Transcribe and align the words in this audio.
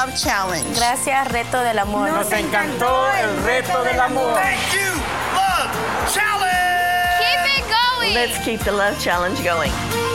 Love 0.00 0.14
Challenge. 0.14 0.76
Gracias, 0.76 1.28
Reto 1.28 1.62
del 1.62 1.78
Amor. 1.78 2.10
Nos 2.10 2.32
encantó 2.32 3.12
el 3.12 3.42
reto 3.44 3.84
del 3.84 4.00
amor. 4.00 4.34
Thank 4.34 4.72
you, 4.72 4.94
Love 5.34 6.10
Challenge! 6.10 7.18
Keep 7.18 7.58
it 7.58 7.64
going! 7.68 8.14
Let's 8.14 8.38
keep 8.42 8.60
the 8.60 8.72
Love 8.72 8.98
Challenge 8.98 9.44
going. 9.44 10.09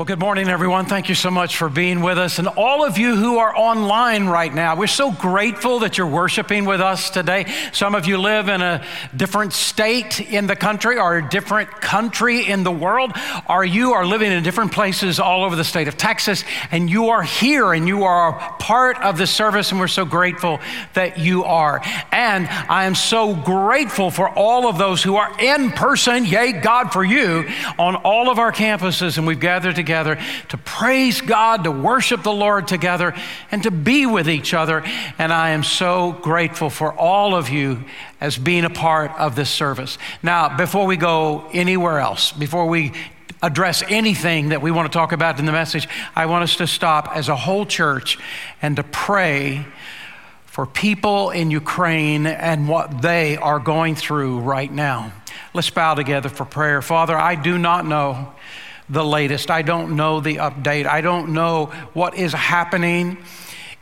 Well, 0.00 0.06
good 0.06 0.18
morning, 0.18 0.48
everyone. 0.48 0.86
Thank 0.86 1.10
you 1.10 1.14
so 1.14 1.30
much 1.30 1.58
for 1.58 1.68
being 1.68 2.00
with 2.00 2.16
us. 2.16 2.38
And 2.38 2.48
all 2.48 2.86
of 2.86 2.96
you 2.96 3.16
who 3.16 3.36
are 3.36 3.54
online 3.54 4.28
right 4.28 4.50
now, 4.50 4.74
we're 4.74 4.86
so 4.86 5.12
grateful 5.12 5.80
that 5.80 5.98
you're 5.98 6.06
worshiping 6.06 6.64
with 6.64 6.80
us 6.80 7.10
today. 7.10 7.52
Some 7.74 7.94
of 7.94 8.06
you 8.06 8.16
live 8.16 8.48
in 8.48 8.62
a 8.62 8.82
different 9.14 9.52
state 9.52 10.18
in 10.18 10.46
the 10.46 10.56
country 10.56 10.98
or 10.98 11.18
a 11.18 11.28
different 11.28 11.70
country 11.82 12.48
in 12.48 12.62
the 12.62 12.72
world, 12.72 13.12
or 13.46 13.62
you 13.62 13.92
are 13.92 14.06
living 14.06 14.32
in 14.32 14.42
different 14.42 14.72
places 14.72 15.20
all 15.20 15.44
over 15.44 15.54
the 15.54 15.64
state 15.64 15.86
of 15.86 15.98
Texas, 15.98 16.44
and 16.70 16.88
you 16.88 17.10
are 17.10 17.22
here 17.22 17.74
and 17.74 17.86
you 17.86 18.04
are 18.04 18.32
part 18.58 18.96
of 19.02 19.18
the 19.18 19.26
service, 19.26 19.70
and 19.70 19.78
we're 19.78 19.86
so 19.86 20.06
grateful 20.06 20.60
that 20.94 21.18
you 21.18 21.44
are. 21.44 21.82
And 22.10 22.48
I 22.48 22.86
am 22.86 22.94
so 22.94 23.34
grateful 23.34 24.10
for 24.10 24.30
all 24.30 24.66
of 24.66 24.78
those 24.78 25.02
who 25.02 25.16
are 25.16 25.38
in 25.38 25.72
person, 25.72 26.24
yay, 26.24 26.52
God, 26.52 26.90
for 26.90 27.04
you, 27.04 27.46
on 27.78 27.96
all 27.96 28.30
of 28.30 28.38
our 28.38 28.50
campuses, 28.50 29.18
and 29.18 29.26
we've 29.26 29.38
gathered 29.38 29.76
together 29.76 29.89
to 29.90 30.56
praise 30.64 31.20
God, 31.20 31.64
to 31.64 31.70
worship 31.70 32.22
the 32.22 32.32
Lord 32.32 32.66
together, 32.66 33.14
and 33.50 33.62
to 33.62 33.70
be 33.70 34.06
with 34.06 34.28
each 34.28 34.54
other. 34.54 34.82
And 35.18 35.32
I 35.32 35.50
am 35.50 35.62
so 35.62 36.12
grateful 36.12 36.70
for 36.70 36.92
all 36.92 37.34
of 37.34 37.50
you 37.50 37.84
as 38.20 38.38
being 38.38 38.64
a 38.64 38.70
part 38.70 39.12
of 39.18 39.36
this 39.36 39.50
service. 39.50 39.98
Now, 40.22 40.56
before 40.56 40.86
we 40.86 40.96
go 40.96 41.48
anywhere 41.52 41.98
else, 41.98 42.32
before 42.32 42.66
we 42.66 42.92
address 43.42 43.82
anything 43.88 44.50
that 44.50 44.60
we 44.60 44.70
want 44.70 44.90
to 44.90 44.96
talk 44.96 45.12
about 45.12 45.38
in 45.38 45.46
the 45.46 45.52
message, 45.52 45.88
I 46.14 46.26
want 46.26 46.44
us 46.44 46.56
to 46.56 46.66
stop 46.66 47.16
as 47.16 47.28
a 47.28 47.36
whole 47.36 47.64
church 47.64 48.18
and 48.60 48.76
to 48.76 48.82
pray 48.82 49.66
for 50.44 50.66
people 50.66 51.30
in 51.30 51.50
Ukraine 51.50 52.26
and 52.26 52.68
what 52.68 53.02
they 53.02 53.36
are 53.36 53.58
going 53.58 53.94
through 53.94 54.40
right 54.40 54.70
now. 54.70 55.12
Let's 55.54 55.70
bow 55.70 55.94
together 55.94 56.28
for 56.28 56.44
prayer. 56.44 56.82
Father, 56.82 57.16
I 57.16 57.34
do 57.34 57.56
not 57.56 57.86
know 57.86 58.34
the 58.90 59.04
latest. 59.04 59.50
I 59.50 59.62
don't 59.62 59.96
know 59.96 60.20
the 60.20 60.36
update. 60.36 60.86
I 60.86 61.00
don't 61.00 61.32
know 61.32 61.66
what 61.94 62.16
is 62.16 62.32
happening 62.32 63.18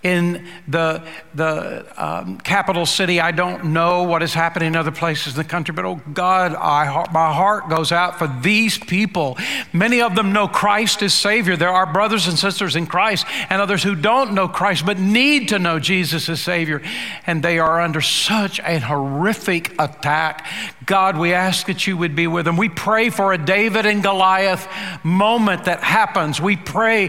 in 0.02 0.46
the, 0.68 1.04
the 1.34 1.84
um, 1.96 2.38
capital 2.38 2.86
city. 2.86 3.20
I 3.20 3.32
don't 3.32 3.72
know 3.72 4.04
what 4.04 4.22
is 4.22 4.32
happening 4.32 4.68
in 4.68 4.76
other 4.76 4.92
places 4.92 5.34
in 5.34 5.42
the 5.42 5.48
country, 5.48 5.74
but 5.74 5.84
oh 5.84 6.00
God, 6.12 6.54
I, 6.54 6.84
my 7.12 7.32
heart 7.32 7.68
goes 7.68 7.90
out 7.90 8.16
for 8.16 8.28
these 8.42 8.78
people. 8.78 9.36
Many 9.72 10.00
of 10.00 10.14
them 10.14 10.32
know 10.32 10.46
Christ 10.46 11.02
as 11.02 11.14
Savior. 11.14 11.56
There 11.56 11.68
are 11.68 11.92
brothers 11.92 12.28
and 12.28 12.38
sisters 12.38 12.76
in 12.76 12.86
Christ 12.86 13.26
and 13.50 13.60
others 13.60 13.82
who 13.82 13.96
don't 13.96 14.34
know 14.34 14.46
Christ 14.46 14.86
but 14.86 15.00
need 15.00 15.48
to 15.48 15.58
know 15.58 15.80
Jesus 15.80 16.28
as 16.28 16.40
Savior, 16.40 16.80
and 17.26 17.42
they 17.42 17.58
are 17.58 17.80
under 17.80 18.00
such 18.00 18.60
a 18.60 18.78
horrific 18.78 19.74
attack. 19.80 20.46
God, 20.86 21.18
we 21.18 21.34
ask 21.34 21.66
that 21.66 21.88
you 21.88 21.96
would 21.96 22.14
be 22.14 22.28
with 22.28 22.44
them. 22.44 22.56
We 22.56 22.68
pray 22.68 23.10
for 23.10 23.32
a 23.32 23.38
David 23.38 23.84
and 23.84 24.02
Goliath 24.02 24.68
moment 25.02 25.64
that 25.64 25.82
happens. 25.82 26.40
We 26.40 26.56
pray 26.56 27.08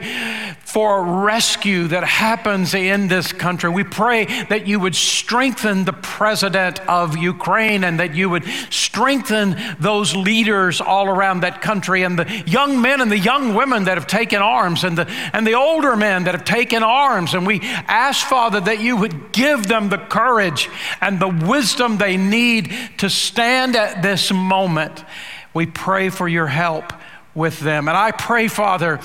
for 0.70 1.04
rescue 1.04 1.88
that 1.88 2.04
happens 2.04 2.76
in 2.76 3.08
this 3.08 3.34
country. 3.34 3.72
We 3.72 3.84
pray 3.84 4.26
that 4.50 4.68
you 4.68 4.80
would 4.80 4.94
strengthen 4.94 5.84
the 5.84 5.94
president 5.94 6.80
of 6.82 7.18
Ukraine 7.18 7.84
and 7.84 8.00
that 8.00 8.14
you 8.14 8.30
would 8.30 8.46
strengthen 8.70 9.60
those 9.80 10.16
leaders 10.16 10.80
all 10.80 11.08
around 11.08 11.40
that 11.40 11.64
country 11.64 12.04
and 12.04 12.20
the 12.20 12.44
young 12.46 12.80
men 12.84 13.02
and 13.02 13.12
the 13.12 13.18
young 13.18 13.56
women 13.56 13.86
that 13.86 13.98
have 13.98 14.06
taken 14.06 14.44
arms 14.44 14.84
and 14.84 14.96
the, 14.96 15.10
and 15.34 15.48
the 15.48 15.56
older 15.56 15.96
men 15.96 16.26
that 16.26 16.36
have 16.36 16.46
taken 16.46 16.84
arms. 16.84 17.34
And 17.34 17.48
we 17.48 17.62
ask, 17.64 18.28
Father, 18.28 18.60
that 18.62 18.80
you 18.80 18.96
would 18.96 19.32
give 19.32 19.66
them 19.66 19.90
the 19.90 19.98
courage 19.98 20.70
and 21.02 21.20
the 21.20 21.48
wisdom 21.48 21.98
they 21.98 22.16
need 22.16 22.72
to 23.00 23.10
stand 23.10 23.76
at 23.76 24.04
this 24.04 24.32
moment. 24.32 25.04
We 25.52 25.66
pray 25.66 26.10
for 26.10 26.28
your 26.28 26.46
help 26.48 26.94
with 27.34 27.60
them. 27.60 27.88
And 27.88 27.98
I 27.98 28.12
pray, 28.12 28.48
Father, 28.48 29.00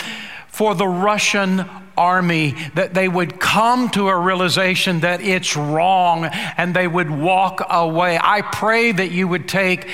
for 0.54 0.76
the 0.76 0.86
Russian 0.86 1.68
army 1.96 2.54
that 2.74 2.94
they 2.94 3.08
would 3.08 3.40
come 3.40 3.90
to 3.90 4.06
a 4.06 4.16
realization 4.16 5.00
that 5.00 5.20
it's 5.20 5.56
wrong 5.56 6.26
and 6.26 6.74
they 6.74 6.86
would 6.86 7.10
walk 7.10 7.60
away. 7.68 8.16
I 8.22 8.40
pray 8.42 8.92
that 8.92 9.10
you 9.10 9.26
would 9.26 9.48
take 9.48 9.88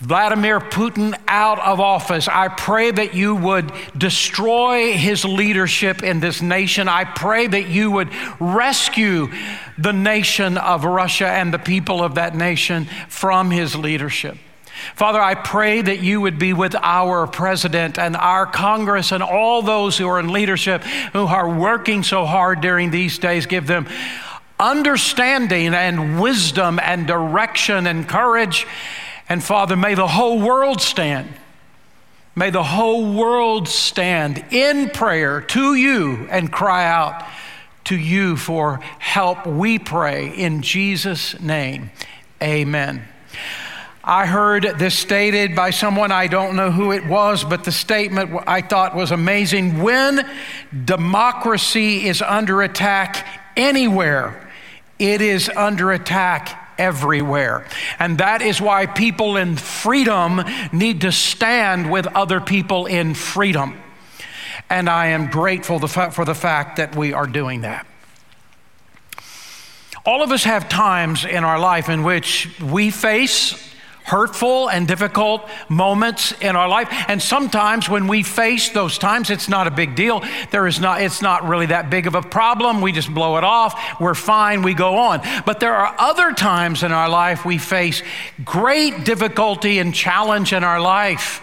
Vladimir 0.00 0.58
Putin 0.58 1.14
out 1.28 1.58
of 1.58 1.80
office. 1.80 2.28
I 2.28 2.48
pray 2.48 2.92
that 2.92 3.12
you 3.12 3.34
would 3.36 3.72
destroy 3.96 4.94
his 4.94 5.22
leadership 5.26 6.02
in 6.02 6.18
this 6.18 6.40
nation. 6.40 6.88
I 6.88 7.04
pray 7.04 7.46
that 7.46 7.68
you 7.68 7.90
would 7.90 8.08
rescue 8.40 9.28
the 9.76 9.92
nation 9.92 10.56
of 10.56 10.86
Russia 10.86 11.28
and 11.28 11.52
the 11.52 11.58
people 11.58 12.02
of 12.02 12.14
that 12.14 12.34
nation 12.34 12.86
from 13.10 13.50
his 13.50 13.76
leadership. 13.76 14.38
Father, 14.94 15.20
I 15.20 15.34
pray 15.34 15.82
that 15.82 16.00
you 16.00 16.20
would 16.20 16.38
be 16.38 16.52
with 16.52 16.74
our 16.76 17.26
president 17.26 17.98
and 17.98 18.16
our 18.16 18.46
Congress 18.46 19.12
and 19.12 19.22
all 19.22 19.62
those 19.62 19.98
who 19.98 20.06
are 20.08 20.20
in 20.20 20.32
leadership 20.32 20.82
who 21.12 21.26
are 21.26 21.48
working 21.48 22.02
so 22.02 22.24
hard 22.24 22.60
during 22.60 22.90
these 22.90 23.18
days. 23.18 23.46
Give 23.46 23.66
them 23.66 23.86
understanding 24.58 25.74
and 25.74 26.20
wisdom 26.20 26.78
and 26.82 27.06
direction 27.06 27.86
and 27.86 28.08
courage. 28.08 28.66
And 29.28 29.42
Father, 29.42 29.76
may 29.76 29.94
the 29.94 30.06
whole 30.06 30.40
world 30.40 30.80
stand. 30.80 31.28
May 32.36 32.50
the 32.50 32.64
whole 32.64 33.14
world 33.14 33.68
stand 33.68 34.44
in 34.50 34.90
prayer 34.90 35.40
to 35.40 35.74
you 35.74 36.26
and 36.30 36.52
cry 36.52 36.84
out 36.84 37.24
to 37.84 37.96
you 37.96 38.36
for 38.36 38.80
help. 38.98 39.46
We 39.46 39.78
pray 39.78 40.28
in 40.28 40.62
Jesus' 40.62 41.38
name. 41.40 41.90
Amen. 42.42 43.06
I 44.06 44.26
heard 44.26 44.64
this 44.78 44.98
stated 44.98 45.56
by 45.56 45.70
someone, 45.70 46.12
I 46.12 46.26
don't 46.26 46.56
know 46.56 46.70
who 46.70 46.92
it 46.92 47.06
was, 47.06 47.42
but 47.42 47.64
the 47.64 47.72
statement 47.72 48.38
I 48.46 48.60
thought 48.60 48.94
was 48.94 49.10
amazing. 49.10 49.80
When 49.82 50.28
democracy 50.84 52.06
is 52.06 52.20
under 52.20 52.60
attack 52.60 53.26
anywhere, 53.56 54.50
it 54.98 55.22
is 55.22 55.48
under 55.48 55.90
attack 55.90 56.74
everywhere. 56.76 57.66
And 57.98 58.18
that 58.18 58.42
is 58.42 58.60
why 58.60 58.84
people 58.84 59.38
in 59.38 59.56
freedom 59.56 60.42
need 60.70 61.00
to 61.00 61.10
stand 61.10 61.90
with 61.90 62.06
other 62.08 62.42
people 62.42 62.84
in 62.84 63.14
freedom. 63.14 63.80
And 64.68 64.90
I 64.90 65.06
am 65.06 65.30
grateful 65.30 65.78
for 65.78 66.26
the 66.26 66.34
fact 66.34 66.76
that 66.76 66.94
we 66.94 67.14
are 67.14 67.26
doing 67.26 67.62
that. 67.62 67.86
All 70.04 70.22
of 70.22 70.30
us 70.30 70.44
have 70.44 70.68
times 70.68 71.24
in 71.24 71.42
our 71.42 71.58
life 71.58 71.88
in 71.88 72.02
which 72.02 72.50
we 72.60 72.90
face 72.90 73.70
hurtful 74.04 74.68
and 74.68 74.86
difficult 74.86 75.48
moments 75.68 76.32
in 76.40 76.56
our 76.56 76.68
life. 76.68 76.88
And 77.08 77.20
sometimes 77.20 77.88
when 77.88 78.06
we 78.06 78.22
face 78.22 78.68
those 78.70 78.98
times, 78.98 79.30
it's 79.30 79.48
not 79.48 79.66
a 79.66 79.70
big 79.70 79.96
deal. 79.96 80.22
There 80.50 80.66
is 80.66 80.78
not, 80.78 81.00
it's 81.02 81.22
not 81.22 81.48
really 81.48 81.66
that 81.66 81.90
big 81.90 82.06
of 82.06 82.14
a 82.14 82.22
problem. 82.22 82.80
We 82.80 82.92
just 82.92 83.12
blow 83.12 83.38
it 83.38 83.44
off. 83.44 84.00
We're 84.00 84.14
fine. 84.14 84.62
We 84.62 84.74
go 84.74 84.98
on. 84.98 85.22
But 85.46 85.60
there 85.60 85.74
are 85.74 85.94
other 85.98 86.32
times 86.32 86.82
in 86.82 86.92
our 86.92 87.08
life 87.08 87.44
we 87.44 87.58
face 87.58 88.02
great 88.44 89.04
difficulty 89.04 89.78
and 89.78 89.94
challenge 89.94 90.52
in 90.52 90.64
our 90.64 90.80
life. 90.80 91.40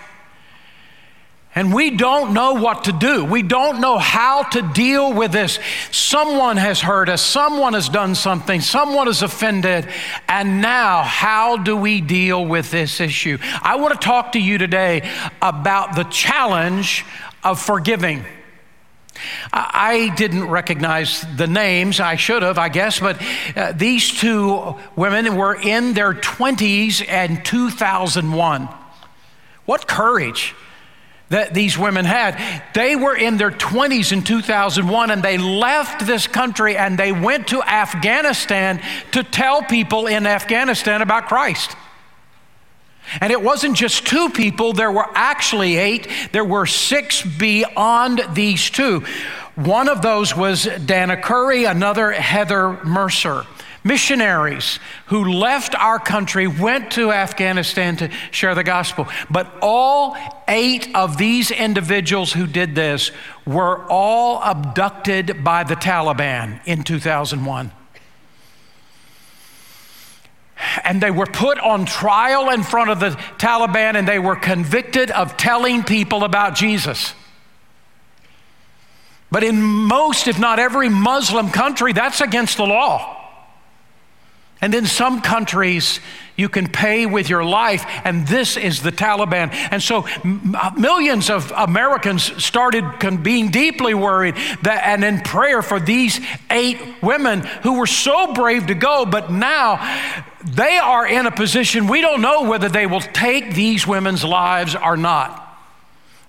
And 1.53 1.73
we 1.73 1.91
don't 1.91 2.33
know 2.33 2.53
what 2.53 2.85
to 2.85 2.93
do. 2.93 3.25
We 3.25 3.41
don't 3.41 3.81
know 3.81 3.97
how 3.97 4.43
to 4.43 4.61
deal 4.61 5.11
with 5.11 5.33
this. 5.33 5.59
Someone 5.91 6.55
has 6.55 6.79
hurt 6.79 7.09
us, 7.09 7.21
someone 7.21 7.73
has 7.73 7.89
done 7.89 8.15
something, 8.15 8.61
someone 8.61 9.09
is 9.09 9.21
offended. 9.21 9.89
And 10.29 10.61
now, 10.61 11.01
how 11.01 11.57
do 11.57 11.75
we 11.75 11.99
deal 11.99 12.45
with 12.45 12.71
this 12.71 13.01
issue? 13.01 13.37
I 13.61 13.75
want 13.75 13.93
to 13.93 13.99
talk 13.99 14.31
to 14.31 14.39
you 14.39 14.57
today 14.57 15.09
about 15.41 15.95
the 15.95 16.03
challenge 16.05 17.05
of 17.43 17.59
forgiving. 17.59 18.23
I 19.51 20.13
didn't 20.15 20.47
recognize 20.47 21.25
the 21.35 21.47
names. 21.47 21.99
I 21.99 22.15
should 22.15 22.43
have, 22.43 22.57
I 22.57 22.69
guess, 22.69 23.01
but 23.01 23.21
uh, 23.57 23.73
these 23.73 24.09
two 24.09 24.75
women 24.95 25.35
were 25.35 25.53
in 25.53 25.93
their 25.93 26.13
20s 26.13 27.05
and 27.07 27.43
2001. 27.43 28.69
What 29.65 29.87
courage! 29.87 30.55
That 31.31 31.53
these 31.53 31.77
women 31.77 32.05
had. 32.05 32.39
They 32.73 32.95
were 32.95 33.15
in 33.15 33.37
their 33.37 33.51
20s 33.51 34.11
in 34.11 34.23
2001 34.23 35.11
and 35.11 35.23
they 35.23 35.37
left 35.37 36.05
this 36.05 36.27
country 36.27 36.77
and 36.77 36.97
they 36.97 37.11
went 37.11 37.47
to 37.47 37.63
Afghanistan 37.63 38.81
to 39.13 39.23
tell 39.23 39.63
people 39.63 40.07
in 40.07 40.27
Afghanistan 40.27 41.01
about 41.01 41.27
Christ. 41.27 41.75
And 43.19 43.31
it 43.31 43.41
wasn't 43.41 43.75
just 43.75 44.05
two 44.05 44.29
people, 44.29 44.73
there 44.73 44.91
were 44.91 45.07
actually 45.13 45.77
eight. 45.77 46.07
There 46.31 46.45
were 46.45 46.65
six 46.65 47.21
beyond 47.21 48.21
these 48.33 48.69
two. 48.69 49.03
One 49.55 49.89
of 49.89 50.01
those 50.01 50.35
was 50.35 50.65
Dayna 50.65 51.21
Curry, 51.21 51.65
another 51.65 52.11
Heather 52.11 52.83
Mercer. 52.83 53.45
Missionaries 53.83 54.79
who 55.07 55.23
left 55.23 55.73
our 55.75 55.97
country 55.99 56.47
went 56.47 56.91
to 56.91 57.11
Afghanistan 57.11 57.97
to 57.97 58.11
share 58.29 58.53
the 58.53 58.63
gospel. 58.63 59.07
But 59.29 59.51
all 59.61 60.15
eight 60.47 60.95
of 60.95 61.17
these 61.17 61.49
individuals 61.49 62.31
who 62.33 62.45
did 62.45 62.75
this 62.75 63.11
were 63.45 63.83
all 63.89 64.41
abducted 64.43 65.43
by 65.43 65.63
the 65.63 65.75
Taliban 65.75 66.59
in 66.65 66.83
2001 66.83 67.71
and 70.83 71.01
they 71.01 71.11
were 71.11 71.25
put 71.25 71.59
on 71.59 71.85
trial 71.85 72.49
in 72.49 72.63
front 72.63 72.89
of 72.89 72.99
the 72.99 73.09
Taliban 73.37 73.95
and 73.95 74.07
they 74.07 74.19
were 74.19 74.35
convicted 74.35 75.11
of 75.11 75.37
telling 75.37 75.83
people 75.83 76.23
about 76.23 76.55
Jesus. 76.55 77.13
But 79.31 79.43
in 79.43 79.61
most, 79.61 80.27
if 80.27 80.37
not 80.37 80.59
every 80.59 80.89
Muslim 80.89 81.49
country, 81.49 81.93
that's 81.93 82.21
against 82.21 82.57
the 82.57 82.65
law. 82.65 83.20
And 84.61 84.75
in 84.75 84.85
some 84.85 85.21
countries, 85.21 85.99
you 86.35 86.47
can 86.47 86.67
pay 86.67 87.05
with 87.07 87.29
your 87.29 87.43
life, 87.43 87.83
and 88.03 88.27
this 88.27 88.57
is 88.57 88.81
the 88.81 88.91
Taliban. 88.91 89.51
And 89.71 89.81
so 89.81 90.03
m- 90.23 90.55
uh, 90.55 90.71
millions 90.77 91.29
of 91.29 91.51
Americans 91.55 92.43
started 92.43 92.83
con- 92.99 93.23
being 93.23 93.49
deeply 93.49 93.93
worried 93.93 94.35
that, 94.61 94.83
and 94.85 95.03
in 95.03 95.21
prayer 95.21 95.61
for 95.61 95.79
these 95.79 96.19
eight 96.49 96.79
women 97.01 97.41
who 97.63 97.79
were 97.79 97.87
so 97.87 98.33
brave 98.33 98.67
to 98.67 98.75
go, 98.75 99.05
but 99.05 99.31
now 99.31 99.77
they 100.43 100.77
are 100.77 101.07
in 101.07 101.25
a 101.25 101.31
position 101.31 101.87
we 101.87 102.01
don't 102.01 102.21
know 102.21 102.43
whether 102.43 102.69
they 102.69 102.85
will 102.85 103.01
take 103.01 103.53
these 103.53 103.85
women's 103.85 104.23
lives 104.23 104.75
or 104.75 104.95
not. 104.95 105.40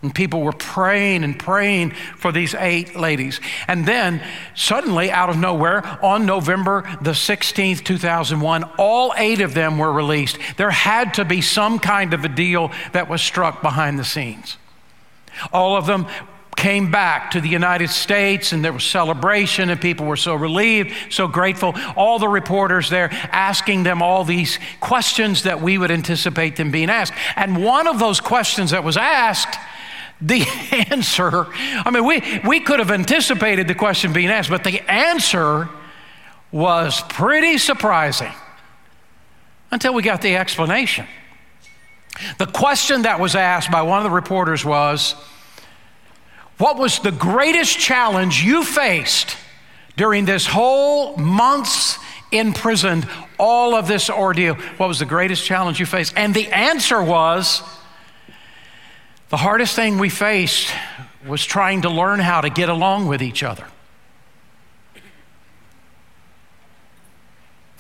And 0.03 0.13
people 0.13 0.43
were 0.43 0.53
praying 0.53 1.23
and 1.23 1.39
praying 1.39 1.93
for 2.17 2.33
these 2.33 2.55
eight 2.57 2.97
ladies. 2.97 3.41
And 3.69 3.87
then, 3.87 4.21
suddenly, 4.57 5.13
out 5.13 5.31
of 5.31 5.37
nowhere, 5.39 5.87
on 6.05 6.27
November 6.27 6.83
the 7.01 7.13
16th, 7.13 7.85
2001, 7.85 8.65
all 8.79 9.15
eight 9.17 9.41
of 9.41 9.55
them 9.55 9.79
were 9.79 9.93
released. 9.93 10.39
There 10.57 10.73
had 10.73 11.15
to 11.15 11.25
be 11.25 11.41
some 11.41 11.79
kind 11.79 12.15
of 12.15 12.25
a 12.25 12.29
deal 12.29 12.73
that 12.93 13.09
was 13.09 13.23
struck 13.23 13.63
behind 13.63 13.97
the 13.97 14.05
scenes. 14.05 14.57
All 15.53 15.77
of 15.77 15.87
them 15.87 16.09
came 16.57 16.91
back 16.91 17.31
to 17.33 17.41
the 17.41 17.49
United 17.49 17.89
States 17.89 18.53
and 18.53 18.65
there 18.65 18.73
was 18.73 18.85
celebration 18.85 19.71
and 19.71 19.81
people 19.81 20.07
were 20.07 20.17
so 20.17 20.35
relieved, 20.35 20.93
so 21.11 21.27
grateful. 21.27 21.75
All 21.97 22.19
the 22.19 22.29
reporters 22.29 22.91
there 22.91 23.09
asking 23.33 23.83
them 23.85 24.03
all 24.03 24.25
these 24.25 24.59
questions 24.81 25.45
that 25.45 25.61
we 25.61 25.79
would 25.79 25.91
anticipate 25.91 26.57
them 26.57 26.71
being 26.71 26.91
asked. 26.91 27.15
And 27.37 27.65
one 27.65 27.87
of 27.87 27.99
those 27.99 28.21
questions 28.21 28.71
that 28.71 28.85
was 28.85 28.97
asked 28.97 29.59
the 30.23 30.47
answer, 30.91 31.47
I 31.53 31.91
mean, 31.91 32.05
we, 32.05 32.41
we 32.47 32.61
could 32.61 32.79
have 32.79 32.91
anticipated 32.91 33.69
the 33.69 33.75
question 33.75 34.13
being 34.13 34.29
asked, 34.29 34.51
but 34.51 34.65
the 34.65 34.81
answer 34.91 35.69
was 36.51 37.03
pretty 37.09 37.59
surprising 37.59 38.33
until 39.71 39.95
we 39.95 40.03
got 40.03 40.23
the 40.23 40.37
explanation. 40.37 41.07
The 42.39 42.47
question 42.47 43.03
that 43.03 43.19
was 43.19 43.35
asked 43.35 43.71
by 43.71 43.83
one 43.83 43.99
of 43.99 44.05
the 44.05 44.11
reporters 44.11 44.65
was 44.65 45.15
What 46.59 46.77
was 46.77 46.99
the 46.99 47.11
greatest 47.11 47.79
challenge 47.79 48.45
you 48.45 48.65
faced 48.65 49.37
during 49.97 50.27
this 50.27 50.47
whole 50.47 51.17
months 51.17 51.99
imprisoned, 52.31 53.09
all 53.39 53.75
of 53.75 53.89
this 53.89 54.11
ordeal? 54.11 54.55
What 54.77 54.89
was 54.89 54.99
the 54.99 55.07
greatest 55.07 55.45
challenge 55.45 55.81
you 55.81 55.87
faced? 55.87 56.13
And 56.17 56.35
the 56.35 56.49
answer 56.49 57.03
was, 57.03 57.63
the 59.33 59.39
hardest 59.39 59.75
thing 59.75 59.97
we 59.97 60.11
faced 60.11 60.71
was 61.27 61.43
trying 61.43 61.81
to 61.83 61.89
learn 61.89 62.21
how 62.21 62.43
to 62.43 62.51
get 62.51 62.69
along 62.69 63.09
with 63.09 63.23
each 63.23 63.43
other. 63.43 63.67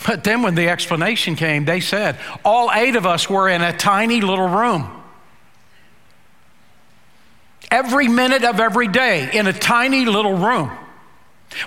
But 0.06 0.24
then, 0.24 0.40
when 0.40 0.54
the 0.54 0.70
explanation 0.70 1.36
came, 1.36 1.66
they 1.66 1.80
said, 1.80 2.18
all 2.42 2.70
eight 2.72 2.96
of 2.96 3.04
us 3.04 3.28
were 3.28 3.50
in 3.50 3.60
a 3.60 3.76
tiny 3.76 4.22
little 4.22 4.48
room. 4.48 4.90
Every 7.70 8.08
minute 8.08 8.44
of 8.44 8.58
every 8.58 8.88
day 8.88 9.28
in 9.34 9.46
a 9.46 9.52
tiny 9.52 10.06
little 10.06 10.38
room. 10.38 10.70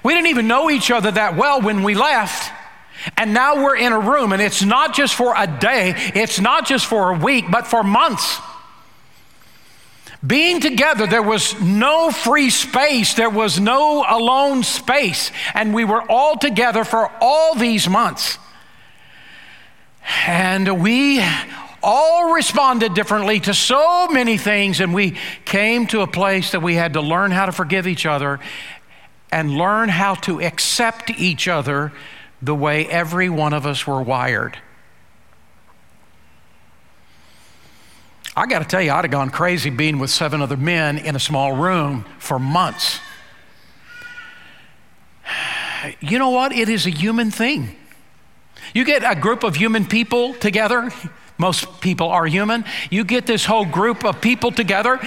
We 0.04 0.16
didn't 0.16 0.30
even 0.30 0.48
know 0.48 0.72
each 0.72 0.90
other 0.90 1.12
that 1.12 1.38
well 1.38 1.62
when 1.62 1.84
we 1.84 1.94
left. 1.94 2.52
And 3.18 3.36
now 3.36 3.64
we're 3.64 3.78
in 3.78 3.94
a 3.94 4.00
room, 4.00 4.34
and 4.34 4.42
it's 4.42 4.64
not 4.64 4.96
just 4.96 5.14
for 5.14 5.36
a 5.38 5.46
day, 5.46 5.94
it's 6.16 6.40
not 6.40 6.66
just 6.66 6.88
for 6.88 7.12
a 7.12 7.20
week, 7.20 7.46
but 7.52 7.68
for 7.68 7.84
months. 7.84 8.40
Being 10.26 10.62
together, 10.62 11.08
there 11.08 11.22
was 11.22 11.60
no 11.60 12.10
free 12.10 12.50
space, 12.50 13.14
there 13.16 13.30
was 13.30 13.60
no 13.60 14.06
alone 14.08 14.64
space, 14.64 15.32
and 15.54 15.74
we 15.74 15.84
were 15.84 16.02
all 16.10 16.38
together 16.38 16.84
for 16.84 17.12
all 17.22 17.56
these 17.56 17.90
months. 17.90 18.38
And 20.26 20.82
we 20.82 21.24
all 21.84 22.34
responded 22.34 22.94
differently 22.94 23.40
to 23.42 23.54
so 23.54 24.08
many 24.08 24.38
things, 24.38 24.80
and 24.80 24.94
we 24.94 25.18
came 25.44 25.86
to 25.88 26.02
a 26.02 26.08
place 26.08 26.52
that 26.52 26.62
we 26.62 26.76
had 26.76 26.94
to 26.94 27.02
learn 27.02 27.32
how 27.32 27.46
to 27.46 27.52
forgive 27.52 27.86
each 27.86 28.06
other 28.06 28.40
and 29.32 29.52
learn 29.52 29.90
how 29.90 30.16
to 30.16 30.42
accept 30.42 31.10
each 31.12 31.48
other 31.48 31.92
the 32.42 32.56
way 32.56 32.88
every 32.88 33.30
one 33.30 33.54
of 33.54 33.66
us 33.66 33.86
were 33.86 34.02
wired. 34.02 34.58
I 38.36 38.46
got 38.48 38.60
to 38.60 38.66
tell 38.66 38.82
you, 38.82 38.92
I'd 38.92 39.06
have 39.06 39.12
gone 39.12 39.30
crazy 39.30 39.70
being 39.70 39.98
with 39.98 40.10
seven 40.10 40.42
other 40.42 40.58
men 40.58 40.98
in 40.98 41.16
a 41.16 41.20
small 41.20 41.54
room 41.54 42.06
for 42.20 42.40
months. 42.40 43.00
You 46.00 46.18
know 46.18 46.32
what? 46.32 46.52
It 46.52 46.68
is 46.68 46.88
a 46.88 46.90
human 46.90 47.30
thing. 47.30 47.76
You 48.74 48.86
get 48.86 49.04
a 49.04 49.14
group 49.14 49.44
of 49.44 49.56
human 49.56 49.86
people 49.86 50.34
together, 50.34 50.90
most 51.38 51.82
people 51.82 52.10
are 52.10 52.26
human. 52.26 52.64
You 52.90 53.04
get 53.04 53.26
this 53.26 53.46
whole 53.46 53.66
group 53.66 54.06
of 54.06 54.22
people 54.22 54.52
together, 54.52 55.00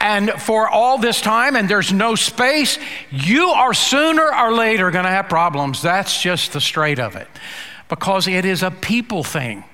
and 0.00 0.30
for 0.30 0.68
all 0.68 0.98
this 0.98 1.20
time, 1.20 1.56
and 1.56 1.68
there's 1.68 1.92
no 1.92 2.14
space, 2.14 2.78
you 3.10 3.48
are 3.48 3.74
sooner 3.74 4.34
or 4.34 4.54
later 4.54 4.90
going 4.90 5.04
to 5.04 5.10
have 5.10 5.28
problems. 5.28 5.82
That's 5.82 6.20
just 6.22 6.52
the 6.52 6.60
straight 6.60 7.00
of 7.00 7.16
it 7.16 7.28
because 7.88 8.28
it 8.28 8.44
is 8.44 8.62
a 8.62 8.70
people 8.70 9.24
thing. 9.24 9.64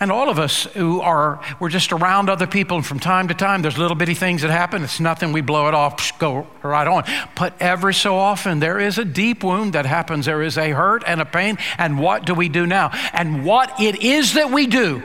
And 0.00 0.12
all 0.12 0.28
of 0.28 0.38
us 0.38 0.64
who 0.64 1.00
are, 1.00 1.42
we're 1.58 1.70
just 1.70 1.92
around 1.92 2.30
other 2.30 2.46
people, 2.46 2.76
and 2.76 2.86
from 2.86 3.00
time 3.00 3.26
to 3.28 3.34
time, 3.34 3.62
there's 3.62 3.78
little 3.78 3.96
bitty 3.96 4.14
things 4.14 4.42
that 4.42 4.50
happen. 4.50 4.84
It's 4.84 5.00
nothing, 5.00 5.32
we 5.32 5.40
blow 5.40 5.66
it 5.66 5.74
off, 5.74 6.16
go 6.20 6.46
right 6.62 6.86
on. 6.86 7.02
But 7.34 7.54
every 7.58 7.94
so 7.94 8.16
often, 8.16 8.60
there 8.60 8.78
is 8.78 8.98
a 8.98 9.04
deep 9.04 9.42
wound 9.42 9.72
that 9.72 9.86
happens. 9.86 10.26
There 10.26 10.42
is 10.42 10.56
a 10.56 10.70
hurt 10.70 11.02
and 11.04 11.20
a 11.20 11.24
pain. 11.24 11.58
And 11.78 11.98
what 11.98 12.24
do 12.24 12.34
we 12.34 12.48
do 12.48 12.64
now? 12.64 12.90
And 13.12 13.44
what 13.44 13.80
it 13.80 14.00
is 14.00 14.34
that 14.34 14.52
we 14.52 14.68
do 14.68 15.02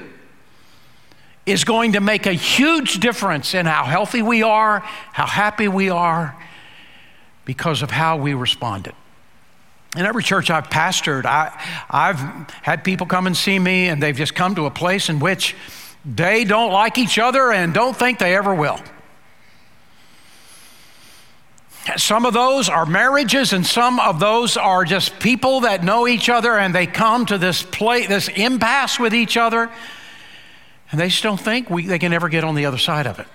is 1.47 1.63
going 1.63 1.93
to 1.93 1.99
make 1.99 2.27
a 2.27 2.33
huge 2.33 2.99
difference 2.99 3.55
in 3.55 3.65
how 3.65 3.85
healthy 3.85 4.21
we 4.21 4.43
are, 4.43 4.79
how 5.11 5.25
happy 5.25 5.67
we 5.67 5.89
are, 5.89 6.37
because 7.45 7.81
of 7.81 7.89
how 7.89 8.17
we 8.17 8.35
responded. 8.35 8.93
In 9.95 10.05
every 10.05 10.23
church 10.23 10.49
I've 10.49 10.69
pastored, 10.69 11.25
I, 11.25 11.49
have 11.89 12.49
had 12.63 12.83
people 12.83 13.05
come 13.05 13.27
and 13.27 13.37
see 13.37 13.59
me, 13.59 13.89
and 13.89 14.01
they've 14.01 14.15
just 14.15 14.33
come 14.33 14.55
to 14.55 14.65
a 14.65 14.71
place 14.71 15.09
in 15.09 15.19
which 15.19 15.55
they 16.03 16.43
don't 16.45 16.71
like 16.71 16.97
each 16.97 17.19
other 17.19 17.51
and 17.51 17.73
don't 17.73 17.95
think 17.95 18.17
they 18.19 18.35
ever 18.35 18.55
will. 18.55 18.79
Some 21.97 22.25
of 22.25 22.33
those 22.33 22.69
are 22.69 22.85
marriages, 22.85 23.53
and 23.53 23.65
some 23.65 23.99
of 23.99 24.19
those 24.19 24.57
are 24.57 24.83
just 24.83 25.19
people 25.19 25.61
that 25.61 25.83
know 25.83 26.07
each 26.07 26.29
other, 26.29 26.57
and 26.57 26.73
they 26.73 26.87
come 26.87 27.25
to 27.27 27.37
this 27.37 27.61
place, 27.61 28.07
this 28.07 28.29
impasse 28.29 28.99
with 28.99 29.13
each 29.13 29.37
other, 29.37 29.69
and 30.91 30.99
they 30.99 31.09
just 31.09 31.23
don't 31.23 31.39
think 31.39 31.69
we, 31.69 31.85
they 31.85 31.99
can 31.99 32.13
ever 32.13 32.29
get 32.29 32.43
on 32.43 32.55
the 32.55 32.65
other 32.65 32.77
side 32.77 33.05
of 33.05 33.19
it. 33.19 33.27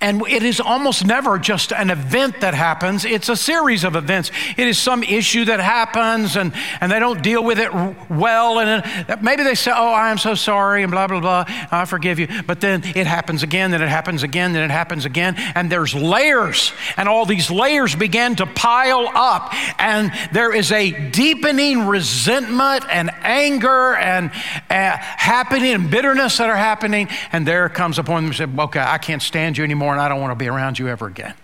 And 0.00 0.22
it 0.28 0.44
is 0.44 0.60
almost 0.60 1.04
never 1.04 1.38
just 1.38 1.72
an 1.72 1.90
event 1.90 2.40
that 2.40 2.54
happens. 2.54 3.04
It's 3.04 3.28
a 3.28 3.34
series 3.34 3.82
of 3.82 3.96
events. 3.96 4.30
It 4.56 4.68
is 4.68 4.78
some 4.78 5.02
issue 5.02 5.46
that 5.46 5.58
happens 5.58 6.36
and, 6.36 6.52
and 6.80 6.92
they 6.92 7.00
don't 7.00 7.20
deal 7.20 7.42
with 7.42 7.58
it 7.58 7.72
well. 8.08 8.60
And 8.60 9.20
maybe 9.20 9.42
they 9.42 9.56
say, 9.56 9.72
Oh, 9.74 9.92
I 9.92 10.10
am 10.10 10.18
so 10.18 10.34
sorry, 10.36 10.84
and 10.84 10.92
blah, 10.92 11.08
blah, 11.08 11.20
blah. 11.20 11.44
I 11.48 11.84
forgive 11.84 12.20
you. 12.20 12.28
But 12.46 12.60
then 12.60 12.82
it 12.84 13.08
happens 13.08 13.42
again, 13.42 13.72
then 13.72 13.82
it 13.82 13.88
happens 13.88 14.22
again, 14.22 14.52
then 14.52 14.62
it 14.62 14.72
happens 14.72 15.04
again. 15.04 15.34
And 15.56 15.70
there's 15.70 15.94
layers. 15.94 16.72
And 16.96 17.08
all 17.08 17.26
these 17.26 17.50
layers 17.50 17.96
begin 17.96 18.36
to 18.36 18.46
pile 18.46 19.10
up. 19.14 19.52
And 19.80 20.12
there 20.32 20.54
is 20.54 20.70
a 20.70 21.10
deepening 21.10 21.86
resentment 21.88 22.84
and 22.88 23.10
anger 23.22 23.96
and 23.96 24.30
uh, 24.70 24.96
happening 24.96 25.72
and 25.72 25.90
bitterness 25.90 26.38
that 26.38 26.48
are 26.48 26.56
happening. 26.56 27.08
And 27.32 27.44
there 27.44 27.68
comes 27.68 27.98
a 27.98 28.04
point 28.04 28.22
where 28.22 28.32
you 28.32 28.32
say, 28.34 28.62
Okay, 28.62 28.80
I 28.80 28.98
can't 28.98 29.22
stand 29.22 29.58
you 29.58 29.64
anymore 29.64 29.87
and 29.92 30.00
I 30.00 30.08
don't 30.08 30.20
want 30.20 30.32
to 30.32 30.36
be 30.36 30.48
around 30.48 30.78
you 30.78 30.88
ever 30.88 31.06
again. 31.06 31.34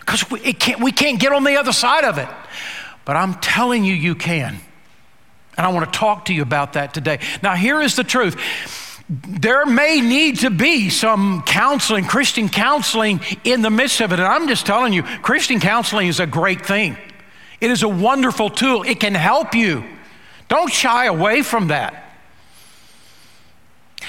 Because 0.00 0.28
we, 0.30 0.52
can't, 0.52 0.80
we 0.80 0.92
can't 0.92 1.20
get 1.20 1.32
on 1.32 1.44
the 1.44 1.56
other 1.56 1.72
side 1.72 2.04
of 2.04 2.18
it. 2.18 2.28
But 3.04 3.16
I'm 3.16 3.34
telling 3.34 3.84
you, 3.84 3.94
you 3.94 4.14
can. 4.14 4.58
And 5.56 5.66
I 5.66 5.72
want 5.72 5.90
to 5.90 5.98
talk 5.98 6.26
to 6.26 6.34
you 6.34 6.42
about 6.42 6.74
that 6.74 6.92
today. 6.92 7.20
Now, 7.42 7.54
here 7.54 7.80
is 7.80 7.96
the 7.96 8.04
truth. 8.04 8.36
There 9.08 9.64
may 9.64 10.00
need 10.00 10.40
to 10.40 10.50
be 10.50 10.90
some 10.90 11.42
counseling, 11.42 12.04
Christian 12.04 12.48
counseling 12.48 13.20
in 13.44 13.62
the 13.62 13.70
midst 13.70 14.00
of 14.00 14.12
it. 14.12 14.18
And 14.18 14.26
I'm 14.26 14.48
just 14.48 14.66
telling 14.66 14.92
you, 14.92 15.02
Christian 15.02 15.60
counseling 15.60 16.08
is 16.08 16.18
a 16.18 16.26
great 16.26 16.66
thing. 16.66 16.96
It 17.60 17.70
is 17.70 17.82
a 17.82 17.88
wonderful 17.88 18.50
tool. 18.50 18.82
It 18.82 19.00
can 19.00 19.14
help 19.14 19.54
you. 19.54 19.84
Don't 20.48 20.72
shy 20.72 21.06
away 21.06 21.42
from 21.42 21.68
that. 21.68 22.05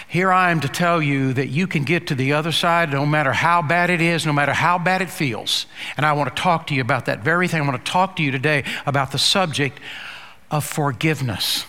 Here 0.09 0.31
I 0.31 0.51
am 0.51 0.61
to 0.61 0.69
tell 0.69 1.01
you 1.01 1.33
that 1.33 1.47
you 1.47 1.67
can 1.67 1.83
get 1.83 2.07
to 2.07 2.15
the 2.15 2.33
other 2.33 2.53
side 2.53 2.91
no 2.91 3.05
matter 3.05 3.33
how 3.33 3.61
bad 3.61 3.89
it 3.89 3.99
is, 3.99 4.25
no 4.25 4.31
matter 4.31 4.53
how 4.53 4.77
bad 4.79 5.01
it 5.01 5.09
feels. 5.09 5.65
And 5.97 6.05
I 6.05 6.13
want 6.13 6.33
to 6.33 6.41
talk 6.41 6.67
to 6.67 6.73
you 6.73 6.81
about 6.81 7.07
that 7.07 7.23
very 7.23 7.49
thing. 7.49 7.61
I 7.61 7.67
want 7.67 7.83
to 7.83 7.91
talk 7.91 8.15
to 8.15 8.23
you 8.23 8.31
today 8.31 8.63
about 8.85 9.11
the 9.11 9.17
subject 9.17 9.79
of 10.49 10.63
forgiveness. 10.63 11.65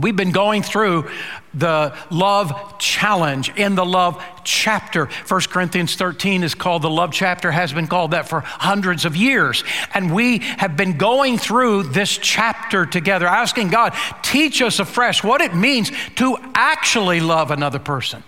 We've 0.00 0.16
been 0.16 0.32
going 0.32 0.64
through 0.64 1.08
the 1.52 1.96
love 2.10 2.78
challenge 2.78 3.50
in 3.50 3.76
the 3.76 3.84
love 3.84 4.20
chapter. 4.42 5.06
1 5.06 5.40
Corinthians 5.42 5.94
13 5.94 6.42
is 6.42 6.56
called 6.56 6.82
the 6.82 6.90
love 6.90 7.12
chapter, 7.12 7.52
has 7.52 7.72
been 7.72 7.86
called 7.86 8.10
that 8.10 8.28
for 8.28 8.40
hundreds 8.40 9.04
of 9.04 9.14
years. 9.14 9.62
And 9.92 10.12
we 10.12 10.38
have 10.38 10.76
been 10.76 10.98
going 10.98 11.38
through 11.38 11.84
this 11.84 12.18
chapter 12.18 12.86
together, 12.86 13.28
asking 13.28 13.68
God, 13.68 13.94
teach 14.22 14.60
us 14.60 14.80
afresh 14.80 15.22
what 15.22 15.40
it 15.40 15.54
means 15.54 15.92
to 16.16 16.38
actually 16.54 17.20
love 17.20 17.52
another 17.52 17.78
person. 17.78 18.24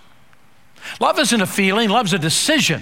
Love 1.01 1.19
isn't 1.19 1.41
a 1.41 1.47
feeling, 1.47 1.89
love's 1.89 2.13
a 2.13 2.19
decision. 2.19 2.81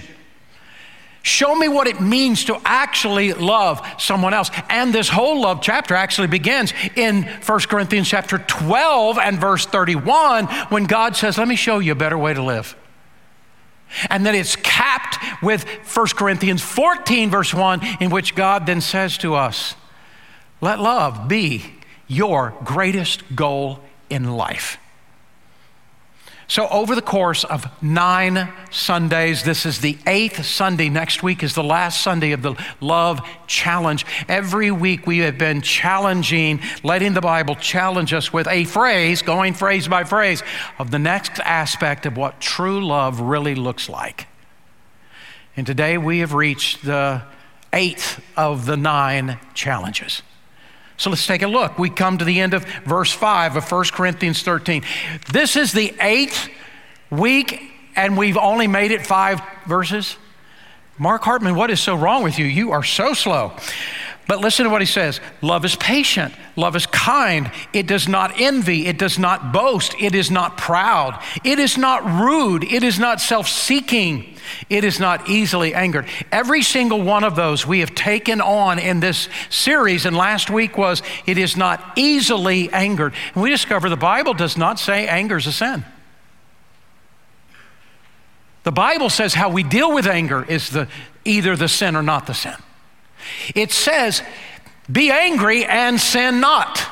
Show 1.25 1.55
me 1.55 1.69
what 1.69 1.87
it 1.87 2.03
means 2.03 2.45
to 2.45 2.61
actually 2.67 3.33
love 3.33 3.81
someone 3.99 4.35
else. 4.35 4.51
And 4.69 4.93
this 4.93 5.09
whole 5.09 5.41
love 5.41 5.63
chapter 5.63 5.95
actually 5.95 6.27
begins 6.27 6.75
in 6.97 7.23
1 7.23 7.61
Corinthians 7.61 8.07
chapter 8.07 8.37
12 8.37 9.19
and 9.19 9.41
verse 9.41 9.65
31 9.65 10.47
when 10.69 10.85
God 10.85 11.17
says, 11.17 11.39
Let 11.39 11.49
me 11.49 11.57
show 11.57 11.79
you 11.79 11.93
a 11.93 11.95
better 11.95 12.19
way 12.19 12.35
to 12.35 12.43
live. 12.43 12.77
And 14.11 14.27
then 14.27 14.35
it's 14.35 14.55
capped 14.57 15.17
with 15.43 15.65
1 15.65 16.07
Corinthians 16.09 16.61
14, 16.61 17.31
verse 17.31 17.55
1, 17.55 17.81
in 18.01 18.11
which 18.11 18.35
God 18.35 18.67
then 18.67 18.83
says 18.83 19.17
to 19.19 19.35
us, 19.35 19.77
Let 20.61 20.79
love 20.79 21.27
be 21.27 21.65
your 22.07 22.55
greatest 22.65 23.35
goal 23.35 23.81
in 24.11 24.37
life. 24.37 24.77
So, 26.47 26.69
over 26.69 26.95
the 26.95 27.03
course 27.03 27.45
of 27.45 27.67
nine 27.83 28.53
Sundays, 28.71 29.45
this 29.45 29.65
is 29.65 29.81
the 29.81 29.97
eighth 30.07 30.45
Sunday. 30.45 30.91
Next 30.91 31.23
week 31.23 31.43
is 31.43 31.55
the 31.55 31.65
last 31.65 32.03
Sunday 32.03 32.33
of 32.33 32.43
the 32.43 32.55
Love 32.81 33.27
Challenge. 33.47 34.05
Every 34.29 34.71
week 34.71 35.07
we 35.07 35.19
have 35.19 35.39
been 35.39 35.63
challenging, 35.63 36.61
letting 36.83 37.15
the 37.15 37.23
Bible 37.23 37.55
challenge 37.55 38.13
us 38.13 38.31
with 38.31 38.47
a 38.49 38.65
phrase, 38.65 39.23
going 39.23 39.55
phrase 39.55 39.89
by 39.89 40.05
phrase, 40.05 40.43
of 40.79 40.91
the 40.91 40.99
next 40.99 41.41
aspect 41.41 42.05
of 42.05 42.17
what 42.19 42.41
true 42.41 42.85
love 42.85 43.21
really 43.21 43.55
looks 43.55 43.89
like. 43.89 44.27
And 45.57 45.67
today 45.67 45.97
we 45.97 46.19
have 46.19 46.35
reached 46.35 46.85
the 46.85 47.23
eighth 47.73 48.23
of 48.37 48.67
the 48.67 48.77
nine 48.77 49.39
challenges. 49.55 50.23
So 50.97 51.11
let's 51.11 51.27
take 51.27 51.43
a 51.43 51.49
look. 51.49 51.79
We 51.79 51.91
come 51.91 52.19
to 52.19 52.25
the 52.25 52.41
end 52.41 52.55
of 52.55 52.65
verse 52.85 53.13
5 53.13 53.57
of 53.57 53.71
1 53.71 53.85
Corinthians 53.93 54.43
13. 54.43 54.85
This 55.33 55.57
is 55.57 55.73
the 55.73 55.95
eighth 56.01 56.49
week, 57.11 57.63
and 57.97 58.17
we've 58.17 58.37
only 58.37 58.67
made 58.67 58.91
it 58.91 59.07
five 59.07 59.41
verses. 59.67 60.17
Mark 60.97 61.23
Hartman, 61.23 61.57
what 61.57 61.71
is 61.71 61.81
so 61.81 61.97
wrong 61.97 62.23
with 62.23 62.39
you? 62.39 62.47
You 62.47 62.71
are 62.73 62.85
so 62.85 63.15
slow. 63.15 63.53
But 64.27 64.41
listen 64.41 64.65
to 64.65 64.71
what 64.71 64.81
he 64.81 64.87
says 64.87 65.21
Love 65.43 65.65
is 65.65 65.77
patient, 65.77 66.35
love 66.57 66.77
is 66.77 66.87
kind, 66.87 67.51
it 67.73 67.87
does 67.87 68.09
not 68.09 68.41
envy, 68.41 68.87
it 68.87 68.99
does 68.99 69.19
not 69.19 69.53
boast, 69.53 69.95
it 70.01 70.15
is 70.15 70.31
not 70.31 70.57
proud, 70.57 71.23
it 71.45 71.59
is 71.59 71.77
not 71.77 72.05
rude, 72.05 72.65
it 72.65 72.83
is 72.83 72.99
not 72.99 73.21
self 73.21 73.49
seeking. 73.49 74.31
It 74.69 74.85
is 74.85 75.01
not 75.01 75.31
easily 75.31 75.75
angered. 75.75 76.07
Every 76.31 76.63
single 76.63 77.01
one 77.01 77.25
of 77.25 77.35
those 77.35 77.67
we 77.67 77.81
have 77.81 77.95
taken 77.95 78.43
on 78.43 78.79
in 78.79 79.01
this 79.01 79.31
series, 79.49 80.05
and 80.05 80.15
last 80.15 80.51
week 80.51 80.77
was 80.77 81.03
it 81.25 81.39
is 81.39 81.57
not 81.57 81.83
easily 81.97 82.71
angered. 82.71 83.15
And 83.35 83.43
we 83.43 83.49
discover 83.49 83.89
the 83.89 83.97
Bible 83.97 84.35
does 84.35 84.59
not 84.59 84.79
say 84.79 85.09
anger 85.09 85.39
is 85.39 85.47
a 85.47 85.53
sin. 85.53 85.83
The 88.65 88.73
Bible 88.73 89.09
says 89.09 89.33
how 89.33 89.51
we 89.51 89.63
deal 89.63 89.95
with 89.95 90.07
anger 90.07 90.45
is 90.45 90.71
the, 90.71 90.89
either 91.25 91.57
the 91.57 91.69
sin 91.69 91.97
or 91.97 92.03
not 92.03 92.27
the 92.27 92.35
sin. 92.35 92.57
It 93.55 93.73
says, 93.73 94.23
be 94.91 95.11
angry 95.11 95.65
and 95.65 96.01
sin 96.01 96.41
not. 96.41 96.87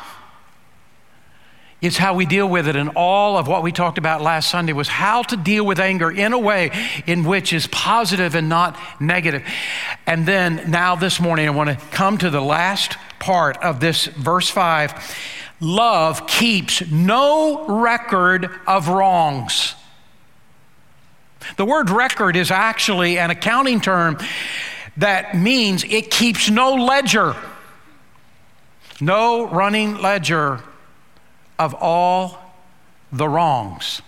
It's 1.83 1.97
how 1.97 2.15
we 2.15 2.27
deal 2.27 2.49
with 2.49 2.69
it. 2.69 2.77
And 2.77 2.91
all 2.95 3.37
of 3.37 3.49
what 3.49 3.65
we 3.65 3.73
talked 3.73 3.99
about 3.99 4.23
last 4.23 4.49
Sunday 4.49 4.73
was 4.73 4.87
how 4.87 5.23
to 5.23 5.37
deal 5.37 5.67
with 5.67 5.81
anger 5.81 6.11
in 6.13 6.33
a 6.33 6.39
way 6.39 6.71
in 7.07 7.25
which 7.25 7.53
is 7.53 7.67
positive 7.67 8.37
and 8.37 8.49
not 8.49 8.79
negative. 9.01 9.43
And 10.07 10.25
then 10.25 10.71
now 10.71 10.95
this 10.95 11.21
morning, 11.21 11.49
I 11.49 11.51
want 11.51 11.71
to 11.71 11.87
come 11.91 12.19
to 12.19 12.31
the 12.31 12.41
last 12.41 12.97
part 13.19 13.57
of 13.59 13.81
this 13.81 14.07
verse 14.07 14.49
5. 14.49 15.17
Love 15.59 16.29
keeps 16.29 16.89
no 16.89 17.67
record 17.67 18.49
of 18.67 18.89
wrongs. 18.89 19.75
The 21.57 21.65
word 21.65 21.91
record 21.91 22.37
is 22.37 22.53
actually 22.53 23.19
an 23.19 23.31
accounting 23.31 23.81
term 23.81 24.19
that 24.97 25.37
means 25.37 25.85
it 25.85 26.11
keeps 26.11 26.51
no 26.51 26.75
ledger, 26.75 27.35
no 29.01 29.49
running 29.49 29.99
ledger 29.99 30.61
of 31.59 31.75
all 31.75 32.39
the 33.13 33.29
wrongs. 33.29 34.03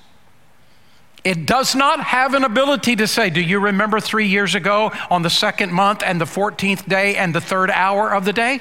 It 1.24 1.46
does 1.46 1.74
not 1.74 2.00
have 2.00 2.34
an 2.34 2.44
ability 2.44 2.96
to 2.96 3.06
say, 3.06 3.30
Do 3.30 3.40
you 3.40 3.58
remember 3.58 3.98
three 3.98 4.26
years 4.26 4.54
ago 4.54 4.92
on 5.10 5.22
the 5.22 5.30
second 5.30 5.72
month 5.72 6.02
and 6.04 6.20
the 6.20 6.26
14th 6.26 6.86
day 6.86 7.16
and 7.16 7.34
the 7.34 7.40
third 7.40 7.70
hour 7.70 8.12
of 8.14 8.26
the 8.26 8.32
day? 8.32 8.60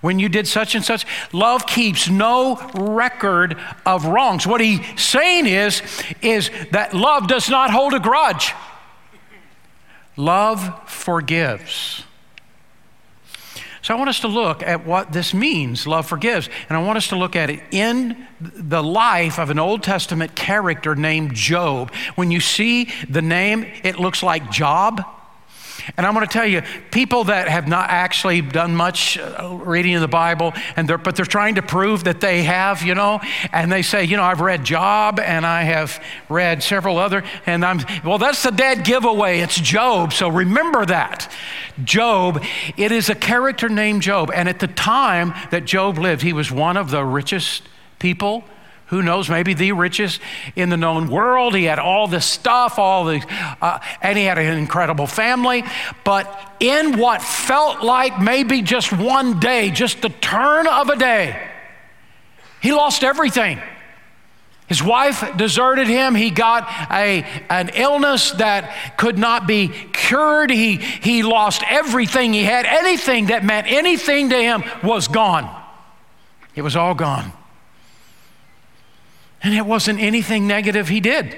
When 0.00 0.18
you 0.18 0.28
did 0.28 0.46
such 0.46 0.74
and 0.74 0.84
such, 0.84 1.06
love 1.32 1.66
keeps 1.66 2.08
no 2.08 2.56
record 2.74 3.56
of 3.84 4.04
wrongs. 4.06 4.46
What 4.46 4.60
he's 4.60 4.80
saying 5.00 5.46
is, 5.46 5.80
is 6.22 6.50
that 6.72 6.92
love 6.92 7.28
does 7.28 7.48
not 7.48 7.70
hold 7.70 7.94
a 7.94 8.00
grudge. 8.00 8.52
Love 10.16 10.88
forgives. 10.88 12.04
So 13.82 13.94
I 13.94 13.98
want 13.98 14.08
us 14.10 14.20
to 14.20 14.28
look 14.28 14.64
at 14.64 14.84
what 14.84 15.12
this 15.12 15.32
means, 15.32 15.86
love 15.86 16.06
forgives. 16.06 16.48
And 16.68 16.76
I 16.76 16.82
want 16.82 16.96
us 16.96 17.06
to 17.08 17.16
look 17.16 17.36
at 17.36 17.50
it 17.50 17.62
in 17.70 18.26
the 18.40 18.82
life 18.82 19.38
of 19.38 19.48
an 19.50 19.60
Old 19.60 19.84
Testament 19.84 20.34
character 20.34 20.96
named 20.96 21.34
Job. 21.34 21.92
When 22.16 22.32
you 22.32 22.40
see 22.40 22.90
the 23.08 23.22
name, 23.22 23.64
it 23.84 24.00
looks 24.00 24.24
like 24.24 24.50
Job. 24.50 25.04
And 25.96 26.06
I'm 26.06 26.14
going 26.14 26.26
to 26.26 26.32
tell 26.32 26.46
you, 26.46 26.62
people 26.90 27.24
that 27.24 27.48
have 27.48 27.68
not 27.68 27.90
actually 27.90 28.40
done 28.40 28.74
much 28.74 29.18
uh, 29.18 29.58
reading 29.62 29.94
of 29.94 30.00
the 30.00 30.08
Bible, 30.08 30.52
and 30.76 30.88
they're, 30.88 30.98
but 30.98 31.16
they're 31.16 31.24
trying 31.24 31.56
to 31.56 31.62
prove 31.62 32.04
that 32.04 32.20
they 32.20 32.42
have, 32.42 32.82
you 32.82 32.94
know, 32.94 33.20
and 33.52 33.70
they 33.70 33.82
say, 33.82 34.04
you 34.04 34.16
know, 34.16 34.22
I've 34.22 34.40
read 34.40 34.64
Job 34.64 35.20
and 35.20 35.46
I 35.46 35.62
have 35.62 36.02
read 36.28 36.62
several 36.62 36.98
other, 36.98 37.22
and 37.46 37.64
I'm, 37.64 37.80
well, 38.04 38.18
that's 38.18 38.42
the 38.42 38.50
dead 38.50 38.84
giveaway. 38.84 39.40
It's 39.40 39.60
Job. 39.60 40.12
So 40.12 40.28
remember 40.28 40.84
that. 40.86 41.32
Job, 41.84 42.42
it 42.76 42.90
is 42.92 43.08
a 43.08 43.14
character 43.14 43.68
named 43.68 44.02
Job. 44.02 44.30
And 44.34 44.48
at 44.48 44.60
the 44.60 44.68
time 44.68 45.34
that 45.50 45.64
Job 45.64 45.98
lived, 45.98 46.22
he 46.22 46.32
was 46.32 46.50
one 46.50 46.76
of 46.76 46.90
the 46.90 47.04
richest 47.04 47.68
people 47.98 48.44
who 48.86 49.02
knows, 49.02 49.28
maybe 49.28 49.52
the 49.52 49.72
richest 49.72 50.20
in 50.54 50.68
the 50.68 50.76
known 50.76 51.08
world. 51.08 51.54
He 51.54 51.64
had 51.64 51.80
all 51.80 52.06
this 52.06 52.24
stuff, 52.24 52.78
all 52.78 53.04
the, 53.04 53.24
uh, 53.60 53.80
and 54.00 54.16
he 54.16 54.24
had 54.24 54.38
an 54.38 54.58
incredible 54.58 55.08
family. 55.08 55.64
But 56.04 56.54
in 56.60 56.98
what 56.98 57.20
felt 57.20 57.82
like 57.82 58.20
maybe 58.20 58.62
just 58.62 58.92
one 58.92 59.40
day, 59.40 59.70
just 59.70 60.02
the 60.02 60.08
turn 60.08 60.68
of 60.68 60.88
a 60.88 60.96
day, 60.96 61.50
he 62.60 62.72
lost 62.72 63.02
everything. 63.02 63.60
His 64.68 64.82
wife 64.82 65.36
deserted 65.36 65.86
him. 65.86 66.14
He 66.14 66.30
got 66.30 66.68
a, 66.90 67.24
an 67.50 67.70
illness 67.74 68.32
that 68.32 68.96
could 68.96 69.18
not 69.18 69.46
be 69.46 69.68
cured. 69.92 70.50
He, 70.50 70.76
he 70.76 71.22
lost 71.22 71.62
everything 71.68 72.32
he 72.32 72.42
had. 72.42 72.66
Anything 72.66 73.26
that 73.26 73.44
meant 73.44 73.68
anything 73.68 74.30
to 74.30 74.36
him 74.36 74.64
was 74.82 75.06
gone. 75.06 75.48
It 76.56 76.62
was 76.62 76.74
all 76.74 76.94
gone. 76.94 77.32
And 79.46 79.54
it 79.54 79.64
wasn't 79.64 80.00
anything 80.00 80.48
negative 80.48 80.88
he 80.88 80.98
did. 80.98 81.36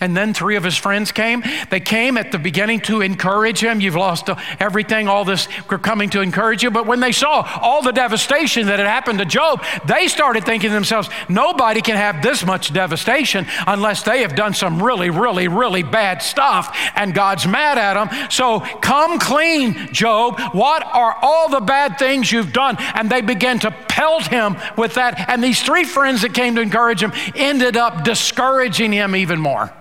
And 0.00 0.16
then 0.16 0.34
three 0.34 0.56
of 0.56 0.64
his 0.64 0.76
friends 0.76 1.12
came. 1.12 1.44
They 1.70 1.78
came 1.78 2.18
at 2.18 2.32
the 2.32 2.38
beginning 2.38 2.80
to 2.80 3.00
encourage 3.00 3.60
him. 3.62 3.80
You've 3.80 3.94
lost 3.94 4.28
everything, 4.58 5.06
all 5.06 5.24
this, 5.24 5.46
coming 5.82 6.10
to 6.10 6.20
encourage 6.20 6.64
you. 6.64 6.70
But 6.72 6.86
when 6.86 6.98
they 6.98 7.12
saw 7.12 7.48
all 7.62 7.80
the 7.80 7.92
devastation 7.92 8.66
that 8.66 8.80
had 8.80 8.88
happened 8.88 9.20
to 9.20 9.24
Job, 9.24 9.64
they 9.86 10.08
started 10.08 10.44
thinking 10.44 10.70
to 10.70 10.74
themselves, 10.74 11.08
nobody 11.28 11.80
can 11.80 11.94
have 11.94 12.22
this 12.22 12.44
much 12.44 12.72
devastation 12.72 13.46
unless 13.68 14.02
they 14.02 14.22
have 14.22 14.34
done 14.34 14.52
some 14.52 14.82
really, 14.82 15.10
really, 15.10 15.46
really 15.46 15.84
bad 15.84 16.22
stuff 16.22 16.76
and 16.96 17.14
God's 17.14 17.46
mad 17.46 17.78
at 17.78 17.94
them. 17.94 18.30
So 18.30 18.60
come 18.60 19.20
clean, 19.20 19.92
Job. 19.92 20.40
What 20.52 20.82
are 20.84 21.16
all 21.22 21.48
the 21.48 21.60
bad 21.60 22.00
things 22.00 22.32
you've 22.32 22.52
done? 22.52 22.76
And 22.94 23.08
they 23.08 23.20
began 23.20 23.60
to 23.60 23.70
pelt 23.70 24.26
him 24.26 24.56
with 24.76 24.94
that. 24.94 25.30
And 25.30 25.42
these 25.42 25.62
three 25.62 25.84
friends 25.84 26.22
that 26.22 26.34
came 26.34 26.56
to 26.56 26.60
encourage 26.60 27.00
him 27.00 27.12
ended 27.36 27.76
up 27.76 28.02
discouraging 28.02 28.92
him 28.92 29.14
even 29.14 29.38
more 29.38 29.72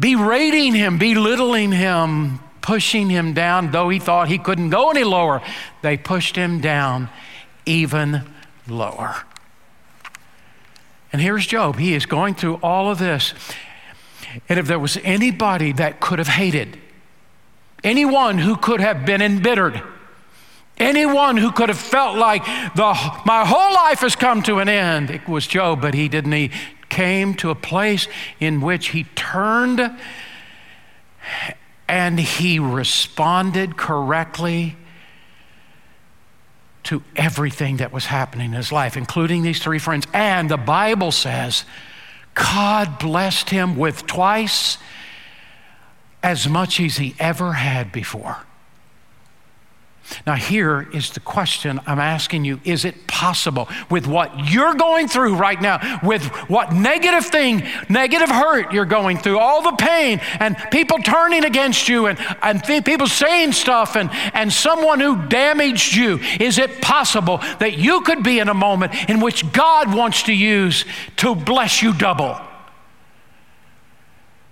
berating 0.00 0.74
him, 0.74 0.98
belittling 0.98 1.72
him, 1.72 2.40
pushing 2.62 3.10
him 3.10 3.34
down, 3.34 3.70
though 3.70 3.88
he 3.88 3.98
thought 3.98 4.28
he 4.28 4.38
couldn't 4.38 4.70
go 4.70 4.90
any 4.90 5.04
lower. 5.04 5.42
They 5.82 5.96
pushed 5.96 6.34
him 6.34 6.60
down 6.60 7.08
even 7.66 8.22
lower. 8.66 9.14
And 11.12 11.20
here's 11.20 11.46
Job. 11.46 11.76
He 11.76 11.94
is 11.94 12.06
going 12.06 12.34
through 12.34 12.56
all 12.62 12.90
of 12.90 12.98
this. 12.98 13.34
And 14.48 14.58
if 14.58 14.66
there 14.66 14.78
was 14.78 14.96
anybody 15.02 15.72
that 15.72 16.00
could 16.00 16.18
have 16.18 16.28
hated, 16.28 16.78
anyone 17.82 18.38
who 18.38 18.56
could 18.56 18.80
have 18.80 19.04
been 19.04 19.20
embittered, 19.20 19.82
anyone 20.78 21.36
who 21.36 21.50
could 21.50 21.68
have 21.68 21.78
felt 21.78 22.16
like 22.16 22.44
the, 22.76 22.94
my 23.26 23.44
whole 23.44 23.74
life 23.74 24.00
has 24.00 24.14
come 24.14 24.42
to 24.44 24.58
an 24.58 24.68
end, 24.68 25.10
it 25.10 25.28
was 25.28 25.46
Job, 25.46 25.82
but 25.82 25.94
he 25.94 26.08
didn't. 26.08 26.32
He 26.32 26.52
came 26.90 27.34
to 27.34 27.50
a 27.50 27.54
place 27.54 28.08
in 28.38 28.60
which 28.60 28.88
he 28.88 29.04
turned 29.14 29.80
and 31.88 32.20
he 32.20 32.58
responded 32.58 33.76
correctly 33.76 34.76
to 36.84 37.02
everything 37.16 37.78
that 37.78 37.92
was 37.92 38.06
happening 38.06 38.50
in 38.50 38.56
his 38.56 38.72
life, 38.72 38.96
including 38.96 39.42
these 39.42 39.62
three 39.62 39.78
friends. 39.78 40.06
And 40.12 40.50
the 40.50 40.56
Bible 40.56 41.12
says 41.12 41.64
God 42.34 42.98
blessed 42.98 43.50
him 43.50 43.76
with 43.76 44.06
twice 44.06 44.78
as 46.22 46.48
much 46.48 46.80
as 46.80 46.96
he 46.96 47.14
ever 47.18 47.54
had 47.54 47.92
before. 47.92 48.38
Now, 50.26 50.34
here 50.34 50.88
is 50.92 51.10
the 51.10 51.20
question 51.20 51.80
I'm 51.86 51.98
asking 51.98 52.44
you 52.44 52.60
Is 52.64 52.84
it 52.84 53.06
possible 53.06 53.68
with 53.90 54.06
what 54.06 54.50
you're 54.50 54.74
going 54.74 55.08
through 55.08 55.36
right 55.36 55.60
now, 55.60 56.00
with 56.02 56.24
what 56.48 56.72
negative 56.72 57.26
thing, 57.26 57.66
negative 57.88 58.28
hurt 58.28 58.72
you're 58.72 58.84
going 58.84 59.18
through, 59.18 59.38
all 59.38 59.62
the 59.62 59.76
pain, 59.76 60.20
and 60.38 60.56
people 60.70 60.98
turning 60.98 61.44
against 61.44 61.88
you, 61.88 62.06
and, 62.06 62.18
and 62.42 62.62
people 62.84 63.06
saying 63.06 63.52
stuff, 63.52 63.96
and, 63.96 64.10
and 64.34 64.52
someone 64.52 65.00
who 65.00 65.26
damaged 65.28 65.94
you? 65.94 66.18
Is 66.40 66.58
it 66.58 66.80
possible 66.80 67.38
that 67.58 67.78
you 67.78 68.00
could 68.02 68.22
be 68.22 68.38
in 68.38 68.48
a 68.48 68.54
moment 68.54 68.94
in 69.08 69.20
which 69.20 69.50
God 69.52 69.94
wants 69.94 70.24
to 70.24 70.32
use 70.32 70.84
to 71.16 71.34
bless 71.34 71.82
you 71.82 71.92
double? 71.92 72.49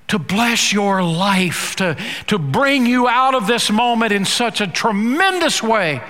To 0.09 0.19
bless 0.19 0.73
your 0.73 1.03
life, 1.03 1.77
to, 1.77 1.97
to 2.27 2.39
bring 2.39 2.87
you 2.87 3.07
out 3.07 3.35
of 3.35 3.47
this 3.47 3.71
moment 3.71 4.13
in 4.13 4.25
such 4.25 4.61
a 4.61 4.67
tremendous 4.67 5.63
way 5.63 6.03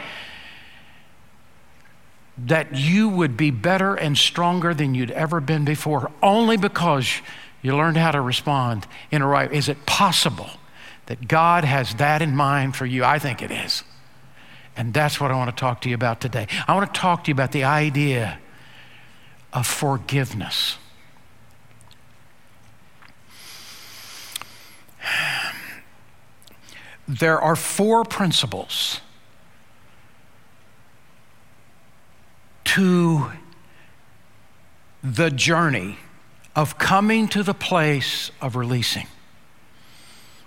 that 2.46 2.76
you 2.76 3.08
would 3.08 3.36
be 3.36 3.50
better 3.50 3.96
and 3.96 4.16
stronger 4.16 4.72
than 4.72 4.94
you'd 4.94 5.10
ever 5.10 5.40
been 5.40 5.64
before, 5.64 6.10
only 6.22 6.56
because 6.56 7.20
you 7.62 7.76
learned 7.76 7.96
how 7.96 8.12
to 8.12 8.20
respond 8.20 8.86
in 9.10 9.22
a 9.22 9.26
right. 9.26 9.52
Is 9.52 9.68
it 9.68 9.84
possible 9.86 10.50
that 11.06 11.26
God 11.26 11.64
has 11.64 11.94
that 11.96 12.22
in 12.22 12.36
mind 12.36 12.76
for 12.76 12.86
you? 12.86 13.04
I 13.04 13.18
think 13.18 13.42
it 13.42 13.50
is. 13.50 13.82
And 14.76 14.94
that's 14.94 15.20
what 15.20 15.32
I 15.32 15.34
want 15.34 15.50
to 15.50 15.60
talk 15.60 15.80
to 15.80 15.88
you 15.88 15.96
about 15.96 16.20
today. 16.20 16.46
I 16.68 16.74
want 16.76 16.94
to 16.94 17.00
talk 17.00 17.24
to 17.24 17.28
you 17.28 17.34
about 17.34 17.50
the 17.50 17.64
idea 17.64 18.38
of 19.52 19.66
forgiveness. 19.66 20.78
There 27.08 27.40
are 27.40 27.56
four 27.56 28.04
principles 28.04 29.00
to 32.64 33.30
the 35.02 35.30
journey 35.30 35.96
of 36.54 36.76
coming 36.76 37.26
to 37.28 37.42
the 37.42 37.54
place 37.54 38.30
of 38.42 38.56
releasing. 38.56 39.06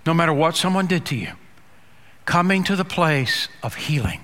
No 0.06 0.14
matter 0.14 0.32
what 0.32 0.56
someone 0.56 0.86
did 0.86 1.04
to 1.06 1.16
you, 1.16 1.32
coming 2.24 2.62
to 2.64 2.76
the 2.76 2.84
place 2.84 3.48
of 3.62 3.74
healing. 3.74 4.20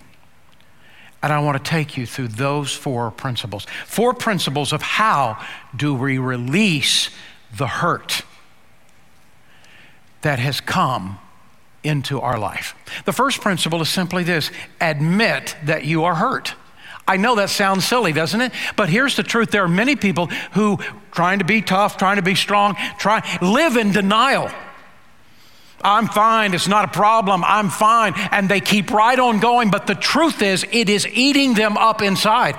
And 1.23 1.33
I 1.33 1.41
want 1.41 1.63
to 1.63 1.71
take 1.71 1.97
you 1.97 2.07
through 2.07 2.29
those 2.29 2.73
four 2.73 3.11
principles. 3.11 3.67
Four 3.87 4.15
principles 4.15 4.73
of 4.73 4.83
how 4.83 5.45
do 5.75 5.93
we 5.95 6.19
release 6.19 7.11
the 7.57 7.67
hurt 7.67 8.23
that 10.23 10.39
has 10.39 10.61
come 10.61 11.19
into 11.85 12.21
our 12.21 12.39
life. 12.39 12.75
The 13.05 13.13
first 13.13 13.41
principle 13.41 13.81
is 13.81 13.89
simply 13.89 14.25
this 14.25 14.51
admit 14.81 15.57
that 15.65 15.85
you 15.85 16.05
are 16.05 16.15
hurt. 16.15 16.55
I 17.07 17.17
know 17.17 17.37
that 17.37 17.49
sounds 17.49 17.87
silly, 17.87 18.13
doesn't 18.13 18.41
it? 18.41 18.53
But 18.77 18.91
here's 18.91 19.17
the 19.17 19.23
truth 19.23 19.51
there 19.51 19.65
are 19.65 19.69
many 19.69 19.97
people 19.97 20.27
who, 20.53 20.79
trying 21.11 21.39
to 21.39 21.45
be 21.45 21.63
tough, 21.63 21.97
trying 21.97 22.17
to 22.17 22.23
be 22.23 22.35
strong, 22.35 22.77
try, 22.99 23.39
live 23.41 23.77
in 23.77 23.93
denial. 23.93 24.51
I'm 25.81 26.09
fine, 26.09 26.55
it's 26.55 26.69
not 26.69 26.87
a 26.87 26.89
problem, 26.89 27.45
I'm 27.45 27.71
fine. 27.71 28.13
And 28.17 28.49
they 28.49 28.61
keep 28.61 28.91
right 28.91 29.19
on 29.19 29.39
going, 29.39 29.71
but 29.71 29.87
the 29.87 29.95
truth 29.95 30.43
is, 30.43 30.67
it 30.71 30.89
is 30.89 31.07
eating 31.07 31.55
them 31.55 31.77
up 31.79 32.03
inside. 32.03 32.59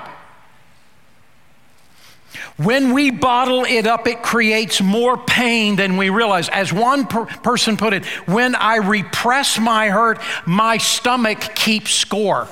When 2.62 2.92
we 2.92 3.10
bottle 3.10 3.64
it 3.64 3.86
up, 3.86 4.06
it 4.06 4.22
creates 4.22 4.82
more 4.82 5.16
pain 5.16 5.76
than 5.76 5.96
we 5.96 6.10
realize. 6.10 6.50
As 6.50 6.70
one 6.70 7.06
per- 7.06 7.24
person 7.24 7.78
put 7.78 7.94
it, 7.94 8.04
when 8.28 8.54
I 8.54 8.76
repress 8.76 9.58
my 9.58 9.88
hurt, 9.88 10.20
my 10.44 10.76
stomach 10.76 11.40
keeps 11.54 11.90
score. 11.90 12.46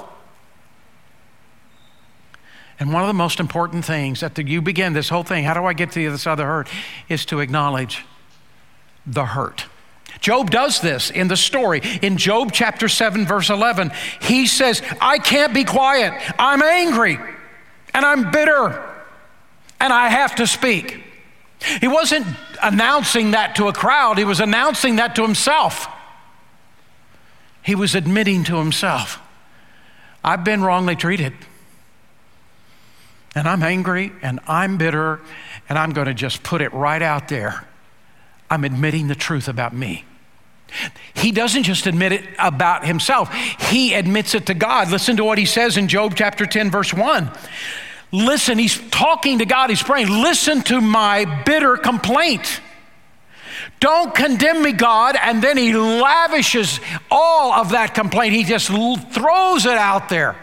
And 2.81 2.91
one 2.91 3.03
of 3.03 3.09
the 3.09 3.13
most 3.13 3.39
important 3.39 3.85
things 3.85 4.21
that 4.21 4.39
you 4.39 4.63
begin 4.63 4.95
this 4.95 5.11
whole 5.11 5.25
thing, 5.25 5.45
how 5.45 5.53
do 5.53 5.67
I 5.67 5.75
get 5.75 5.93
to 5.93 6.11
the 6.11 6.31
other 6.31 6.47
hurt, 6.47 6.69
is 7.11 7.27
to 7.27 7.41
acknowledge 7.41 8.07
the 9.05 9.27
hurt. 9.27 9.67
Job 10.21 10.51
does 10.51 10.81
this 10.81 11.11
in 11.11 11.29
the 11.29 11.37
story. 11.37 11.83
In 12.01 12.17
Job 12.17 12.53
chapter 12.53 12.89
7, 12.89 13.27
verse 13.27 13.51
11, 13.51 13.91
he 14.23 14.47
says, 14.47 14.81
I 15.03 15.19
can't 15.19 15.53
be 15.53 15.65
quiet. 15.65 16.15
I'm 16.39 16.63
angry 16.63 17.19
and 17.93 18.07
I'm 18.07 18.31
bitter 18.31 18.95
and 19.81 19.93
I 19.93 20.09
have 20.09 20.35
to 20.37 20.47
speak. 20.47 21.03
He 21.81 21.89
wasn't 21.89 22.27
announcing 22.63 23.33
that 23.33 23.57
to 23.57 23.69
a 23.69 23.73
crowd, 23.73 24.19
he 24.19 24.25
was 24.25 24.41
announcing 24.41 24.97
that 24.97 25.17
to 25.17 25.23
himself. 25.23 25.89
He 27.63 27.75
was 27.75 27.95
admitting 27.95 28.45
to 28.45 28.57
himself, 28.57 29.21
I've 30.25 30.45
been 30.45 30.63
wrongly 30.63 30.97
treated. 30.97 31.35
And 33.35 33.47
I'm 33.47 33.63
angry 33.63 34.11
and 34.23 34.41
I'm 34.49 34.79
bitter, 34.79 35.21
and 35.69 35.79
I'm 35.79 35.91
going 35.91 36.07
to 36.07 36.15
just 36.15 36.43
put 36.43 36.63
it 36.63 36.73
right 36.73 37.03
out 37.03 37.29
there. 37.29 37.69
I'm 38.51 38.65
admitting 38.65 39.09
the 39.09 39.15
truth 39.15 39.49
about 39.49 39.75
me. 39.75 40.05
He 41.15 41.33
doesn't 41.33 41.63
just 41.63 41.87
admit 41.87 42.13
it 42.13 42.25
about 42.39 42.87
himself, 42.87 43.33
he 43.71 43.95
admits 43.95 44.35
it 44.35 44.47
to 44.47 44.55
God. 44.55 44.91
Listen 44.91 45.17
to 45.17 45.25
what 45.25 45.39
he 45.39 45.45
says 45.45 45.77
in 45.77 45.89
Job 45.89 46.15
chapter 46.17 46.47
10, 46.47 46.71
verse 46.71 46.93
1. 46.93 47.31
Listen, 48.11 48.59
he's 48.59 48.79
talking 48.91 49.39
to 49.39 49.45
God, 49.45 49.71
he's 49.71 49.83
praying. 49.83 50.09
Listen 50.09 50.63
to 50.63 50.81
my 50.81 51.25
bitter 51.45 51.77
complaint. 51.77 52.61
Don't 53.81 54.15
condemn 54.15 54.63
me, 54.63 54.73
God. 54.73 55.17
And 55.21 55.43
then 55.43 55.57
he 55.57 55.75
lavishes 55.75 56.81
all 57.11 57.53
of 57.53 57.71
that 57.71 57.95
complaint. 57.95 58.35
He 58.35 58.45
just 58.45 58.69
throws 58.69 59.67
it 59.67 59.77
out 59.79 60.09
there. 60.09 60.37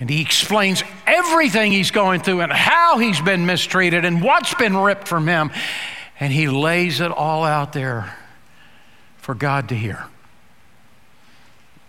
And 0.00 0.08
he 0.10 0.20
explains 0.20 0.82
everything 1.06 1.72
he's 1.72 1.90
going 1.90 2.20
through 2.20 2.40
and 2.40 2.52
how 2.52 2.98
he's 2.98 3.20
been 3.20 3.46
mistreated 3.46 4.04
and 4.04 4.22
what's 4.22 4.54
been 4.54 4.76
ripped 4.76 5.08
from 5.08 5.26
him. 5.26 5.50
And 6.20 6.32
he 6.32 6.48
lays 6.48 7.00
it 7.00 7.10
all 7.10 7.44
out 7.44 7.72
there 7.72 8.14
for 9.18 9.34
God 9.34 9.68
to 9.70 9.74
hear. 9.74 10.04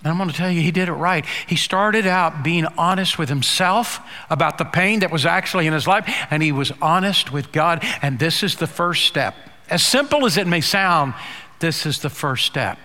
And 0.06 0.12
I'm 0.12 0.20
going 0.20 0.30
to 0.30 0.36
tell 0.36 0.52
you, 0.52 0.62
he 0.62 0.70
did 0.70 0.88
it 0.88 0.94
right. 0.94 1.26
He 1.48 1.56
started 1.56 2.06
out 2.06 2.44
being 2.44 2.68
honest 2.78 3.18
with 3.18 3.28
himself 3.28 4.00
about 4.30 4.60
the 4.60 4.63
pain 4.63 5.00
that 5.00 5.10
was 5.10 5.26
actually 5.26 5.65
in 5.65 5.74
his 5.74 5.88
life, 5.88 6.08
and 6.30 6.44
he 6.44 6.52
was 6.52 6.72
honest 6.80 7.32
with 7.32 7.52
God. 7.52 7.84
And 8.04 8.20
this 8.20 8.44
is 8.44 8.58
the 8.58 8.68
first 8.68 9.06
step. 9.06 9.34
As 9.68 9.82
simple 9.82 10.28
as 10.28 10.38
it 10.38 10.46
may 10.46 10.62
sound, 10.62 11.15
this 11.58 11.88
is 11.88 12.00
the 12.00 12.12
first 12.12 12.46
step 12.46 12.78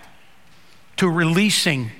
to 0.97 1.07
releasing 1.07 1.91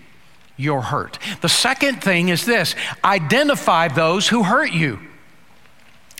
your 0.57 0.81
hurt. 0.81 1.19
The 1.41 1.49
second 1.49 2.01
thing 2.01 2.29
is 2.29 2.43
this 2.43 2.73
identify 3.03 3.89
those 3.89 4.27
who 4.27 4.41
hurt 4.41 4.71
you. 4.71 4.99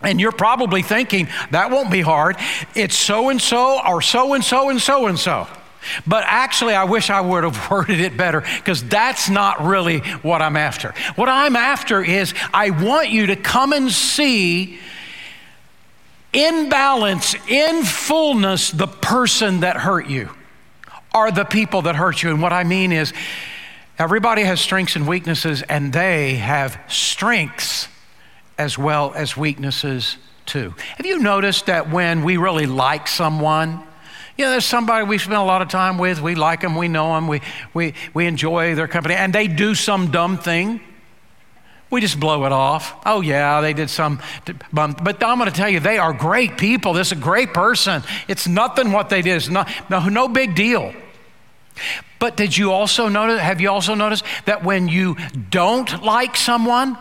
And 0.04 0.22
you're 0.22 0.32
probably 0.32 0.84
thinking, 0.84 1.28
that 1.50 1.72
won't 1.72 1.90
be 1.90 2.02
hard. 2.02 2.36
It's 2.76 2.96
so 2.96 3.30
and 3.30 3.42
so, 3.42 3.82
or 3.84 4.04
so 4.04 4.36
and 4.36 4.44
so, 4.44 4.70
and 4.70 4.80
so 4.80 5.08
and 5.08 5.18
so. 5.18 5.48
But 6.06 6.24
actually, 6.28 6.74
I 6.74 6.84
wish 6.84 7.10
I 7.10 7.22
would 7.22 7.44
have 7.44 7.72
worded 7.72 8.00
it 8.00 8.18
better 8.18 8.42
because 8.42 8.84
that's 8.84 9.30
not 9.30 9.64
really 9.64 10.00
what 10.22 10.42
I'm 10.42 10.58
after. 10.58 10.94
What 11.16 11.30
I'm 11.30 11.56
after 11.56 12.04
is 12.04 12.34
I 12.54 12.70
want 12.70 13.10
you 13.10 13.28
to 13.28 13.36
come 13.36 13.74
and 13.74 13.92
see 13.92 14.80
in 16.34 16.70
balance, 16.70 17.36
in 17.48 17.84
fullness, 17.84 18.72
the 18.72 18.88
person 18.88 19.62
that 19.62 19.78
hurt 19.78 20.08
you 20.08 20.30
are 21.14 21.32
the 21.32 21.44
people 21.44 21.84
that 21.84 21.96
hurt 21.96 22.24
you. 22.24 22.30
And 22.30 22.42
what 22.42 22.54
I 22.54 22.64
mean 22.64 22.92
is, 22.92 23.14
everybody 24.00 24.44
has 24.44 24.62
strengths 24.62 24.96
and 24.96 25.08
weaknesses, 25.08 25.62
and 25.62 25.92
they 25.92 26.36
have 26.36 26.80
strengths 26.88 27.90
as 28.58 28.78
well 28.78 29.14
as 29.14 29.36
weaknesses 29.36 30.18
too. 30.46 30.74
Have 30.98 31.06
you 31.06 31.20
noticed 31.20 31.66
that 31.66 31.90
when 31.90 32.24
we 32.24 32.38
really 32.38 32.66
like 32.66 33.08
someone, 33.08 33.84
you 34.38 34.46
know, 34.46 34.52
there's 34.52 34.66
somebody 34.66 35.06
we 35.06 35.18
spend 35.18 35.36
a 35.36 35.44
lot 35.44 35.62
of 35.62 35.68
time 35.70 35.98
with, 35.98 36.22
we 36.22 36.36
like 36.36 36.62
them, 36.62 36.76
we 36.76 36.88
know 36.88 37.16
them, 37.16 37.28
we, 37.28 37.42
we, 37.74 37.94
we 38.14 38.26
enjoy 38.26 38.76
their 38.76 38.88
company, 38.88 39.16
and 39.16 39.34
they 39.34 39.48
do 39.48 39.76
some 39.76 40.12
dumb 40.12 40.38
thing. 40.38 40.82
We 41.90 42.00
just 42.00 42.20
blow 42.22 42.46
it 42.46 42.54
off. 42.54 42.96
Oh, 43.06 43.20
yeah, 43.20 43.60
they 43.60 43.74
did 43.74 43.90
some. 43.90 44.22
But 44.72 45.22
I'm 45.24 45.38
going 45.38 45.50
to 45.50 45.52
tell 45.52 45.68
you, 45.68 45.82
they 45.82 45.98
are 45.98 46.14
great 46.14 46.58
people. 46.58 46.94
This 46.94 47.08
is 47.08 47.18
a 47.18 47.22
great 47.22 47.54
person. 47.54 48.02
It's 48.30 48.48
nothing 48.48 48.94
what 48.94 49.10
they 49.10 49.22
did. 49.22 49.36
It's 49.36 49.50
not, 49.50 49.70
no, 49.90 50.08
no 50.08 50.30
big 50.30 50.56
deal. 50.56 50.94
But 52.18 52.38
did 52.38 52.56
you 52.56 52.72
also 52.72 53.10
notice, 53.10 53.42
have 53.42 53.60
you 53.60 53.70
also 53.70 53.94
noticed 53.94 54.24
that 54.46 54.64
when 54.64 54.88
you 54.88 55.18
don't 55.50 56.02
like 56.02 56.38
someone 56.38 56.98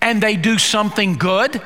and 0.00 0.22
they 0.22 0.36
do 0.36 0.58
something 0.58 1.14
good, 1.14 1.60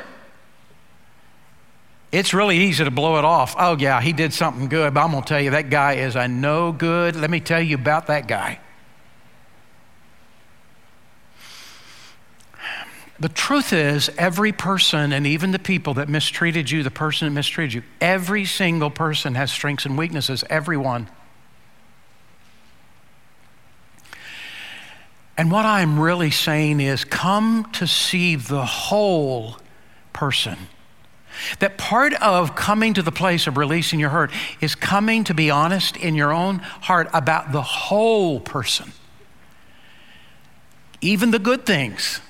it's 2.13 2.33
really 2.33 2.59
easy 2.59 2.85
to 2.85 2.91
blow 2.91 3.19
it 3.19 3.25
off. 3.25 3.55
Oh, 3.59 3.77
yeah, 3.77 4.01
he 4.01 4.13
did 4.13 4.33
something 4.33 4.69
good, 4.69 4.95
but 4.95 5.01
I'm 5.01 5.11
going 5.11 5.23
to 5.23 5.29
tell 5.29 5.41
you, 5.41 5.51
that 5.51 5.71
guy 5.71 5.95
is 5.95 6.17
a 6.17 6.29
no 6.29 6.73
good. 6.73 7.17
Let 7.17 7.31
me 7.31 7.41
tell 7.41 7.61
you 7.61 7.75
about 7.75 8.07
that 8.07 8.29
guy. 8.29 8.61
The 13.19 13.29
truth 13.31 13.73
is, 13.73 14.11
every 14.19 14.53
person, 14.53 15.13
and 15.13 15.27
even 15.27 15.51
the 15.51 15.59
people 15.59 15.95
that 15.95 16.09
mistreated 16.09 16.71
you, 16.71 16.83
the 16.83 16.91
person 16.91 17.27
that 17.27 17.35
mistreated 17.35 17.73
you, 17.73 17.83
every 18.01 18.45
single 18.45 18.91
person 18.91 19.35
has 19.35 19.51
strengths 19.51 19.87
and 19.87 19.97
weaknesses, 19.97 20.45
everyone. 20.51 21.09
And 25.39 25.51
what 25.51 25.65
I'm 25.65 25.99
really 25.99 26.31
saying 26.31 26.81
is 26.81 27.05
come 27.05 27.71
to 27.73 27.87
see 27.87 28.37
the 28.37 28.65
whole 28.65 29.57
person. 30.13 30.57
That 31.59 31.79
part 31.79 32.15
of 32.15 32.55
coming 32.55 32.95
to 32.95 33.03
the 33.03 33.13
place 33.13 33.47
of 33.47 33.57
releasing 33.57 34.01
your 34.01 34.11
hurt 34.11 34.31
is 34.61 34.75
coming 34.75 35.25
to 35.25 35.35
be 35.35 35.51
honest 35.51 35.97
in 35.97 36.15
your 36.15 36.33
own 36.33 36.59
heart 36.59 37.09
about 37.13 37.53
the 37.53 37.63
whole 37.63 38.41
person, 38.41 38.93
even 41.01 41.31
the 41.31 41.39
good 41.39 41.67
things 41.67 42.21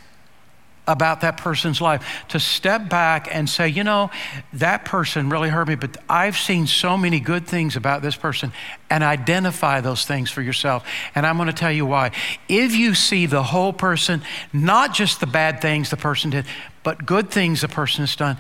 about 0.89 1.23
that 1.23 1.37
person's 1.37 1.81
life 1.81 2.25
to 2.29 2.39
step 2.39 2.89
back 2.89 3.29
and 3.35 3.49
say, 3.49 3.69
you 3.69 3.83
know, 3.83 4.11
that 4.53 4.85
person 4.85 5.29
really 5.29 5.49
hurt 5.49 5.67
me, 5.69 5.75
but 5.75 5.97
I've 6.09 6.37
seen 6.37 6.67
so 6.67 6.97
many 6.97 7.19
good 7.19 7.47
things 7.47 7.77
about 7.77 8.03
this 8.03 8.15
person 8.15 8.53
and 8.89 9.03
identify 9.03 9.81
those 9.81 10.05
things 10.05 10.31
for 10.31 10.43
yourself. 10.43 10.87
And 11.15 11.27
I'm 11.27 11.37
going 11.37 11.49
to 11.49 11.53
tell 11.53 11.73
you 11.73 11.87
why. 11.87 12.13
If 12.49 12.75
you 12.75 12.95
see 12.95 13.27
the 13.27 13.43
whole 13.43 13.73
person, 13.73 14.23
not 14.53 14.95
just 14.95 15.21
the 15.21 15.27
bad 15.27 15.61
things 15.61 15.91
the 15.91 15.97
person 15.97 16.31
did, 16.31 16.47
but 16.83 17.05
good 17.05 17.31
things 17.31 17.63
the 17.63 17.69
person 17.69 18.03
has 18.03 18.15
done, 18.15 18.37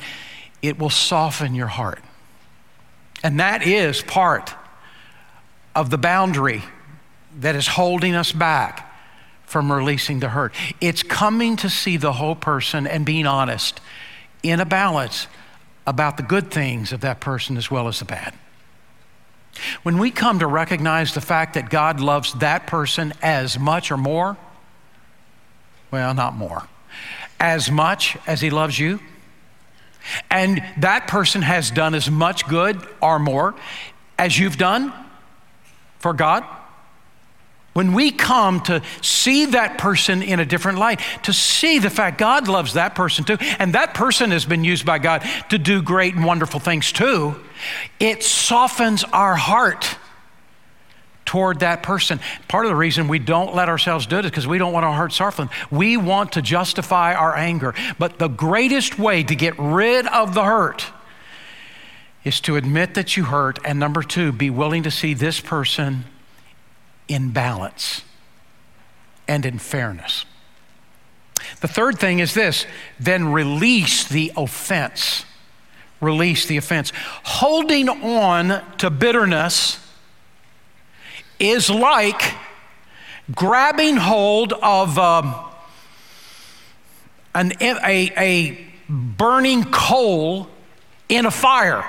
it 0.62 0.78
will 0.78 0.90
soften 0.90 1.54
your 1.54 1.66
heart. 1.66 2.00
And 3.22 3.40
that 3.40 3.66
is 3.66 4.02
part 4.02 4.54
of 5.74 5.90
the 5.90 5.98
boundary 5.98 6.62
that 7.40 7.54
is 7.54 7.66
holding 7.66 8.14
us 8.14 8.32
back 8.32 8.82
from 9.44 9.70
releasing 9.70 10.20
the 10.20 10.28
hurt. 10.28 10.54
It's 10.80 11.02
coming 11.02 11.56
to 11.56 11.70
see 11.70 11.96
the 11.96 12.14
whole 12.14 12.34
person 12.34 12.86
and 12.86 13.06
being 13.06 13.26
honest 13.26 13.80
in 14.42 14.60
a 14.60 14.64
balance 14.64 15.28
about 15.86 16.16
the 16.16 16.22
good 16.22 16.50
things 16.50 16.92
of 16.92 17.00
that 17.02 17.20
person 17.20 17.56
as 17.56 17.70
well 17.70 17.88
as 17.88 18.00
the 18.00 18.04
bad. 18.04 18.34
When 19.82 19.98
we 19.98 20.10
come 20.10 20.40
to 20.40 20.46
recognize 20.46 21.14
the 21.14 21.20
fact 21.20 21.54
that 21.54 21.70
God 21.70 22.00
loves 22.00 22.32
that 22.34 22.66
person 22.66 23.12
as 23.22 23.58
much 23.58 23.90
or 23.90 23.96
more, 23.96 24.36
well, 25.90 26.12
not 26.12 26.34
more, 26.34 26.68
as 27.38 27.70
much 27.70 28.16
as 28.26 28.40
He 28.40 28.50
loves 28.50 28.78
you, 28.78 29.00
and 30.30 30.62
that 30.78 31.08
person 31.08 31.42
has 31.42 31.70
done 31.70 31.94
as 31.94 32.10
much 32.10 32.46
good 32.48 32.80
or 33.00 33.18
more 33.18 33.54
as 34.18 34.38
you've 34.38 34.56
done 34.56 34.92
for 35.98 36.12
God, 36.12 36.44
when 37.72 37.92
we 37.92 38.10
come 38.10 38.62
to 38.62 38.82
see 39.02 39.46
that 39.46 39.76
person 39.76 40.22
in 40.22 40.40
a 40.40 40.46
different 40.46 40.78
light, 40.78 40.98
to 41.24 41.32
see 41.34 41.78
the 41.78 41.90
fact 41.90 42.16
God 42.16 42.48
loves 42.48 42.72
that 42.72 42.94
person 42.94 43.24
too, 43.24 43.36
and 43.58 43.74
that 43.74 43.92
person 43.92 44.30
has 44.30 44.46
been 44.46 44.64
used 44.64 44.86
by 44.86 44.98
God 44.98 45.22
to 45.50 45.58
do 45.58 45.82
great 45.82 46.14
and 46.14 46.24
wonderful 46.24 46.58
things 46.58 46.90
too, 46.90 47.36
it 48.00 48.22
softens 48.22 49.04
our 49.04 49.36
heart 49.36 49.98
toward 51.26 51.60
that 51.60 51.82
person. 51.82 52.20
Part 52.48 52.64
of 52.64 52.70
the 52.70 52.76
reason 52.76 53.08
we 53.08 53.18
don't 53.18 53.54
let 53.54 53.68
ourselves 53.68 54.06
do 54.06 54.18
it 54.18 54.24
is 54.24 54.30
because 54.30 54.46
we 54.46 54.56
don't 54.56 54.72
want 54.72 54.86
our 54.86 54.94
heart 54.94 55.12
softened. 55.12 55.50
We 55.70 55.96
want 55.96 56.32
to 56.32 56.42
justify 56.42 57.14
our 57.14 57.36
anger. 57.36 57.74
But 57.98 58.18
the 58.18 58.28
greatest 58.28 58.98
way 58.98 59.22
to 59.24 59.34
get 59.34 59.58
rid 59.58 60.06
of 60.06 60.34
the 60.34 60.44
hurt 60.44 60.86
is 62.24 62.40
to 62.40 62.56
admit 62.56 62.94
that 62.94 63.16
you 63.16 63.24
hurt, 63.24 63.58
and 63.64 63.78
number 63.78 64.02
two, 64.02 64.32
be 64.32 64.50
willing 64.50 64.82
to 64.84 64.90
see 64.90 65.14
this 65.14 65.38
person 65.38 66.04
in 67.06 67.30
balance 67.30 68.02
and 69.28 69.44
in 69.44 69.58
fairness. 69.58 70.24
The 71.60 71.68
third 71.68 71.98
thing 71.98 72.18
is 72.18 72.34
this 72.34 72.66
then 72.98 73.32
release 73.32 74.08
the 74.08 74.32
offense. 74.36 75.24
Release 76.00 76.46
the 76.46 76.56
offense. 76.56 76.92
Holding 77.24 77.88
on 77.88 78.62
to 78.78 78.90
bitterness 78.90 79.78
is 81.38 81.70
like 81.70 82.34
grabbing 83.34 83.96
hold 83.96 84.52
of 84.54 84.98
um, 84.98 85.34
an, 87.34 87.52
a, 87.60 88.12
a 88.16 88.66
burning 88.88 89.64
coal 89.64 90.48
in 91.08 91.26
a 91.26 91.30
fire 91.30 91.84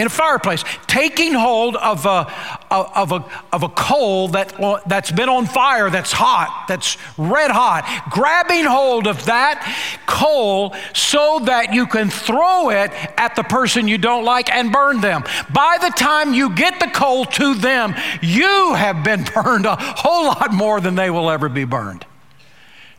in 0.00 0.06
a 0.06 0.10
fireplace, 0.10 0.64
taking 0.86 1.34
hold 1.34 1.76
of 1.76 2.06
a, 2.06 2.32
of 2.70 3.10
a, 3.10 3.24
of 3.52 3.62
a 3.62 3.68
coal 3.68 4.28
that, 4.28 4.82
that's 4.86 5.10
been 5.10 5.28
on 5.28 5.46
fire, 5.46 5.90
that's 5.90 6.12
hot, 6.12 6.66
that's 6.68 6.96
red 7.18 7.50
hot, 7.50 8.08
grabbing 8.10 8.64
hold 8.64 9.06
of 9.06 9.24
that 9.26 9.60
coal 10.06 10.74
so 10.94 11.40
that 11.44 11.74
you 11.74 11.86
can 11.86 12.10
throw 12.10 12.70
it 12.70 12.92
at 13.18 13.34
the 13.34 13.42
person 13.42 13.88
you 13.88 13.98
don't 13.98 14.24
like 14.24 14.52
and 14.52 14.72
burn 14.72 15.00
them. 15.00 15.24
By 15.52 15.78
the 15.80 15.90
time 15.90 16.32
you 16.32 16.54
get 16.54 16.78
the 16.78 16.86
coal 16.86 17.24
to 17.24 17.54
them, 17.54 17.94
you 18.22 18.74
have 18.74 19.02
been 19.02 19.24
burned 19.34 19.66
a 19.66 19.76
whole 19.76 20.26
lot 20.26 20.52
more 20.52 20.80
than 20.80 20.94
they 20.94 21.10
will 21.10 21.30
ever 21.30 21.48
be 21.48 21.64
burned. 21.64 22.06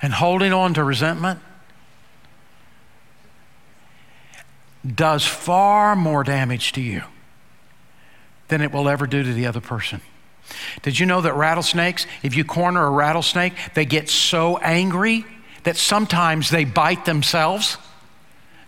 And 0.01 0.13
holding 0.13 0.51
on 0.51 0.73
to 0.73 0.83
resentment 0.83 1.39
does 4.95 5.25
far 5.25 5.95
more 5.95 6.23
damage 6.23 6.71
to 6.73 6.81
you 6.81 7.03
than 8.51 8.61
it 8.61 8.71
will 8.71 8.89
ever 8.89 9.07
do 9.07 9.23
to 9.23 9.33
the 9.33 9.47
other 9.47 9.61
person. 9.61 10.01
Did 10.83 10.99
you 10.99 11.05
know 11.05 11.21
that 11.21 11.33
rattlesnakes, 11.33 12.05
if 12.21 12.35
you 12.35 12.43
corner 12.43 12.85
a 12.85 12.89
rattlesnake, 12.89 13.53
they 13.73 13.85
get 13.85 14.09
so 14.09 14.57
angry 14.57 15.25
that 15.63 15.77
sometimes 15.77 16.49
they 16.49 16.65
bite 16.65 17.05
themselves? 17.05 17.77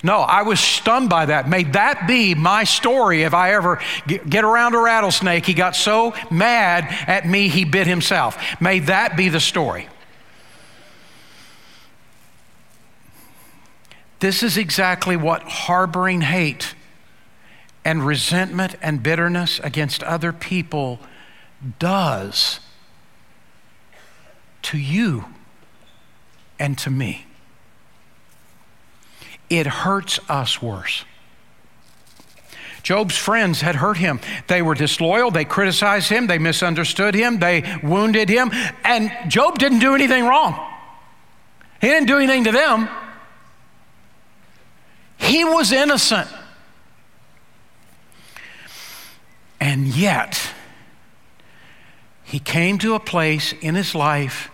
No, 0.02 0.20
I 0.20 0.44
was 0.44 0.62
stunned 0.62 1.10
by 1.10 1.26
that. 1.26 1.50
May 1.50 1.64
that 1.64 2.08
be 2.08 2.34
my 2.34 2.64
story 2.64 3.24
if 3.24 3.34
I 3.34 3.54
ever 3.54 3.82
get 4.08 4.46
around 4.46 4.74
a 4.74 4.80
rattlesnake. 4.80 5.46
He 5.46 5.54
got 5.54 5.76
so 5.76 6.14
mad 6.32 6.86
at 7.06 7.28
me, 7.28 7.50
he 7.50 7.66
bit 7.66 7.86
himself. 7.86 8.38
May 8.62 8.80
that 8.80 9.18
be 9.18 9.28
the 9.28 9.42
story. 9.42 9.90
This 14.22 14.44
is 14.44 14.58
exactly 14.58 15.18
what 15.18 15.44
harboring 15.44 16.22
hate 16.22 16.74
and 17.86 18.06
resentment 18.06 18.76
and 18.82 19.04
bitterness 19.04 19.60
against 19.60 20.04
other 20.04 20.32
people 20.32 21.00
does 21.80 22.60
to 24.62 24.78
you 24.78 25.26
and 26.60 26.78
to 26.78 26.90
me. 26.90 27.26
It 29.50 29.68
hurts 29.68 30.20
us 30.30 30.62
worse. 30.62 31.06
Job's 32.82 33.18
friends 33.18 33.62
had 33.62 33.76
hurt 33.76 33.98
him. 33.98 34.20
They 34.48 34.62
were 34.62 34.76
disloyal. 34.76 35.32
They 35.32 35.46
criticized 35.46 36.10
him. 36.10 36.28
They 36.28 36.38
misunderstood 36.38 37.16
him. 37.16 37.40
They 37.40 37.80
wounded 37.82 38.28
him. 38.28 38.52
And 38.84 39.12
Job 39.30 39.58
didn't 39.58 39.80
do 39.80 39.96
anything 39.96 40.26
wrong. 40.26 40.70
He 41.80 41.88
didn't 41.88 42.08
do 42.08 42.18
anything 42.18 42.44
to 42.46 42.52
them. 42.52 42.90
He 45.18 45.46
was 45.46 45.72
innocent. 45.72 46.28
And 49.62 49.88
yet, 50.04 50.54
he 52.24 52.38
came 52.40 52.78
to 52.80 52.94
a 52.94 53.00
place 53.00 53.54
in 53.62 53.76
his 53.76 53.96
life 53.96 54.52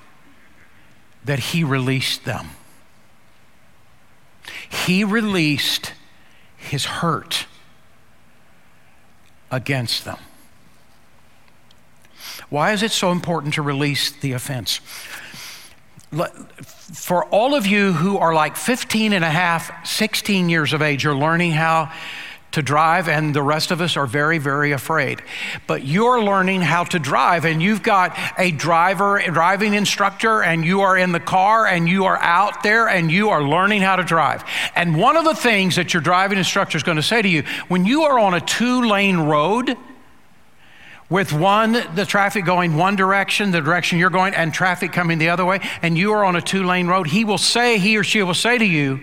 that 1.25 1.39
he 1.39 1.63
released 1.63 2.23
them. 2.23 2.51
He 4.69 5.03
released 5.03 5.93
his 6.55 6.85
hurt 6.85 7.47
against 9.51 10.05
them. 10.05 10.19
Why 12.49 12.71
is 12.71 12.83
it 12.83 12.91
so 12.91 13.12
important 13.12 13.55
to 13.55 13.62
release 13.62 14.12
the 14.12 14.33
offense? 14.33 14.81
For 16.93 17.25
all 17.25 17.55
of 17.55 17.65
you 17.65 17.93
who 17.93 18.17
are 18.17 18.33
like 18.33 18.55
15 18.55 19.13
and 19.13 19.23
a 19.23 19.29
half, 19.29 19.88
16 19.88 20.49
years 20.49 20.73
of 20.73 20.81
age, 20.81 21.03
you're 21.03 21.15
learning 21.15 21.51
how 21.51 21.91
to 22.51 22.62
drive, 22.63 23.07
and 23.07 23.33
the 23.35 23.43
rest 23.43 23.69
of 23.69 23.79
us 23.79 23.95
are 23.95 24.07
very, 24.07 24.39
very 24.39 24.71
afraid. 24.71 25.21
But 25.67 25.85
you're 25.85 26.23
learning 26.23 26.62
how 26.62 26.83
to 26.85 26.99
drive, 26.99 27.45
and 27.45 27.62
you've 27.62 27.83
got 27.83 28.17
a 28.38 28.51
driver, 28.51 29.17
a 29.17 29.31
driving 29.31 29.75
instructor, 29.75 30.41
and 30.41 30.65
you 30.65 30.81
are 30.81 30.97
in 30.97 31.12
the 31.12 31.19
car, 31.19 31.67
and 31.67 31.88
you 31.88 32.05
are 32.05 32.17
out 32.17 32.63
there, 32.63 32.88
and 32.88 33.12
you 33.12 33.29
are 33.29 33.43
learning 33.43 33.81
how 33.81 33.97
to 33.97 34.03
drive. 34.03 34.43
And 34.75 34.97
one 34.97 35.15
of 35.15 35.25
the 35.25 35.35
things 35.35 35.75
that 35.75 35.93
your 35.93 36.01
driving 36.01 36.38
instructor 36.38 36.77
is 36.77 36.83
going 36.83 36.97
to 36.97 37.03
say 37.03 37.21
to 37.21 37.29
you 37.29 37.43
when 37.67 37.85
you 37.85 38.03
are 38.03 38.17
on 38.17 38.33
a 38.33 38.41
two 38.41 38.88
lane 38.88 39.19
road, 39.19 39.77
with 41.09 41.33
one, 41.33 41.71
the 41.95 42.05
traffic 42.05 42.45
going 42.45 42.77
one 42.77 42.95
direction, 42.95 43.49
the 43.49 43.62
direction 43.62 43.97
you're 43.97 44.12
going, 44.12 44.35
and 44.35 44.53
traffic 44.53 44.93
coming 44.93 45.17
the 45.17 45.29
other 45.29 45.43
way, 45.43 45.59
and 45.81 45.97
you 45.97 46.13
are 46.13 46.23
on 46.23 46.35
a 46.35 46.41
two 46.41 46.63
lane 46.63 46.88
road, 46.88 47.07
he 47.07 47.25
will 47.25 47.39
say, 47.39 47.79
he 47.79 47.97
or 47.97 48.03
she 48.03 48.21
will 48.21 48.35
say 48.35 48.57
to 48.59 48.65
you, 48.65 48.99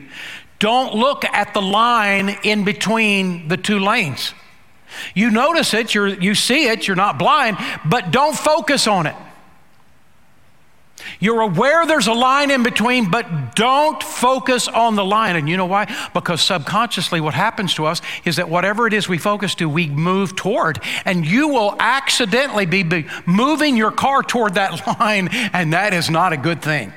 don't 0.58 0.94
look 0.94 1.24
at 1.24 1.54
the 1.54 1.62
line 1.62 2.38
in 2.42 2.64
between 2.64 3.48
the 3.48 3.56
two 3.56 3.78
lanes. 3.78 4.34
You 5.14 5.30
notice 5.30 5.74
it, 5.74 5.94
you 5.94 6.06
you 6.06 6.34
see 6.34 6.68
it, 6.68 6.86
you're 6.86 6.96
not 6.96 7.18
blind, 7.18 7.58
but 7.84 8.10
don't 8.10 8.36
focus 8.36 8.86
on 8.86 9.06
it. 9.06 9.16
You're 11.20 11.40
aware 11.40 11.86
there's 11.86 12.06
a 12.06 12.12
line 12.12 12.50
in 12.50 12.62
between, 12.62 13.10
but 13.10 13.54
don't 13.54 14.02
focus 14.02 14.68
on 14.68 14.96
the 14.96 15.04
line. 15.04 15.36
And 15.36 15.48
you 15.48 15.56
know 15.56 15.66
why? 15.66 15.94
Because 16.12 16.42
subconsciously, 16.42 17.20
what 17.20 17.34
happens 17.34 17.74
to 17.74 17.86
us 17.86 18.02
is 18.24 18.36
that 18.36 18.48
whatever 18.48 18.86
it 18.86 18.92
is 18.92 19.08
we 19.08 19.18
focus 19.18 19.54
to, 19.56 19.68
we 19.68 19.88
move 19.88 20.36
toward. 20.36 20.80
And 21.04 21.24
you 21.24 21.48
will 21.48 21.76
accidentally 21.78 22.66
be 22.66 23.06
moving 23.24 23.76
your 23.76 23.90
car 23.92 24.22
toward 24.22 24.54
that 24.54 24.86
line, 25.00 25.28
and 25.52 25.72
that 25.72 25.94
is 25.94 26.10
not 26.10 26.32
a 26.32 26.36
good 26.36 26.62
thing. 26.62 26.92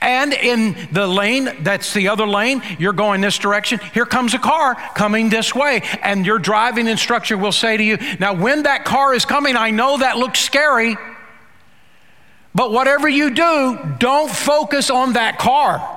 And 0.00 0.32
in 0.32 0.88
the 0.92 1.06
lane, 1.06 1.50
that's 1.60 1.92
the 1.92 2.08
other 2.08 2.26
lane, 2.26 2.62
you're 2.78 2.92
going 2.92 3.20
this 3.20 3.38
direction. 3.38 3.78
Here 3.92 4.06
comes 4.06 4.34
a 4.34 4.38
car 4.38 4.74
coming 4.94 5.28
this 5.28 5.54
way. 5.54 5.82
And 6.02 6.24
your 6.24 6.38
driving 6.38 6.86
instructor 6.86 7.36
will 7.36 7.52
say 7.52 7.76
to 7.76 7.82
you, 7.82 7.98
Now, 8.18 8.34
when 8.34 8.62
that 8.62 8.84
car 8.84 9.14
is 9.14 9.24
coming, 9.24 9.56
I 9.56 9.70
know 9.70 9.98
that 9.98 10.16
looks 10.16 10.40
scary. 10.40 10.96
But 12.54 12.72
whatever 12.72 13.06
you 13.08 13.30
do, 13.30 13.78
don't 13.98 14.30
focus 14.30 14.88
on 14.88 15.12
that 15.12 15.38
car. 15.38 15.92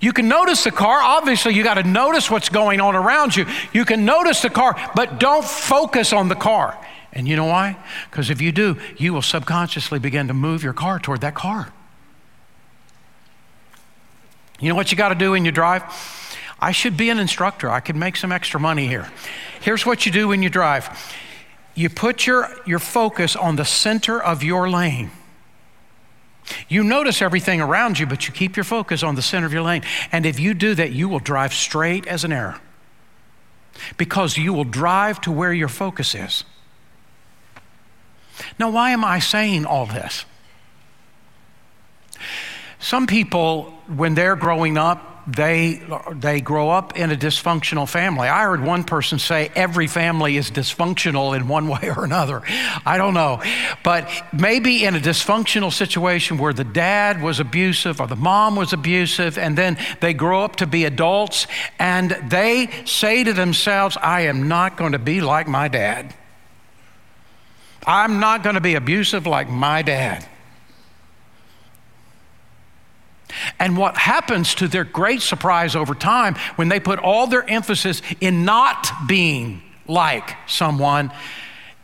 You 0.00 0.12
can 0.12 0.28
notice 0.28 0.64
the 0.64 0.70
car. 0.70 1.00
Obviously, 1.00 1.54
you 1.54 1.62
got 1.62 1.74
to 1.74 1.82
notice 1.82 2.30
what's 2.30 2.48
going 2.48 2.80
on 2.80 2.94
around 2.94 3.36
you. 3.36 3.46
You 3.72 3.84
can 3.84 4.04
notice 4.04 4.42
the 4.42 4.50
car, 4.50 4.76
but 4.94 5.20
don't 5.20 5.44
focus 5.44 6.12
on 6.12 6.28
the 6.28 6.34
car. 6.34 6.78
And 7.12 7.26
you 7.26 7.36
know 7.36 7.46
why? 7.46 7.76
Because 8.10 8.30
if 8.30 8.40
you 8.40 8.52
do, 8.52 8.78
you 8.96 9.12
will 9.12 9.22
subconsciously 9.22 9.98
begin 9.98 10.28
to 10.28 10.34
move 10.34 10.62
your 10.62 10.74
car 10.74 10.98
toward 10.98 11.20
that 11.22 11.34
car. 11.34 11.72
You 14.60 14.68
know 14.68 14.74
what 14.74 14.90
you 14.90 14.96
got 14.96 15.10
to 15.10 15.14
do 15.14 15.32
when 15.32 15.44
you 15.44 15.52
drive? 15.52 15.82
I 16.60 16.72
should 16.72 16.96
be 16.96 17.10
an 17.10 17.18
instructor. 17.18 17.70
I 17.70 17.80
could 17.80 17.96
make 17.96 18.16
some 18.16 18.32
extra 18.32 18.58
money 18.58 18.86
here. 18.86 19.08
Here's 19.60 19.86
what 19.86 20.06
you 20.06 20.12
do 20.12 20.28
when 20.28 20.42
you 20.42 20.50
drive 20.50 21.14
you 21.74 21.88
put 21.88 22.26
your, 22.26 22.50
your 22.66 22.80
focus 22.80 23.36
on 23.36 23.54
the 23.54 23.64
center 23.64 24.20
of 24.20 24.42
your 24.42 24.68
lane. 24.68 25.12
You 26.68 26.82
notice 26.82 27.22
everything 27.22 27.60
around 27.60 28.00
you, 28.00 28.06
but 28.06 28.26
you 28.26 28.34
keep 28.34 28.56
your 28.56 28.64
focus 28.64 29.04
on 29.04 29.14
the 29.14 29.22
center 29.22 29.46
of 29.46 29.52
your 29.52 29.62
lane. 29.62 29.82
And 30.10 30.26
if 30.26 30.40
you 30.40 30.54
do 30.54 30.74
that, 30.74 30.90
you 30.90 31.08
will 31.08 31.20
drive 31.20 31.54
straight 31.54 32.04
as 32.08 32.24
an 32.24 32.32
arrow 32.32 32.58
because 33.96 34.36
you 34.36 34.52
will 34.52 34.64
drive 34.64 35.20
to 35.20 35.30
where 35.30 35.52
your 35.52 35.68
focus 35.68 36.16
is. 36.16 36.42
Now, 38.58 38.70
why 38.70 38.90
am 38.90 39.04
I 39.04 39.20
saying 39.20 39.64
all 39.64 39.86
this? 39.86 40.24
Some 42.80 43.06
people, 43.06 43.64
when 43.88 44.14
they're 44.14 44.36
growing 44.36 44.78
up, 44.78 45.08
they, 45.28 45.82
they 46.12 46.40
grow 46.40 46.70
up 46.70 46.98
in 46.98 47.10
a 47.10 47.16
dysfunctional 47.16 47.86
family. 47.86 48.28
I 48.28 48.44
heard 48.44 48.62
one 48.62 48.82
person 48.82 49.18
say 49.18 49.50
every 49.54 49.86
family 49.86 50.38
is 50.38 50.50
dysfunctional 50.50 51.36
in 51.36 51.48
one 51.48 51.68
way 51.82 51.90
or 51.94 52.04
another. 52.04 52.42
I 52.86 52.96
don't 52.96 53.12
know. 53.12 53.42
But 53.84 54.10
maybe 54.32 54.84
in 54.84 54.94
a 54.94 55.00
dysfunctional 55.00 55.72
situation 55.72 56.38
where 56.38 56.54
the 56.54 56.64
dad 56.64 57.22
was 57.22 57.40
abusive 57.40 58.00
or 58.00 58.06
the 58.06 58.16
mom 58.16 58.56
was 58.56 58.72
abusive, 58.72 59.36
and 59.36 59.56
then 59.56 59.76
they 60.00 60.14
grow 60.14 60.44
up 60.44 60.56
to 60.56 60.66
be 60.66 60.84
adults 60.86 61.46
and 61.78 62.10
they 62.28 62.70
say 62.86 63.22
to 63.22 63.32
themselves, 63.34 63.98
I 64.00 64.22
am 64.22 64.48
not 64.48 64.78
going 64.78 64.92
to 64.92 64.98
be 64.98 65.20
like 65.20 65.46
my 65.46 65.68
dad. 65.68 66.14
I'm 67.86 68.18
not 68.18 68.42
going 68.42 68.54
to 68.54 68.60
be 68.60 68.74
abusive 68.74 69.26
like 69.26 69.50
my 69.50 69.82
dad. 69.82 70.26
And 73.58 73.76
what 73.76 73.96
happens 73.96 74.54
to 74.56 74.68
their 74.68 74.84
great 74.84 75.22
surprise 75.22 75.76
over 75.76 75.94
time 75.94 76.34
when 76.56 76.68
they 76.68 76.80
put 76.80 76.98
all 76.98 77.26
their 77.26 77.48
emphasis 77.48 78.02
in 78.20 78.44
not 78.44 78.90
being 79.06 79.62
like 79.86 80.36
someone 80.46 81.12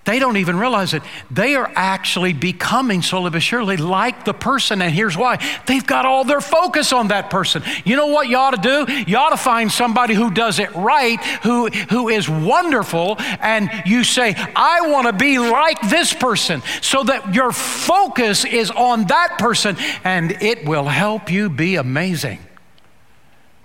they 0.04 0.18
don't 0.18 0.36
even 0.36 0.58
realize 0.58 0.92
it. 0.92 1.02
They 1.30 1.54
are 1.54 1.70
actually 1.74 2.34
becoming 2.34 3.00
slowly 3.00 3.30
but 3.30 3.42
surely 3.42 3.78
like 3.78 4.26
the 4.26 4.34
person. 4.34 4.82
And 4.82 4.92
here's 4.92 5.16
why 5.16 5.38
they've 5.66 5.86
got 5.86 6.04
all 6.04 6.24
their 6.24 6.42
focus 6.42 6.92
on 6.92 7.08
that 7.08 7.30
person. 7.30 7.62
You 7.84 7.96
know 7.96 8.08
what 8.08 8.28
you 8.28 8.36
ought 8.36 8.62
to 8.62 8.84
do? 8.86 8.92
You 9.06 9.16
ought 9.16 9.30
to 9.30 9.38
find 9.38 9.72
somebody 9.72 10.14
who 10.14 10.30
does 10.30 10.58
it 10.58 10.74
right, 10.74 11.22
who, 11.42 11.68
who 11.68 12.10
is 12.10 12.28
wonderful, 12.28 13.16
and 13.18 13.70
you 13.86 14.04
say, 14.04 14.34
I 14.54 14.82
want 14.88 15.06
to 15.06 15.14
be 15.14 15.38
like 15.38 15.80
this 15.88 16.12
person, 16.12 16.62
so 16.82 17.02
that 17.04 17.34
your 17.34 17.50
focus 17.52 18.44
is 18.44 18.70
on 18.70 19.06
that 19.06 19.38
person, 19.38 19.76
and 20.04 20.32
it 20.42 20.66
will 20.66 20.84
help 20.84 21.30
you 21.30 21.48
be 21.48 21.76
amazing. 21.76 22.40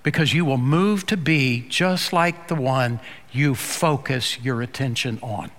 Because 0.04 0.34
you 0.34 0.46
will 0.46 0.58
move 0.58 1.06
to 1.08 1.18
be 1.18 1.66
just 1.68 2.14
like 2.14 2.48
the 2.48 2.56
one 2.56 3.02
you 3.34 3.56
focus 3.56 4.40
your 4.40 4.62
attention 4.62 5.20
on. 5.22 5.52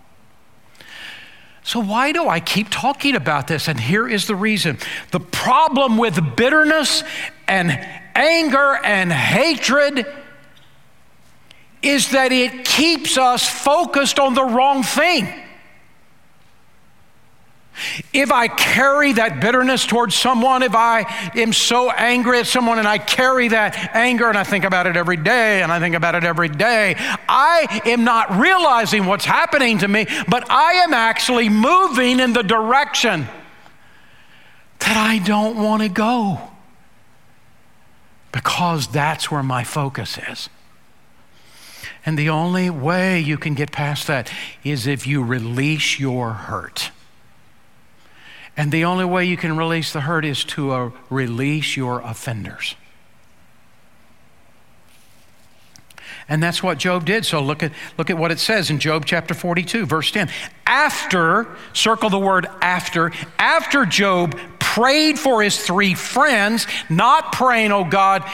So, 1.62 1.80
why 1.80 2.12
do 2.12 2.28
I 2.28 2.40
keep 2.40 2.68
talking 2.70 3.14
about 3.14 3.46
this? 3.46 3.68
And 3.68 3.78
here 3.78 4.08
is 4.08 4.26
the 4.26 4.34
reason 4.34 4.78
the 5.10 5.20
problem 5.20 5.98
with 5.98 6.36
bitterness 6.36 7.04
and 7.46 7.70
anger 8.14 8.78
and 8.82 9.12
hatred 9.12 10.06
is 11.82 12.10
that 12.10 12.32
it 12.32 12.64
keeps 12.64 13.16
us 13.16 13.48
focused 13.48 14.18
on 14.18 14.34
the 14.34 14.44
wrong 14.44 14.82
thing. 14.82 15.28
If 18.12 18.30
I 18.32 18.48
carry 18.48 19.12
that 19.12 19.40
bitterness 19.40 19.86
towards 19.86 20.14
someone, 20.14 20.62
if 20.62 20.74
I 20.74 21.30
am 21.34 21.52
so 21.52 21.90
angry 21.90 22.38
at 22.40 22.46
someone 22.46 22.78
and 22.78 22.88
I 22.88 22.98
carry 22.98 23.48
that 23.48 23.94
anger 23.94 24.28
and 24.28 24.36
I 24.36 24.44
think 24.44 24.64
about 24.64 24.86
it 24.86 24.96
every 24.96 25.16
day 25.16 25.62
and 25.62 25.72
I 25.72 25.80
think 25.80 25.94
about 25.94 26.14
it 26.14 26.24
every 26.24 26.48
day, 26.48 26.94
I 26.98 27.82
am 27.86 28.04
not 28.04 28.38
realizing 28.38 29.06
what's 29.06 29.24
happening 29.24 29.78
to 29.78 29.88
me, 29.88 30.06
but 30.28 30.50
I 30.50 30.74
am 30.84 30.94
actually 30.94 31.48
moving 31.48 32.20
in 32.20 32.32
the 32.32 32.42
direction 32.42 33.28
that 34.80 34.96
I 34.96 35.18
don't 35.18 35.56
want 35.56 35.82
to 35.82 35.88
go 35.88 36.50
because 38.32 38.88
that's 38.88 39.30
where 39.30 39.42
my 39.42 39.64
focus 39.64 40.18
is. 40.28 40.48
And 42.06 42.18
the 42.18 42.30
only 42.30 42.70
way 42.70 43.20
you 43.20 43.36
can 43.36 43.54
get 43.54 43.72
past 43.72 44.06
that 44.06 44.32
is 44.64 44.86
if 44.86 45.06
you 45.06 45.22
release 45.22 45.98
your 45.98 46.32
hurt. 46.32 46.90
And 48.60 48.70
the 48.70 48.84
only 48.84 49.06
way 49.06 49.24
you 49.24 49.38
can 49.38 49.56
release 49.56 49.90
the 49.90 50.02
hurt 50.02 50.22
is 50.22 50.44
to 50.44 50.72
uh, 50.72 50.90
release 51.08 51.78
your 51.78 52.00
offenders. 52.00 52.74
And 56.28 56.42
that's 56.42 56.62
what 56.62 56.76
Job 56.76 57.06
did. 57.06 57.24
So 57.24 57.40
look 57.40 57.62
at, 57.62 57.72
look 57.96 58.10
at 58.10 58.18
what 58.18 58.30
it 58.30 58.38
says 58.38 58.68
in 58.68 58.78
Job 58.78 59.06
chapter 59.06 59.32
42, 59.32 59.86
verse 59.86 60.10
10. 60.10 60.28
After, 60.66 61.48
circle 61.72 62.10
the 62.10 62.18
word 62.18 62.48
after, 62.60 63.12
after 63.38 63.86
Job 63.86 64.38
prayed 64.58 65.18
for 65.18 65.42
his 65.42 65.58
three 65.58 65.94
friends, 65.94 66.66
not 66.90 67.32
praying, 67.32 67.72
oh 67.72 67.84
God, 67.84 68.30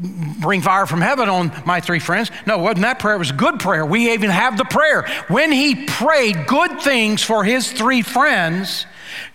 bring 0.00 0.62
fire 0.62 0.86
from 0.86 1.00
heaven 1.00 1.28
on 1.28 1.52
my 1.66 1.80
three 1.80 1.98
friends. 1.98 2.30
No, 2.46 2.58
wasn't 2.58 2.82
that 2.82 2.98
prayer. 2.98 3.16
It 3.16 3.18
was 3.18 3.32
good 3.32 3.60
prayer. 3.60 3.84
We 3.84 4.12
even 4.12 4.30
have 4.30 4.56
the 4.56 4.64
prayer. 4.64 5.06
When 5.28 5.52
he 5.52 5.86
prayed 5.86 6.46
good 6.46 6.80
things 6.80 7.22
for 7.22 7.44
his 7.44 7.70
three 7.70 8.02
friends, 8.02 8.86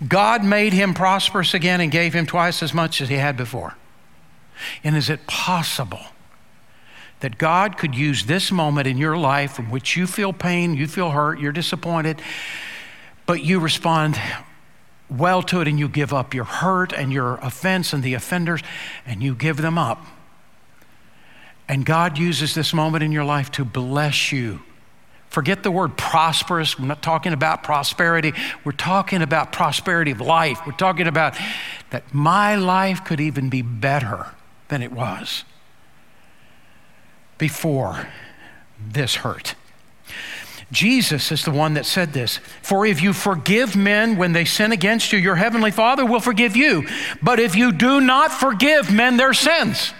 God 0.07 0.43
made 0.43 0.73
him 0.73 0.93
prosperous 0.93 1.53
again 1.53 1.81
and 1.81 1.91
gave 1.91 2.13
him 2.13 2.25
twice 2.25 2.63
as 2.63 2.73
much 2.73 3.01
as 3.01 3.09
he 3.09 3.15
had 3.15 3.37
before. 3.37 3.75
And 4.83 4.95
is 4.95 5.09
it 5.09 5.27
possible 5.27 6.01
that 7.19 7.37
God 7.37 7.77
could 7.77 7.95
use 7.95 8.25
this 8.25 8.51
moment 8.51 8.87
in 8.87 8.97
your 8.97 9.17
life 9.17 9.59
in 9.59 9.69
which 9.69 9.95
you 9.95 10.07
feel 10.07 10.33
pain, 10.33 10.75
you 10.75 10.87
feel 10.87 11.11
hurt, 11.11 11.39
you're 11.39 11.51
disappointed, 11.51 12.21
but 13.25 13.43
you 13.43 13.59
respond 13.59 14.19
well 15.09 15.41
to 15.43 15.61
it 15.61 15.67
and 15.67 15.79
you 15.79 15.87
give 15.87 16.13
up 16.13 16.33
your 16.33 16.43
hurt 16.45 16.91
and 16.91 17.13
your 17.13 17.35
offense 17.35 17.93
and 17.93 18.03
the 18.03 18.13
offenders 18.13 18.61
and 19.05 19.21
you 19.21 19.35
give 19.35 19.57
them 19.57 19.77
up? 19.77 20.05
And 21.67 21.85
God 21.85 22.17
uses 22.17 22.53
this 22.53 22.73
moment 22.73 23.03
in 23.03 23.11
your 23.11 23.23
life 23.23 23.51
to 23.51 23.65
bless 23.65 24.31
you. 24.31 24.61
Forget 25.29 25.63
the 25.63 25.71
word 25.71 25.97
prosperous. 25.97 26.79
We're 26.79 26.85
not 26.85 27.01
talking 27.01 27.33
about 27.33 27.63
prosperity. 27.63 28.33
We're 28.63 28.71
talking 28.71 29.21
about 29.21 29.51
prosperity 29.51 30.11
of 30.11 30.21
life. 30.21 30.61
We're 30.65 30.73
talking 30.73 31.07
about 31.07 31.35
that 31.89 32.13
my 32.13 32.55
life 32.55 33.03
could 33.03 33.19
even 33.19 33.49
be 33.49 33.61
better 33.61 34.27
than 34.69 34.81
it 34.81 34.91
was 34.91 35.43
before 37.37 38.07
this 38.79 39.15
hurt. 39.15 39.55
Jesus 40.71 41.31
is 41.31 41.43
the 41.43 41.51
one 41.51 41.73
that 41.75 41.85
said 41.85 42.13
this. 42.13 42.39
For 42.61 42.85
if 42.85 43.01
you 43.01 43.13
forgive 43.13 43.75
men 43.75 44.17
when 44.17 44.33
they 44.33 44.45
sin 44.45 44.71
against 44.71 45.11
you, 45.13 45.19
your 45.19 45.35
heavenly 45.35 45.71
Father 45.71 46.05
will 46.05 46.19
forgive 46.19 46.55
you. 46.55 46.87
But 47.21 47.39
if 47.39 47.55
you 47.55 47.71
do 47.71 48.01
not 48.01 48.31
forgive 48.31 48.91
men 48.91 49.17
their 49.17 49.33
sins, 49.33 49.93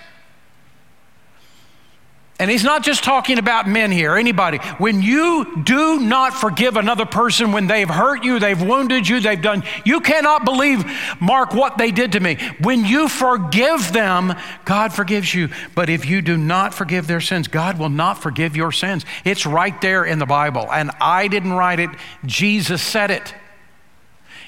and 2.38 2.52
he's 2.52 2.66
not 2.66 2.84
just 2.84 3.02
talking 3.02 3.40
about 3.40 3.66
men 3.66 3.92
here, 3.92 4.18
anybody. 4.18 4.58
When 4.78 5.02
you 5.02 5.64
do 5.64 6.02
not 6.02 6.34
forgive 6.34 6.76
another 6.76 7.06
person 7.06 7.54
when 7.54 7.68
they've 7.68 7.88
hurt 7.88 8.26
you, 8.26 8.40
they've 8.40 8.62
wounded 8.62 9.08
you, 9.08 9.22
they've 9.22 9.42
done, 9.42 9.64
you 9.86 10.02
cannot 10.02 10.44
believe, 10.44 10.84
Mark, 11.22 11.54
what 11.54 11.78
they 11.78 11.92
did 11.92 12.12
to 12.12 12.20
me. 12.20 12.38
When 12.62 12.84
you 12.84 13.08
forgive 13.08 13.94
them, 13.94 14.36
God 14.66 14.92
forgives 14.92 15.34
you. 15.34 15.48
But 15.76 15.90
if 15.90 16.06
you 16.06 16.22
do 16.22 16.36
not 16.36 16.74
forgive 16.74 17.08
their 17.08 17.22
sins, 17.22 17.48
God 17.48 17.80
will 17.80 17.90
not 17.90 18.22
forgive 18.22 18.58
your 18.58 18.74
sins. 18.74 19.06
It's 19.24 19.46
right 19.46 19.80
there 19.80 20.04
in 20.04 20.20
the 20.20 20.26
Bible. 20.26 20.70
And 20.70 20.92
I 21.00 21.30
didn't 21.30 21.54
write 21.54 21.80
it, 21.80 21.90
Jesus 22.26 22.82
said 22.82 23.12
it. 23.12 23.34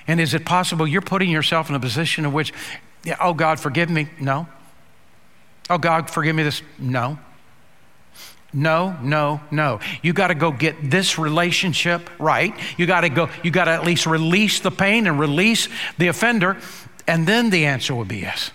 And 0.07 0.19
is 0.19 0.33
it 0.33 0.45
possible 0.45 0.85
you're 0.85 1.01
putting 1.01 1.29
yourself 1.29 1.69
in 1.69 1.75
a 1.75 1.79
position 1.79 2.25
in 2.25 2.33
which, 2.33 2.51
oh, 3.21 3.33
God, 3.33 3.61
forgive 3.61 3.89
me? 3.89 4.09
No. 4.19 4.45
Oh, 5.69 5.77
God, 5.77 6.09
forgive 6.09 6.35
me 6.35 6.43
this? 6.43 6.61
No. 6.77 7.17
No, 8.53 8.97
no, 9.01 9.41
no. 9.51 9.79
You 10.01 10.13
got 10.13 10.27
to 10.27 10.35
go 10.35 10.51
get 10.51 10.89
this 10.89 11.17
relationship 11.17 12.09
right. 12.19 12.53
You 12.77 12.85
got 12.85 13.01
to 13.01 13.09
go, 13.09 13.29
you 13.43 13.51
got 13.51 13.65
to 13.65 13.71
at 13.71 13.83
least 13.83 14.05
release 14.05 14.61
the 14.61 14.71
pain 14.71 15.05
and 15.05 15.19
release 15.19 15.67
the 15.97 16.07
offender, 16.07 16.57
and 17.07 17.27
then 17.27 17.49
the 17.49 17.65
answer 17.65 17.93
would 17.93 18.07
be 18.07 18.19
yes. 18.19 18.51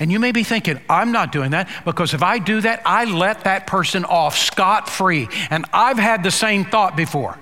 And 0.00 0.12
you 0.12 0.20
may 0.20 0.32
be 0.32 0.44
thinking, 0.44 0.80
I'm 0.88 1.10
not 1.10 1.32
doing 1.32 1.50
that 1.50 1.68
because 1.84 2.14
if 2.14 2.22
I 2.22 2.38
do 2.38 2.60
that, 2.60 2.82
I 2.84 3.04
let 3.04 3.44
that 3.44 3.66
person 3.66 4.04
off 4.04 4.36
scot 4.38 4.88
free. 4.88 5.28
And 5.50 5.64
I've 5.72 5.98
had 5.98 6.22
the 6.22 6.30
same 6.30 6.64
thought 6.64 6.96
before. 6.96 7.36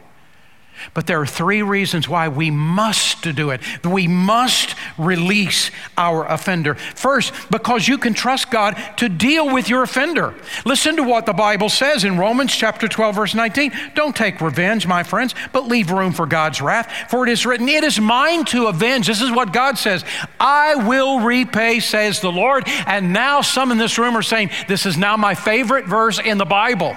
But 0.95 1.07
there 1.07 1.21
are 1.21 1.27
three 1.27 1.63
reasons 1.63 2.09
why 2.09 2.29
we 2.29 2.51
must 2.51 3.23
do 3.35 3.51
it. 3.51 3.61
We 3.85 4.09
must 4.09 4.75
release 4.99 5.71
our 5.97 6.25
offender. 6.27 6.75
First, 6.75 7.33
because 7.51 7.89
you 7.89 7.99
can 7.99 8.15
trust 8.15 8.51
God 8.51 8.77
to 8.99 9.09
deal 9.09 9.53
with 9.53 9.69
your 9.69 9.83
offender. 9.83 10.35
Listen 10.65 10.97
to 10.97 11.03
what 11.03 11.27
the 11.27 11.33
Bible 11.33 11.69
says 11.69 12.05
in 12.05 12.19
Romans 12.19 12.55
chapter 12.55 12.89
12 12.89 13.15
verse 13.15 13.35
19. 13.35 13.73
Don't 13.95 14.15
take 14.15 14.41
revenge, 14.41 14.87
my 14.87 15.03
friends, 15.03 15.35
but 15.53 15.67
leave 15.69 15.91
room 15.91 16.13
for 16.13 16.27
God's 16.27 16.61
wrath, 16.61 16.93
for 17.09 17.27
it 17.27 17.31
is 17.31 17.47
written, 17.47 17.69
"It 17.69 17.85
is 17.85 18.01
mine 18.01 18.45
to 18.47 18.67
avenge." 18.67 19.07
This 19.07 19.23
is 19.23 19.31
what 19.31 19.53
God 19.53 19.79
says. 19.79 20.05
"I 20.39 20.75
will 20.75 21.21
repay," 21.21 21.81
says 21.81 22.21
the 22.21 22.33
Lord. 22.33 22.69
And 22.87 23.13
now 23.13 23.41
some 23.41 23.71
in 23.71 23.79
this 23.79 23.99
room 23.99 24.17
are 24.17 24.23
saying, 24.23 24.51
"This 24.69 24.87
is 24.87 24.97
now 24.97 25.17
my 25.17 25.35
favorite 25.35 25.87
verse 25.87 26.19
in 26.19 26.39
the 26.39 26.45
Bible." 26.45 26.97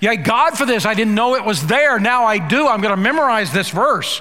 Yeah, 0.00 0.14
God 0.14 0.56
for 0.58 0.66
this. 0.66 0.84
I 0.84 0.94
didn't 0.94 1.14
know 1.14 1.34
it 1.34 1.44
was 1.44 1.66
there. 1.66 1.98
Now 1.98 2.24
I 2.24 2.38
do. 2.38 2.66
I'm 2.66 2.80
going 2.80 2.94
to 2.94 3.00
memorize 3.00 3.52
this 3.52 3.70
verse. 3.70 4.20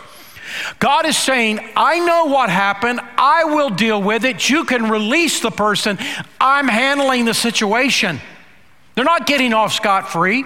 God 0.80 1.06
is 1.06 1.18
saying, 1.18 1.60
I 1.76 2.00
know 2.00 2.26
what 2.26 2.50
happened. 2.50 3.02
I 3.18 3.46
will 3.46 3.70
deal 3.70 4.02
with 4.02 4.24
it. 4.26 4.50
You 4.50 4.64
can 4.64 4.90
release 4.90 5.40
the 5.42 5.52
person. 5.52 5.98
I'm 6.40 6.68
handling 6.68 7.26
the 7.26 7.34
situation. 7.34 8.22
They're 8.94 9.04
not 9.04 9.28
getting 9.28 9.54
off 9.54 9.74
scot 9.74 10.10
free. 10.10 10.46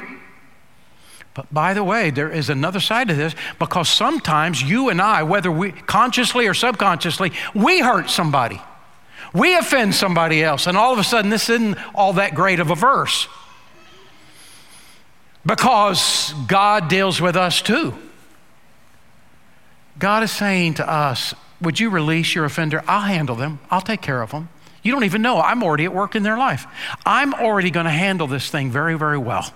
But 1.36 1.54
by 1.54 1.74
the 1.74 1.84
way, 1.84 2.10
there 2.10 2.30
is 2.30 2.50
another 2.50 2.80
side 2.80 3.08
to 3.10 3.14
this 3.14 3.36
because 3.60 3.88
sometimes 3.88 4.62
you 4.62 4.90
and 4.90 5.02
I, 5.02 5.24
whether 5.24 5.52
we 5.52 5.72
consciously 5.72 6.48
or 6.48 6.54
subconsciously, 6.54 7.32
we 7.54 7.80
hurt 7.80 8.10
somebody. 8.10 8.60
We 9.32 9.56
offend 9.56 9.94
somebody 9.94 10.44
else, 10.44 10.66
and 10.66 10.76
all 10.76 10.92
of 10.92 10.98
a 10.98 11.04
sudden, 11.04 11.30
this 11.30 11.50
isn't 11.50 11.78
all 11.94 12.14
that 12.14 12.34
great 12.34 12.60
of 12.60 12.72
a 12.72 12.76
verse 12.76 13.28
because 15.46 16.34
God 16.48 16.90
deals 16.90 17.22
with 17.22 17.36
us 17.36 17.62
too. 17.62 17.94
God 19.98 20.24
is 20.24 20.32
saying 20.32 20.76
to 20.76 20.90
us, 20.90 21.34
Would 21.62 21.80
you 21.80 21.90
release 21.90 22.34
your 22.34 22.46
offender? 22.46 22.84
I'll 22.88 23.02
handle 23.02 23.36
them, 23.36 23.60
I'll 23.70 23.82
take 23.82 24.02
care 24.02 24.22
of 24.22 24.32
them. 24.32 24.50
You 24.82 24.94
don't 24.94 25.04
even 25.04 25.22
know, 25.22 25.42
I'm 25.42 25.62
already 25.62 25.86
at 25.86 25.94
work 25.94 26.16
in 26.16 26.24
their 26.24 26.38
life. 26.38 26.66
I'm 27.06 27.34
already 27.34 27.70
going 27.70 27.86
to 27.86 27.92
handle 27.92 28.28
this 28.28 28.50
thing 28.50 28.72
very, 28.72 28.98
very 28.98 29.18
well. 29.18 29.54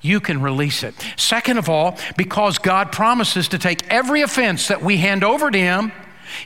You 0.00 0.20
can 0.20 0.42
release 0.42 0.82
it. 0.82 0.94
Second 1.16 1.58
of 1.58 1.68
all, 1.68 1.96
because 2.16 2.58
God 2.58 2.90
promises 2.90 3.48
to 3.48 3.58
take 3.58 3.86
every 3.88 4.22
offense 4.22 4.68
that 4.68 4.82
we 4.82 4.96
hand 4.96 5.22
over 5.22 5.50
to 5.50 5.58
Him, 5.58 5.92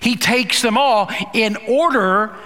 He 0.00 0.16
takes 0.16 0.61
them 0.61 0.76
all 0.76 1.11
in 1.33 1.57
order 1.68 2.37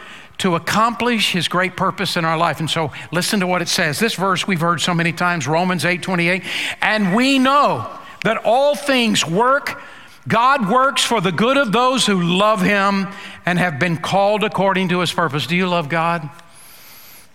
to 0.40 0.54
accomplish 0.54 1.32
his 1.32 1.48
great 1.48 1.76
purpose 1.76 2.16
in 2.16 2.24
our 2.24 2.36
life. 2.36 2.60
And 2.60 2.68
so 2.68 2.92
listen 3.12 3.40
to 3.40 3.46
what 3.46 3.62
it 3.62 3.68
says. 3.68 3.98
This 3.98 4.14
verse 4.14 4.46
we've 4.46 4.60
heard 4.60 4.80
so 4.80 4.94
many 4.94 5.12
times, 5.12 5.46
Romans 5.46 5.84
8 5.84 6.02
28. 6.02 6.42
And 6.82 7.14
we 7.14 7.38
know 7.38 7.90
that 8.24 8.38
all 8.44 8.74
things 8.74 9.26
work, 9.26 9.82
God 10.26 10.68
works 10.68 11.02
for 11.04 11.20
the 11.20 11.32
good 11.32 11.56
of 11.56 11.72
those 11.72 12.06
who 12.06 12.22
love 12.22 12.62
him 12.62 13.08
and 13.46 13.58
have 13.58 13.78
been 13.78 13.96
called 13.96 14.44
according 14.44 14.88
to 14.88 15.00
his 15.00 15.12
purpose. 15.12 15.46
Do 15.46 15.56
you 15.56 15.68
love 15.68 15.88
God? 15.88 16.28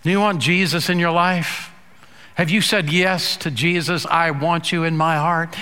Do 0.02 0.10
you 0.10 0.20
want 0.20 0.40
Jesus 0.40 0.88
in 0.88 0.98
your 0.98 1.10
life? 1.10 1.70
Have 2.34 2.50
you 2.50 2.60
said 2.60 2.92
yes 2.92 3.36
to 3.38 3.50
Jesus? 3.50 4.04
I 4.06 4.30
want 4.30 4.70
you 4.70 4.84
in 4.84 4.96
my 4.96 5.16
heart. 5.16 5.56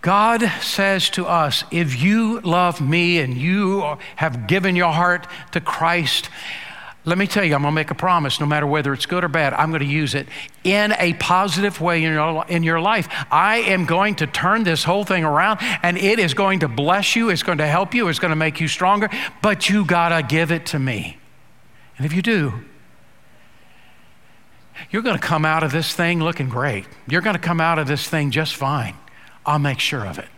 God 0.00 0.42
says 0.62 1.10
to 1.10 1.26
us, 1.26 1.64
if 1.70 2.02
you 2.02 2.40
love 2.40 2.80
me 2.80 3.18
and 3.18 3.36
you 3.36 3.96
have 4.16 4.46
given 4.46 4.74
your 4.74 4.92
heart 4.92 5.26
to 5.52 5.60
Christ, 5.60 6.30
let 7.04 7.18
me 7.18 7.26
tell 7.26 7.44
you, 7.44 7.54
I'm 7.54 7.62
going 7.62 7.72
to 7.72 7.74
make 7.74 7.90
a 7.90 7.94
promise, 7.94 8.40
no 8.40 8.46
matter 8.46 8.66
whether 8.66 8.92
it's 8.92 9.06
good 9.06 9.24
or 9.24 9.28
bad, 9.28 9.52
I'm 9.54 9.70
going 9.70 9.80
to 9.80 9.86
use 9.86 10.14
it 10.14 10.26
in 10.64 10.94
a 10.98 11.14
positive 11.14 11.80
way 11.80 12.04
in 12.04 12.12
your, 12.12 12.44
in 12.46 12.62
your 12.62 12.80
life. 12.80 13.08
I 13.30 13.58
am 13.58 13.84
going 13.86 14.16
to 14.16 14.26
turn 14.26 14.64
this 14.64 14.84
whole 14.84 15.04
thing 15.04 15.24
around, 15.24 15.60
and 15.82 15.96
it 15.96 16.18
is 16.18 16.34
going 16.34 16.60
to 16.60 16.68
bless 16.68 17.16
you, 17.16 17.30
it's 17.30 17.42
going 17.42 17.58
to 17.58 17.66
help 17.66 17.94
you, 17.94 18.08
it's 18.08 18.18
going 18.18 18.30
to 18.30 18.36
make 18.36 18.60
you 18.60 18.68
stronger, 18.68 19.08
but 19.42 19.68
you 19.68 19.84
got 19.84 20.10
to 20.10 20.26
give 20.26 20.50
it 20.52 20.66
to 20.66 20.78
me. 20.78 21.18
And 21.96 22.06
if 22.06 22.12
you 22.12 22.22
do, 22.22 22.52
you're 24.90 25.02
going 25.02 25.18
to 25.18 25.26
come 25.26 25.44
out 25.44 25.62
of 25.62 25.72
this 25.72 25.94
thing 25.94 26.22
looking 26.22 26.48
great. 26.48 26.86
You're 27.06 27.20
going 27.20 27.36
to 27.36 27.42
come 27.42 27.60
out 27.60 27.78
of 27.78 27.86
this 27.86 28.08
thing 28.08 28.30
just 28.30 28.54
fine. 28.54 28.94
I'll 29.44 29.58
make 29.58 29.80
sure 29.80 30.06
of 30.06 30.18
it. 30.18 30.28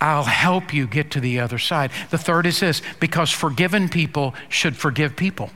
I'll 0.00 0.24
help 0.24 0.74
you 0.74 0.86
get 0.86 1.10
to 1.12 1.20
the 1.20 1.40
other 1.40 1.58
side. 1.58 1.90
The 2.10 2.18
third 2.18 2.46
is 2.46 2.60
this 2.60 2.82
because 3.00 3.30
forgiven 3.30 3.88
people 3.88 4.34
should 4.48 4.76
forgive 4.76 5.16
people. 5.16 5.50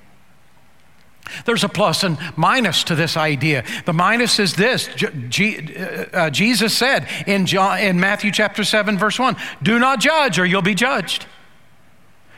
There's 1.45 1.63
a 1.63 1.69
plus 1.69 2.03
and 2.03 2.19
minus 2.37 2.85
to 2.85 2.95
this 2.95 3.17
idea. 3.17 3.65
The 3.85 3.93
minus 3.93 4.39
is 4.39 4.55
this 4.55 4.89
G- 5.29 6.09
uh, 6.13 6.31
Jesus 6.31 6.77
said 6.77 7.09
in, 7.27 7.47
John, 7.47 7.79
in 7.79 8.01
Matthew 8.01 8.33
chapter 8.33 8.65
7, 8.65 8.99
verse 8.99 9.19
1 9.19 9.37
Do 9.63 9.79
not 9.79 10.01
judge, 10.01 10.39
or 10.39 10.47
you'll 10.47 10.63
be 10.63 10.75
judged. 10.75 11.27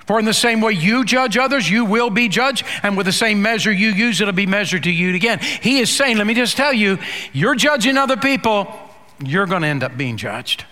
For 0.06 0.18
in 0.18 0.24
the 0.24 0.34
same 0.34 0.60
way 0.60 0.72
you 0.72 1.04
judge 1.04 1.36
others, 1.36 1.70
you 1.70 1.84
will 1.84 2.10
be 2.10 2.28
judged, 2.28 2.66
and 2.82 2.96
with 2.96 3.06
the 3.06 3.12
same 3.12 3.40
measure 3.40 3.72
you 3.72 3.90
use, 3.90 4.20
it'll 4.20 4.32
be 4.32 4.46
measured 4.46 4.82
to 4.82 4.90
you 4.90 5.14
again. 5.14 5.38
He 5.38 5.78
is 5.78 5.90
saying, 5.90 6.18
Let 6.18 6.26
me 6.26 6.34
just 6.34 6.56
tell 6.56 6.72
you, 6.72 6.98
you're 7.32 7.54
judging 7.54 7.96
other 7.96 8.16
people, 8.16 8.76
you're 9.28 9.46
going 9.46 9.62
to 9.62 9.68
end 9.68 9.82
up 9.82 9.96
being 9.96 10.16
judged. 10.16 10.64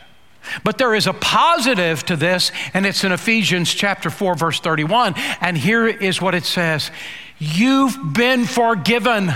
But 0.64 0.78
there 0.78 0.94
is 0.94 1.06
a 1.06 1.12
positive 1.12 2.04
to 2.06 2.16
this, 2.16 2.50
and 2.72 2.86
it's 2.86 3.04
in 3.04 3.12
Ephesians 3.12 3.72
chapter 3.72 4.10
4, 4.10 4.34
verse 4.34 4.60
31. 4.60 5.14
And 5.40 5.56
here 5.56 5.86
is 5.86 6.20
what 6.20 6.34
it 6.34 6.44
says 6.44 6.90
You've 7.38 8.14
been 8.14 8.44
forgiven. 8.44 9.32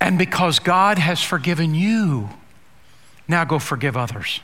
And 0.00 0.18
because 0.18 0.58
God 0.58 0.98
has 0.98 1.22
forgiven 1.22 1.74
you, 1.74 2.30
now 3.28 3.44
go 3.44 3.60
forgive 3.60 3.96
others 3.96 4.40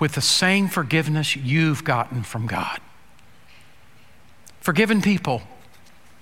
with 0.00 0.14
the 0.14 0.20
same 0.20 0.68
forgiveness 0.68 1.36
you've 1.36 1.84
gotten 1.84 2.22
from 2.22 2.46
God. 2.46 2.80
Forgiven 4.60 5.00
people 5.02 5.42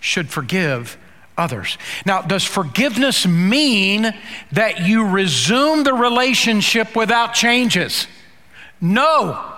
should 0.01 0.29
forgive 0.29 0.99
others. 1.37 1.79
Now, 2.07 2.23
does 2.23 2.45
forgiveness 2.45 3.27
mean 3.27 4.15
that 4.53 4.81
you 4.81 5.07
resume 5.07 5.85
the 5.85 5.95
relationship 5.95 6.95
without 6.95 7.35
changes? 7.35 8.07
No. 8.81 9.53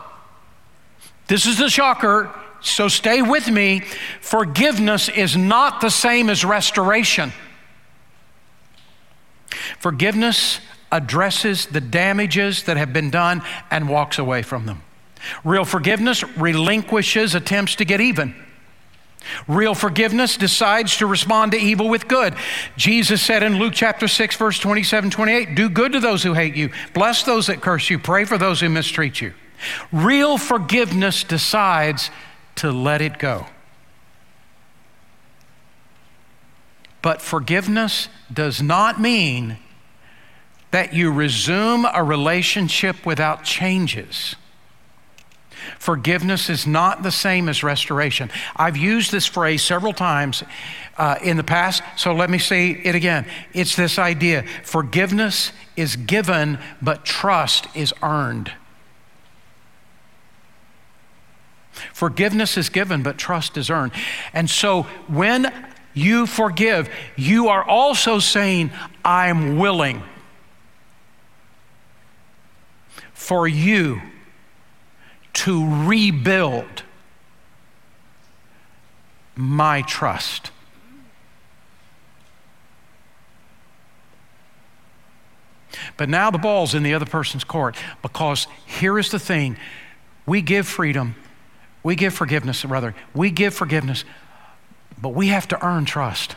This 1.26 1.46
is 1.46 1.58
the 1.58 1.68
shocker, 1.68 2.30
so 2.60 2.88
stay 2.88 3.22
with 3.22 3.50
me. 3.50 3.80
Forgiveness 4.20 5.08
is 5.08 5.36
not 5.36 5.80
the 5.80 5.90
same 5.90 6.30
as 6.30 6.44
restoration. 6.44 7.32
Forgiveness 9.78 10.60
addresses 10.92 11.66
the 11.66 11.80
damages 11.80 12.62
that 12.64 12.76
have 12.76 12.92
been 12.92 13.10
done 13.10 13.42
and 13.70 13.88
walks 13.88 14.18
away 14.18 14.42
from 14.42 14.66
them. 14.66 14.82
Real 15.44 15.64
forgiveness 15.64 16.22
relinquishes 16.36 17.34
attempts 17.34 17.74
to 17.76 17.84
get 17.84 18.00
even. 18.00 18.34
Real 19.48 19.74
forgiveness 19.74 20.36
decides 20.36 20.96
to 20.98 21.06
respond 21.06 21.52
to 21.52 21.58
evil 21.58 21.88
with 21.88 22.08
good. 22.08 22.34
Jesus 22.76 23.22
said 23.22 23.42
in 23.42 23.58
Luke 23.58 23.74
chapter 23.74 24.08
6, 24.08 24.36
verse 24.36 24.58
27 24.58 25.10
28, 25.10 25.54
Do 25.54 25.68
good 25.68 25.92
to 25.92 26.00
those 26.00 26.22
who 26.22 26.34
hate 26.34 26.56
you, 26.56 26.70
bless 26.94 27.22
those 27.22 27.46
that 27.46 27.60
curse 27.60 27.90
you, 27.90 27.98
pray 27.98 28.24
for 28.24 28.38
those 28.38 28.60
who 28.60 28.68
mistreat 28.68 29.20
you. 29.20 29.34
Real 29.92 30.38
forgiveness 30.38 31.24
decides 31.24 32.10
to 32.56 32.70
let 32.70 33.00
it 33.00 33.18
go. 33.18 33.46
But 37.02 37.22
forgiveness 37.22 38.08
does 38.32 38.60
not 38.60 39.00
mean 39.00 39.58
that 40.72 40.92
you 40.92 41.12
resume 41.12 41.86
a 41.92 42.02
relationship 42.02 43.06
without 43.06 43.44
changes. 43.44 44.34
Forgiveness 45.78 46.48
is 46.48 46.66
not 46.66 47.02
the 47.02 47.10
same 47.10 47.48
as 47.48 47.62
restoration. 47.62 48.30
I've 48.56 48.76
used 48.76 49.12
this 49.12 49.26
phrase 49.26 49.62
several 49.62 49.92
times 49.92 50.42
uh, 50.96 51.16
in 51.22 51.36
the 51.36 51.44
past, 51.44 51.82
so 51.96 52.12
let 52.12 52.30
me 52.30 52.38
say 52.38 52.70
it 52.70 52.94
again. 52.94 53.26
It's 53.52 53.76
this 53.76 53.98
idea 53.98 54.44
forgiveness 54.62 55.52
is 55.76 55.96
given, 55.96 56.58
but 56.80 57.04
trust 57.04 57.66
is 57.74 57.92
earned. 58.02 58.52
Forgiveness 61.92 62.56
is 62.56 62.68
given, 62.68 63.02
but 63.02 63.18
trust 63.18 63.56
is 63.56 63.70
earned. 63.70 63.92
And 64.32 64.48
so 64.48 64.84
when 65.08 65.52
you 65.92 66.26
forgive, 66.26 66.88
you 67.16 67.48
are 67.48 67.64
also 67.64 68.18
saying, 68.18 68.70
I'm 69.04 69.58
willing 69.58 70.02
for 73.14 73.48
you 73.48 74.00
to 75.36 75.86
rebuild 75.86 76.82
my 79.36 79.82
trust. 79.82 80.50
But 85.98 86.08
now 86.08 86.30
the 86.30 86.38
ball's 86.38 86.74
in 86.74 86.82
the 86.82 86.94
other 86.94 87.04
person's 87.04 87.44
court 87.44 87.76
because 88.00 88.46
here 88.64 88.98
is 88.98 89.10
the 89.10 89.18
thing 89.18 89.58
we 90.24 90.40
give 90.40 90.66
freedom, 90.66 91.14
we 91.82 91.96
give 91.96 92.14
forgiveness, 92.14 92.64
rather, 92.64 92.94
we 93.14 93.30
give 93.30 93.52
forgiveness, 93.52 94.04
but 95.00 95.10
we 95.10 95.28
have 95.28 95.46
to 95.48 95.64
earn 95.64 95.84
trust. 95.84 96.34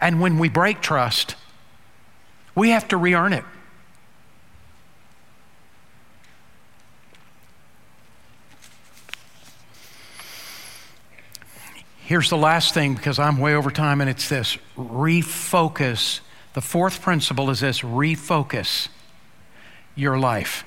And 0.00 0.20
when 0.20 0.38
we 0.40 0.48
break 0.48 0.80
trust, 0.80 1.36
we 2.56 2.70
have 2.70 2.88
to 2.88 2.96
re 2.96 3.14
earn 3.14 3.32
it. 3.32 3.44
Here's 12.04 12.28
the 12.28 12.36
last 12.36 12.74
thing 12.74 12.92
because 12.92 13.18
I'm 13.18 13.38
way 13.38 13.54
over 13.54 13.70
time, 13.70 14.02
and 14.02 14.10
it's 14.10 14.28
this 14.28 14.58
refocus. 14.76 16.20
The 16.52 16.60
fourth 16.60 17.00
principle 17.00 17.48
is 17.48 17.60
this 17.60 17.80
refocus 17.80 18.88
your 19.94 20.18
life. 20.18 20.64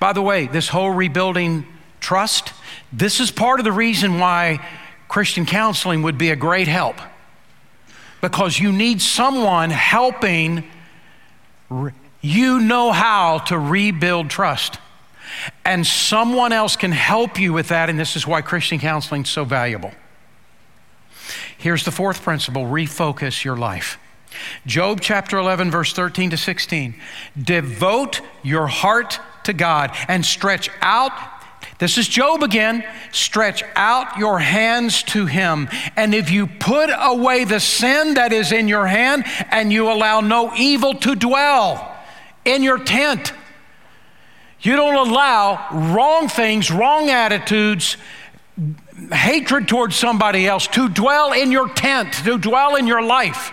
By 0.00 0.14
the 0.14 0.22
way, 0.22 0.46
this 0.46 0.68
whole 0.68 0.90
rebuilding 0.90 1.66
trust, 2.00 2.54
this 2.90 3.20
is 3.20 3.30
part 3.30 3.60
of 3.60 3.64
the 3.64 3.72
reason 3.72 4.18
why 4.18 4.66
Christian 5.06 5.44
counseling 5.44 6.00
would 6.00 6.16
be 6.16 6.30
a 6.30 6.36
great 6.36 6.66
help. 6.66 6.96
Because 8.22 8.58
you 8.58 8.72
need 8.72 9.02
someone 9.02 9.68
helping 9.68 10.64
you 12.22 12.60
know 12.60 12.90
how 12.90 13.40
to 13.40 13.58
rebuild 13.58 14.30
trust. 14.30 14.78
And 15.66 15.86
someone 15.86 16.52
else 16.52 16.74
can 16.74 16.92
help 16.92 17.38
you 17.38 17.52
with 17.52 17.68
that, 17.68 17.90
and 17.90 18.00
this 18.00 18.16
is 18.16 18.26
why 18.26 18.40
Christian 18.40 18.78
counseling 18.78 19.24
is 19.24 19.28
so 19.28 19.44
valuable. 19.44 19.92
Here's 21.58 21.84
the 21.84 21.90
fourth 21.90 22.22
principle 22.22 22.64
refocus 22.64 23.44
your 23.44 23.56
life. 23.56 23.98
Job 24.64 25.00
chapter 25.00 25.38
11, 25.38 25.70
verse 25.70 25.92
13 25.92 26.30
to 26.30 26.36
16. 26.36 26.94
Devote 27.40 28.20
your 28.44 28.68
heart 28.68 29.18
to 29.44 29.52
God 29.52 29.90
and 30.06 30.24
stretch 30.24 30.70
out. 30.80 31.12
This 31.78 31.98
is 31.98 32.06
Job 32.06 32.44
again. 32.44 32.84
Stretch 33.10 33.64
out 33.74 34.18
your 34.18 34.38
hands 34.38 35.02
to 35.04 35.26
him. 35.26 35.68
And 35.96 36.14
if 36.14 36.30
you 36.30 36.46
put 36.46 36.90
away 36.92 37.44
the 37.44 37.60
sin 37.60 38.14
that 38.14 38.32
is 38.32 38.52
in 38.52 38.68
your 38.68 38.86
hand 38.86 39.24
and 39.50 39.72
you 39.72 39.90
allow 39.90 40.20
no 40.20 40.54
evil 40.54 40.94
to 40.94 41.16
dwell 41.16 41.96
in 42.44 42.62
your 42.62 42.78
tent, 42.78 43.32
you 44.60 44.76
don't 44.76 45.08
allow 45.08 45.92
wrong 45.92 46.28
things, 46.28 46.70
wrong 46.70 47.10
attitudes, 47.10 47.96
hatred 49.12 49.68
towards 49.68 49.96
somebody 49.96 50.46
else 50.46 50.66
to 50.68 50.88
dwell 50.88 51.32
in 51.32 51.52
your 51.52 51.68
tent, 51.68 52.12
to 52.24 52.38
dwell 52.38 52.74
in 52.74 52.86
your 52.86 53.02
life. 53.02 53.52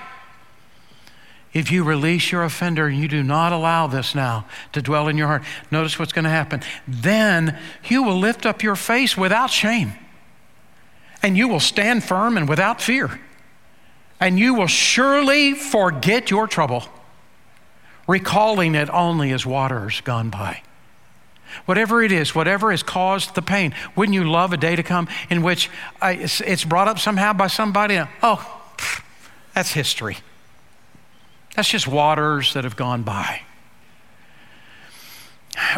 If 1.54 1.72
you 1.72 1.86
release 1.86 2.34
your 2.34 2.44
offender 2.44 2.88
and 2.88 2.98
you 2.98 3.08
do 3.08 3.24
not 3.24 3.54
allow 3.54 3.88
this 3.88 4.14
now 4.14 4.46
to 4.74 4.82
dwell 4.82 5.08
in 5.08 5.18
your 5.18 5.28
heart, 5.28 5.44
notice 5.72 5.98
what's 5.98 6.12
going 6.12 6.26
to 6.26 6.30
happen. 6.30 6.62
Then 6.86 7.58
you 7.86 8.04
will 8.04 8.18
lift 8.18 8.46
up 8.46 8.62
your 8.62 8.76
face 8.76 9.16
without 9.16 9.50
shame, 9.50 9.94
and 11.24 11.38
you 11.38 11.48
will 11.48 11.62
stand 11.62 12.04
firm 12.04 12.36
and 12.36 12.50
without 12.50 12.82
fear, 12.82 13.22
and 14.20 14.38
you 14.38 14.54
will 14.54 14.68
surely 14.68 15.54
forget 15.54 16.30
your 16.30 16.46
trouble, 16.46 16.84
recalling 18.06 18.76
it 18.76 18.90
only 18.90 19.32
as 19.32 19.46
waters 19.46 20.02
gone 20.02 20.30
by. 20.30 20.62
Whatever 21.66 22.04
it 22.04 22.12
is, 22.12 22.36
whatever 22.36 22.72
has 22.72 22.84
caused 22.84 23.36
the 23.36 23.42
pain, 23.42 23.74
wouldn't 23.96 24.14
you 24.14 24.30
love 24.30 24.54
a 24.54 24.58
day 24.58 24.76
to 24.76 24.84
come 24.84 25.08
in 25.30 25.42
which 25.42 25.70
uh, 26.02 26.14
it's, 26.18 26.42
it's, 26.42 26.64
brought 26.64 26.88
up 26.88 27.00
somehow 27.00 27.34
by 27.34 27.48
somebody? 27.48 27.96
And, 27.96 28.10
oh, 28.22 28.62
that's 29.54 29.72
history. 29.72 30.18
That's 31.56 31.70
just 31.70 31.88
waters 31.88 32.54
that 32.54 32.64
have 32.64 32.76
gone 32.76 33.04
by. 33.04 33.42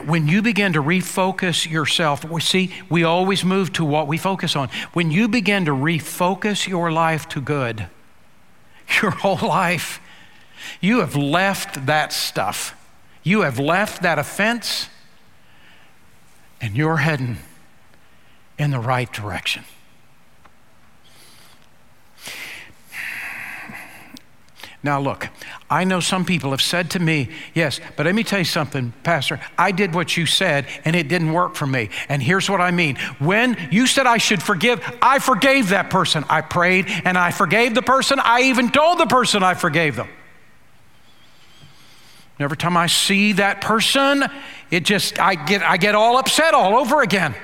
When 0.05 0.27
you 0.27 0.41
begin 0.41 0.73
to 0.73 0.81
refocus 0.81 1.69
yourself, 1.69 2.25
we 2.25 2.41
see 2.41 2.73
we 2.89 3.03
always 3.03 3.45
move 3.45 3.71
to 3.73 3.85
what 3.85 4.07
we 4.07 4.17
focus 4.17 4.55
on. 4.55 4.69
When 4.93 5.11
you 5.11 5.27
begin 5.27 5.65
to 5.65 5.71
refocus 5.71 6.67
your 6.67 6.91
life 6.91 7.29
to 7.29 7.41
good, 7.41 7.87
your 9.01 9.11
whole 9.11 9.47
life, 9.47 10.01
you 10.81 11.01
have 11.01 11.15
left 11.15 11.85
that 11.85 12.11
stuff. 12.11 12.73
You 13.21 13.41
have 13.41 13.59
left 13.59 14.01
that 14.01 14.17
offense 14.17 14.89
and 16.61 16.75
you're 16.75 16.97
heading 16.97 17.37
in 18.57 18.71
the 18.71 18.79
right 18.79 19.11
direction. 19.11 19.63
Now, 24.83 25.01
look, 25.01 25.27
I 25.69 25.83
know 25.83 25.99
some 25.99 26.23
people 26.23 26.51
have 26.51 26.61
said 26.61 26.91
to 26.91 26.99
me, 26.99 27.29
yes, 27.53 27.81
but 27.95 28.05
let 28.05 28.15
me 28.15 28.23
tell 28.23 28.39
you 28.39 28.45
something, 28.45 28.93
Pastor. 29.03 29.39
I 29.57 29.71
did 29.71 29.93
what 29.93 30.15
you 30.15 30.25
said 30.25 30.65
and 30.85 30.95
it 30.95 31.07
didn't 31.07 31.33
work 31.33 31.55
for 31.55 31.67
me. 31.67 31.89
And 32.07 32.21
here's 32.21 32.49
what 32.49 32.61
I 32.61 32.71
mean. 32.71 32.95
When 33.19 33.57
you 33.71 33.87
said 33.87 34.05
I 34.05 34.17
should 34.17 34.41
forgive, 34.41 34.81
I 35.01 35.19
forgave 35.19 35.69
that 35.69 35.89
person. 35.89 36.23
I 36.29 36.41
prayed 36.41 36.85
and 36.87 37.17
I 37.17 37.31
forgave 37.31 37.75
the 37.75 37.81
person. 37.81 38.19
I 38.23 38.43
even 38.43 38.71
told 38.71 38.99
the 38.99 39.07
person 39.07 39.43
I 39.43 39.55
forgave 39.55 39.95
them. 39.95 40.07
Every 42.39 42.57
time 42.57 42.77
I 42.77 42.87
see 42.87 43.33
that 43.33 43.61
person, 43.61 44.23
it 44.69 44.85
just, 44.85 45.19
I 45.19 45.35
get, 45.35 45.63
I 45.63 45.77
get 45.77 45.95
all 45.95 46.17
upset 46.17 46.53
all 46.53 46.77
over 46.77 47.01
again. 47.01 47.35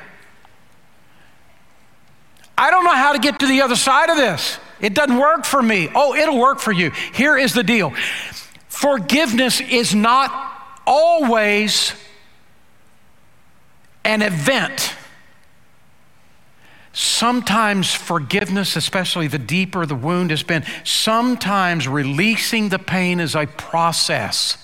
I 2.57 2.69
don't 2.71 2.83
know 2.83 2.95
how 2.95 3.13
to 3.13 3.19
get 3.19 3.39
to 3.39 3.47
the 3.47 3.61
other 3.61 3.75
side 3.75 4.09
of 4.09 4.17
this. 4.17 4.59
It 4.79 4.93
doesn't 4.93 5.17
work 5.17 5.45
for 5.45 5.61
me. 5.61 5.89
Oh, 5.95 6.13
it'll 6.13 6.39
work 6.39 6.59
for 6.59 6.71
you. 6.71 6.91
Here 7.13 7.37
is 7.37 7.53
the 7.53 7.63
deal 7.63 7.93
forgiveness 8.67 9.61
is 9.61 9.95
not 9.95 10.31
always 10.85 11.93
an 14.03 14.21
event, 14.21 14.95
Sometimes 16.93 17.91
forgiveness, 17.91 18.75
especially 18.75 19.25
the 19.27 19.39
deeper 19.39 19.83
the 19.87 19.95
wound 19.95 20.29
has 20.29 20.43
been, 20.43 20.63
sometimes 20.83 21.87
releasing 21.87 22.69
the 22.69 22.77
pain 22.77 23.19
is 23.19 23.35
a 23.35 23.47
process. 23.47 24.57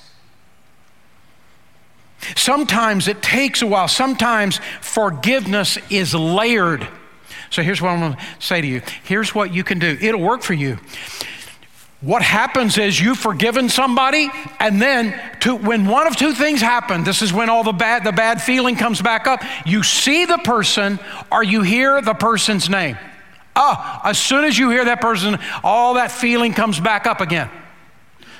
Sometimes 2.35 3.07
it 3.07 3.21
takes 3.21 3.61
a 3.61 3.67
while. 3.67 3.87
Sometimes 3.87 4.59
forgiveness 4.81 5.77
is 5.89 6.13
layered. 6.13 6.87
So 7.49 7.63
here's 7.63 7.81
what 7.81 7.89
I'm 7.89 7.99
going 7.99 8.13
to 8.13 8.25
say 8.39 8.61
to 8.61 8.67
you. 8.67 8.81
Here's 9.03 9.33
what 9.33 9.53
you 9.53 9.63
can 9.63 9.79
do. 9.79 9.97
It'll 9.99 10.21
work 10.21 10.43
for 10.43 10.53
you. 10.53 10.77
What 12.01 12.21
happens 12.21 12.77
is 12.77 12.99
you've 12.99 13.17
forgiven 13.19 13.67
somebody, 13.67 14.29
and 14.59 14.81
then 14.81 15.19
to, 15.41 15.53
when 15.55 15.85
one 15.85 16.07
of 16.07 16.15
two 16.15 16.31
things 16.31 16.61
happen, 16.61 17.03
this 17.03 17.21
is 17.21 17.33
when 17.33 17.49
all 17.49 17.63
the 17.63 17.73
bad, 17.73 18.05
the 18.05 18.13
bad 18.13 18.41
feeling 18.41 18.77
comes 18.77 19.01
back 19.01 19.27
up. 19.27 19.43
You 19.65 19.83
see 19.83 20.23
the 20.23 20.37
person 20.37 20.97
or 21.29 21.43
you 21.43 21.61
hear 21.61 22.01
the 22.01 22.13
person's 22.13 22.69
name. 22.69 22.97
Ah, 23.53 23.99
as 24.07 24.17
soon 24.17 24.45
as 24.45 24.57
you 24.57 24.69
hear 24.69 24.85
that 24.85 25.01
person, 25.01 25.37
all 25.61 25.95
that 25.95 26.11
feeling 26.11 26.53
comes 26.53 26.79
back 26.79 27.05
up 27.05 27.19
again. 27.19 27.49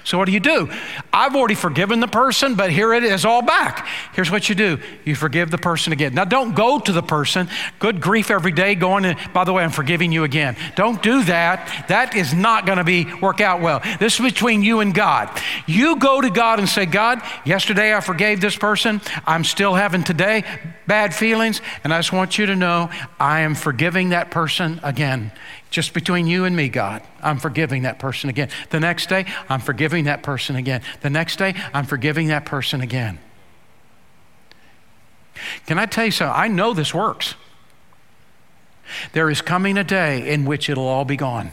So, 0.09 0.17
what 0.17 0.25
do 0.25 0.31
you 0.31 0.39
do? 0.39 0.67
I've 1.13 1.35
already 1.35 1.53
forgiven 1.53 1.99
the 1.99 2.07
person, 2.07 2.55
but 2.55 2.71
here 2.71 2.95
it 2.95 3.03
is 3.03 3.25
all 3.25 3.43
back. 3.43 3.87
Here's 4.15 4.31
what 4.31 4.49
you 4.49 4.55
do 4.55 4.79
you 5.05 5.13
forgive 5.13 5.51
the 5.51 5.59
person 5.59 5.93
again. 5.93 6.15
Now, 6.15 6.25
don't 6.25 6.55
go 6.55 6.79
to 6.79 6.91
the 6.91 7.03
person, 7.03 7.47
good 7.77 8.01
grief 8.01 8.31
every 8.31 8.51
day, 8.51 8.73
going, 8.73 9.05
and, 9.05 9.19
by 9.33 9.43
the 9.43 9.53
way, 9.53 9.63
I'm 9.63 9.69
forgiving 9.69 10.11
you 10.11 10.23
again. 10.23 10.55
Don't 10.75 11.03
do 11.03 11.23
that. 11.25 11.85
That 11.89 12.15
is 12.15 12.33
not 12.33 12.65
going 12.65 12.79
to 12.79 12.83
be 12.83 13.05
work 13.21 13.39
out 13.39 13.61
well. 13.61 13.83
This 13.99 14.19
is 14.19 14.25
between 14.25 14.63
you 14.63 14.79
and 14.79 14.95
God. 14.95 15.29
You 15.67 15.97
go 15.97 16.21
to 16.21 16.31
God 16.31 16.57
and 16.57 16.67
say, 16.67 16.87
God, 16.87 17.21
yesterday 17.45 17.95
I 17.95 18.01
forgave 18.01 18.41
this 18.41 18.57
person. 18.57 19.01
I'm 19.27 19.43
still 19.43 19.75
having 19.75 20.03
today 20.03 20.43
bad 20.87 21.13
feelings, 21.13 21.61
and 21.83 21.93
I 21.93 21.99
just 21.99 22.11
want 22.11 22.39
you 22.39 22.47
to 22.47 22.55
know 22.55 22.89
I 23.19 23.41
am 23.41 23.53
forgiving 23.53 24.09
that 24.09 24.31
person 24.31 24.79
again. 24.81 25.31
Just 25.69 25.93
between 25.93 26.25
you 26.25 26.45
and 26.45 26.55
me, 26.55 26.67
God, 26.67 27.03
I'm 27.21 27.37
forgiving 27.37 27.83
that 27.83 27.99
person 27.99 28.29
again. 28.29 28.49
The 28.71 28.79
next 28.79 29.07
day, 29.07 29.25
I'm 29.49 29.59
forgiving 29.59 30.05
that 30.05 30.23
person 30.23 30.55
again. 30.55 30.81
The 31.01 31.09
next 31.09 31.35
day, 31.37 31.53
I'm 31.73 31.85
forgiving 31.85 32.27
that 32.27 32.45
person 32.45 32.81
again. 32.81 33.19
Can 35.67 35.77
I 35.77 35.85
tell 35.85 36.05
you 36.05 36.11
something? 36.11 36.35
I 36.35 36.47
know 36.47 36.73
this 36.73 36.93
works. 36.93 37.35
There 39.13 39.29
is 39.29 39.41
coming 39.41 39.77
a 39.77 39.83
day 39.83 40.27
in 40.33 40.45
which 40.45 40.69
it'll 40.69 40.87
all 40.87 41.05
be 41.05 41.15
gone. 41.15 41.51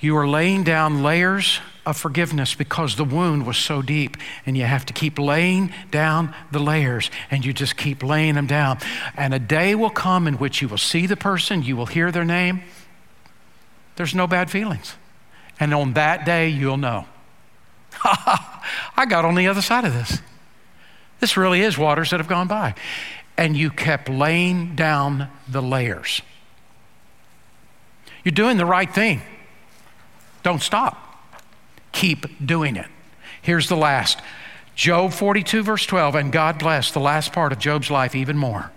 You 0.00 0.16
are 0.16 0.28
laying 0.28 0.64
down 0.64 1.02
layers 1.02 1.60
of 1.88 1.96
forgiveness 1.96 2.54
because 2.54 2.96
the 2.96 3.04
wound 3.04 3.46
was 3.46 3.56
so 3.56 3.82
deep. 3.82 4.16
And 4.46 4.56
you 4.56 4.64
have 4.64 4.86
to 4.86 4.92
keep 4.92 5.18
laying 5.18 5.72
down 5.90 6.34
the 6.52 6.58
layers 6.58 7.10
and 7.30 7.44
you 7.44 7.52
just 7.52 7.76
keep 7.76 8.02
laying 8.02 8.34
them 8.34 8.46
down. 8.46 8.78
And 9.16 9.32
a 9.32 9.38
day 9.38 9.74
will 9.74 9.90
come 9.90 10.26
in 10.26 10.34
which 10.34 10.60
you 10.62 10.68
will 10.68 10.78
see 10.78 11.06
the 11.06 11.16
person, 11.16 11.62
you 11.62 11.76
will 11.76 11.86
hear 11.86 12.12
their 12.12 12.24
name. 12.24 12.62
There's 13.96 14.14
no 14.14 14.26
bad 14.26 14.50
feelings. 14.50 14.94
And 15.58 15.74
on 15.74 15.94
that 15.94 16.24
day, 16.24 16.48
you'll 16.48 16.76
know. 16.76 17.06
I 18.04 19.06
got 19.08 19.24
on 19.24 19.34
the 19.34 19.48
other 19.48 19.62
side 19.62 19.84
of 19.84 19.92
this. 19.92 20.20
This 21.18 21.36
really 21.36 21.62
is 21.62 21.76
waters 21.76 22.10
that 22.10 22.20
have 22.20 22.28
gone 22.28 22.46
by. 22.46 22.74
And 23.36 23.56
you 23.56 23.70
kept 23.70 24.08
laying 24.08 24.76
down 24.76 25.28
the 25.48 25.62
layers. 25.62 26.22
You're 28.24 28.32
doing 28.32 28.56
the 28.56 28.66
right 28.66 28.92
thing. 28.92 29.22
Don't 30.42 30.62
stop. 30.62 31.07
Keep 31.98 32.46
doing 32.46 32.76
it. 32.76 32.86
Here's 33.42 33.68
the 33.68 33.76
last 33.76 34.22
Job 34.76 35.12
42, 35.12 35.64
verse 35.64 35.84
12. 35.84 36.14
And 36.14 36.30
God 36.30 36.56
blessed 36.56 36.94
the 36.94 37.00
last 37.00 37.32
part 37.32 37.50
of 37.50 37.58
Job's 37.58 37.90
life 37.90 38.14
even 38.14 38.38
more 38.38 38.70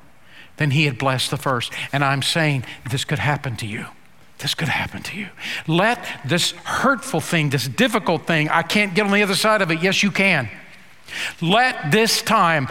than 0.57 0.71
he 0.71 0.85
had 0.85 0.97
blessed 0.97 1.29
the 1.29 1.37
first. 1.37 1.71
And 1.93 2.03
I'm 2.03 2.23
saying 2.23 2.65
this 2.89 3.05
could 3.05 3.19
happen 3.19 3.55
to 3.57 3.67
you. 3.67 3.85
This 4.39 4.55
could 4.55 4.69
happen 4.69 5.03
to 5.03 5.17
you. 5.17 5.29
Let 5.67 6.03
this 6.25 6.49
hurtful 6.49 7.21
thing, 7.21 7.51
this 7.51 7.67
difficult 7.67 8.25
thing, 8.25 8.49
I 8.49 8.63
can't 8.63 8.95
get 8.95 9.05
on 9.05 9.11
the 9.11 9.21
other 9.21 9.35
side 9.35 9.61
of 9.61 9.69
it. 9.69 9.83
Yes, 9.83 10.01
you 10.01 10.09
can. 10.09 10.49
Let 11.41 11.91
this 11.91 12.23
time 12.23 12.69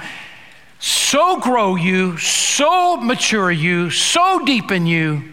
so 0.81 1.39
grow 1.39 1.77
you, 1.77 2.19
so 2.19 2.97
mature 2.97 3.53
you, 3.53 3.91
so 3.91 4.45
deepen 4.45 4.89
you 4.89 5.33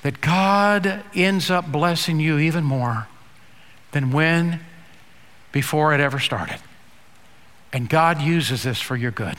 that 0.00 0.22
God 0.22 1.04
ends 1.14 1.50
up 1.50 1.70
blessing 1.70 2.18
you 2.18 2.38
even 2.38 2.64
more 2.64 3.08
than 3.94 4.12
when 4.12 4.60
before 5.52 5.94
it 5.94 6.00
ever 6.00 6.18
started. 6.18 6.58
And 7.72 7.88
God 7.88 8.20
uses 8.20 8.62
this 8.62 8.80
for 8.80 8.96
your 8.96 9.10
good. 9.10 9.36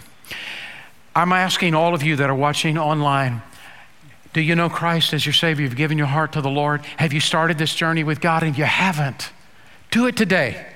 I'm 1.16 1.32
asking 1.32 1.76
all 1.76 1.94
of 1.94 2.04
you 2.04 2.16
that 2.16 2.30
are 2.30 2.36
watching 2.36 2.78
online 2.78 3.42
do 4.34 4.42
you 4.42 4.54
know 4.54 4.68
Christ 4.68 5.14
as 5.14 5.26
your 5.26 5.32
Savior? 5.32 5.64
You've 5.64 5.78
given 5.78 5.98
your 5.98 6.08
heart 6.08 6.34
to 6.34 6.42
the 6.42 6.50
Lord? 6.50 6.84
Have 6.98 7.14
you 7.14 7.22
started 7.22 7.58
this 7.58 7.74
journey 7.74 8.04
with 8.04 8.20
God? 8.20 8.44
And 8.44 8.58
you 8.58 8.66
haven't, 8.66 9.32
do 9.92 10.08
it 10.08 10.18
today. 10.18 10.68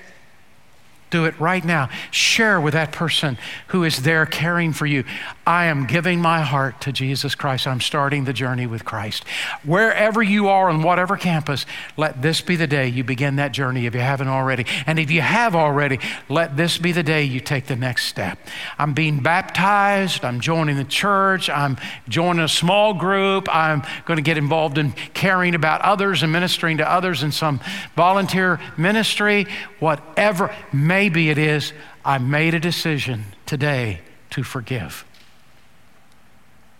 Do 1.09 1.25
it 1.25 1.39
right 1.39 1.63
now. 1.63 1.89
Share 2.11 2.61
with 2.61 2.73
that 2.73 2.91
person 2.91 3.37
who 3.67 3.83
is 3.83 4.03
there 4.03 4.25
caring 4.25 4.73
for 4.73 4.85
you. 4.85 5.03
I 5.45 5.65
am 5.65 5.87
giving 5.87 6.21
my 6.21 6.41
heart 6.41 6.81
to 6.81 6.91
Jesus 6.91 7.33
Christ. 7.33 7.65
I'm 7.65 7.81
starting 7.81 8.25
the 8.25 8.33
journey 8.33 8.67
with 8.67 8.85
Christ. 8.85 9.23
Wherever 9.63 10.21
you 10.21 10.47
are 10.49 10.69
on 10.69 10.83
whatever 10.83 11.17
campus, 11.17 11.65
let 11.97 12.21
this 12.21 12.41
be 12.41 12.55
the 12.55 12.67
day 12.67 12.87
you 12.87 13.03
begin 13.03 13.37
that 13.37 13.51
journey 13.51 13.87
if 13.87 13.95
you 13.95 14.01
haven't 14.01 14.27
already. 14.27 14.65
And 14.85 14.99
if 14.99 15.09
you 15.09 15.21
have 15.21 15.55
already, 15.55 15.99
let 16.29 16.55
this 16.55 16.77
be 16.77 16.91
the 16.91 17.01
day 17.01 17.23
you 17.23 17.39
take 17.39 17.65
the 17.65 17.75
next 17.75 18.05
step. 18.05 18.37
I'm 18.77 18.93
being 18.93 19.23
baptized. 19.23 20.23
I'm 20.23 20.39
joining 20.39 20.77
the 20.77 20.83
church. 20.83 21.49
I'm 21.49 21.77
joining 22.07 22.43
a 22.43 22.47
small 22.47 22.93
group. 22.93 23.47
I'm 23.51 23.81
going 24.05 24.17
to 24.17 24.23
get 24.23 24.37
involved 24.37 24.77
in 24.77 24.91
caring 25.13 25.55
about 25.55 25.81
others 25.81 26.21
and 26.21 26.31
ministering 26.31 26.77
to 26.77 26.87
others 26.89 27.23
in 27.23 27.31
some 27.31 27.59
volunteer 27.95 28.59
ministry. 28.77 29.47
Whatever. 29.79 30.55
Maybe 30.99 31.29
it 31.29 31.37
is, 31.37 31.71
I 32.03 32.17
made 32.17 32.53
a 32.53 32.59
decision 32.59 33.23
today 33.45 34.01
to 34.31 34.43
forgive. 34.43 35.05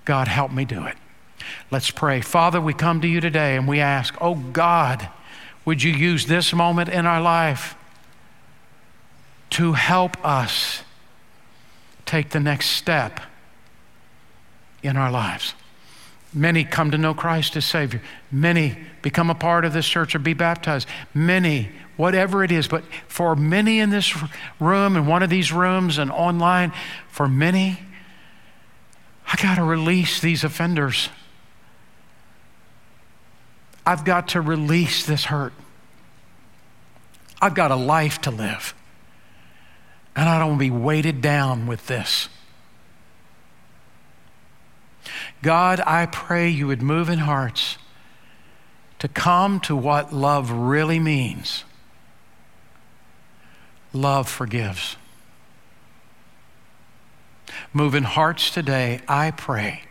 God, 0.04 0.28
help 0.28 0.52
me 0.52 0.66
do 0.66 0.86
it. 0.88 0.98
Let's 1.72 1.90
pray. 1.90 2.20
Father, 2.20 2.60
we 2.60 2.74
come 2.74 3.00
to 3.00 3.08
you 3.08 3.22
today 3.22 3.56
and 3.56 3.66
we 3.66 3.80
ask, 3.80 4.14
oh 4.20 4.36
God, 4.36 5.08
would 5.64 5.82
you 5.82 5.94
use 5.94 6.26
this 6.26 6.52
moment 6.52 6.90
in 6.90 7.06
our 7.06 7.22
life 7.22 7.78
to 9.52 9.72
help 9.72 10.18
us 10.26 10.84
take 12.06 12.32
the 12.32 12.42
next 12.42 12.72
step 12.72 13.22
in 14.84 14.98
our 14.98 15.12
lives? 15.12 15.54
Many 16.34 16.66
come 16.66 16.92
to 16.92 16.98
know 16.98 17.14
Christ 17.14 17.56
as 17.56 17.64
Savior. 17.64 18.02
Many 18.34 18.78
become 19.02 19.30
a 19.30 19.36
part 19.36 19.64
of 19.64 19.72
this 19.72 19.88
church 19.88 20.14
or 20.14 20.20
be 20.20 20.34
baptized. 20.34 20.90
Many, 21.14 21.70
whatever 22.00 22.46
it 22.46 22.52
is. 22.52 22.66
But 22.66 22.86
for 23.10 23.36
many 23.36 23.82
in 23.82 23.90
this 23.90 24.16
room, 24.58 24.96
in 24.96 25.06
one 25.06 25.22
of 25.22 25.30
these 25.30 25.52
rooms 25.52 25.98
and 25.98 26.10
online, 26.10 26.72
for 27.10 27.28
many, 27.28 27.78
I 29.28 29.36
got 29.44 29.56
to 29.56 29.66
release 29.66 30.22
these 30.22 30.46
offenders. 30.46 31.10
I've 33.86 34.06
got 34.06 34.30
to 34.30 34.40
release 34.40 35.06
this 35.06 35.26
hurt. 35.26 35.52
I've 37.42 37.54
got 37.54 37.70
a 37.70 37.76
life 37.76 38.22
to 38.22 38.32
live. 38.32 38.74
And 40.16 40.30
I 40.30 40.40
don't 40.40 40.52
want 40.52 40.60
to 40.60 40.66
be 40.66 40.72
weighted 40.72 41.22
down 41.22 41.68
with 41.68 41.88
this. 41.88 42.30
God, 45.42 45.82
I 45.86 46.06
pray 46.06 46.48
you 46.48 46.68
would 46.68 46.82
move 46.82 47.10
in 47.10 47.20
hearts 47.20 47.78
to 49.00 49.10
come 49.10 49.60
to 49.62 49.76
what 49.76 50.14
love 50.14 50.50
really 50.50 51.00
means. 51.00 51.66
Love 53.94 54.30
forgives. 54.30 54.96
Move 57.74 57.96
in 57.96 58.04
hearts 58.04 58.52
today, 58.52 59.02
I 59.08 59.32
pray. 59.32 59.84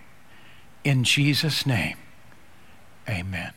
In 0.85 1.05
Jesus' 1.05 1.67
name, 1.67 1.97
amen. 3.09 3.53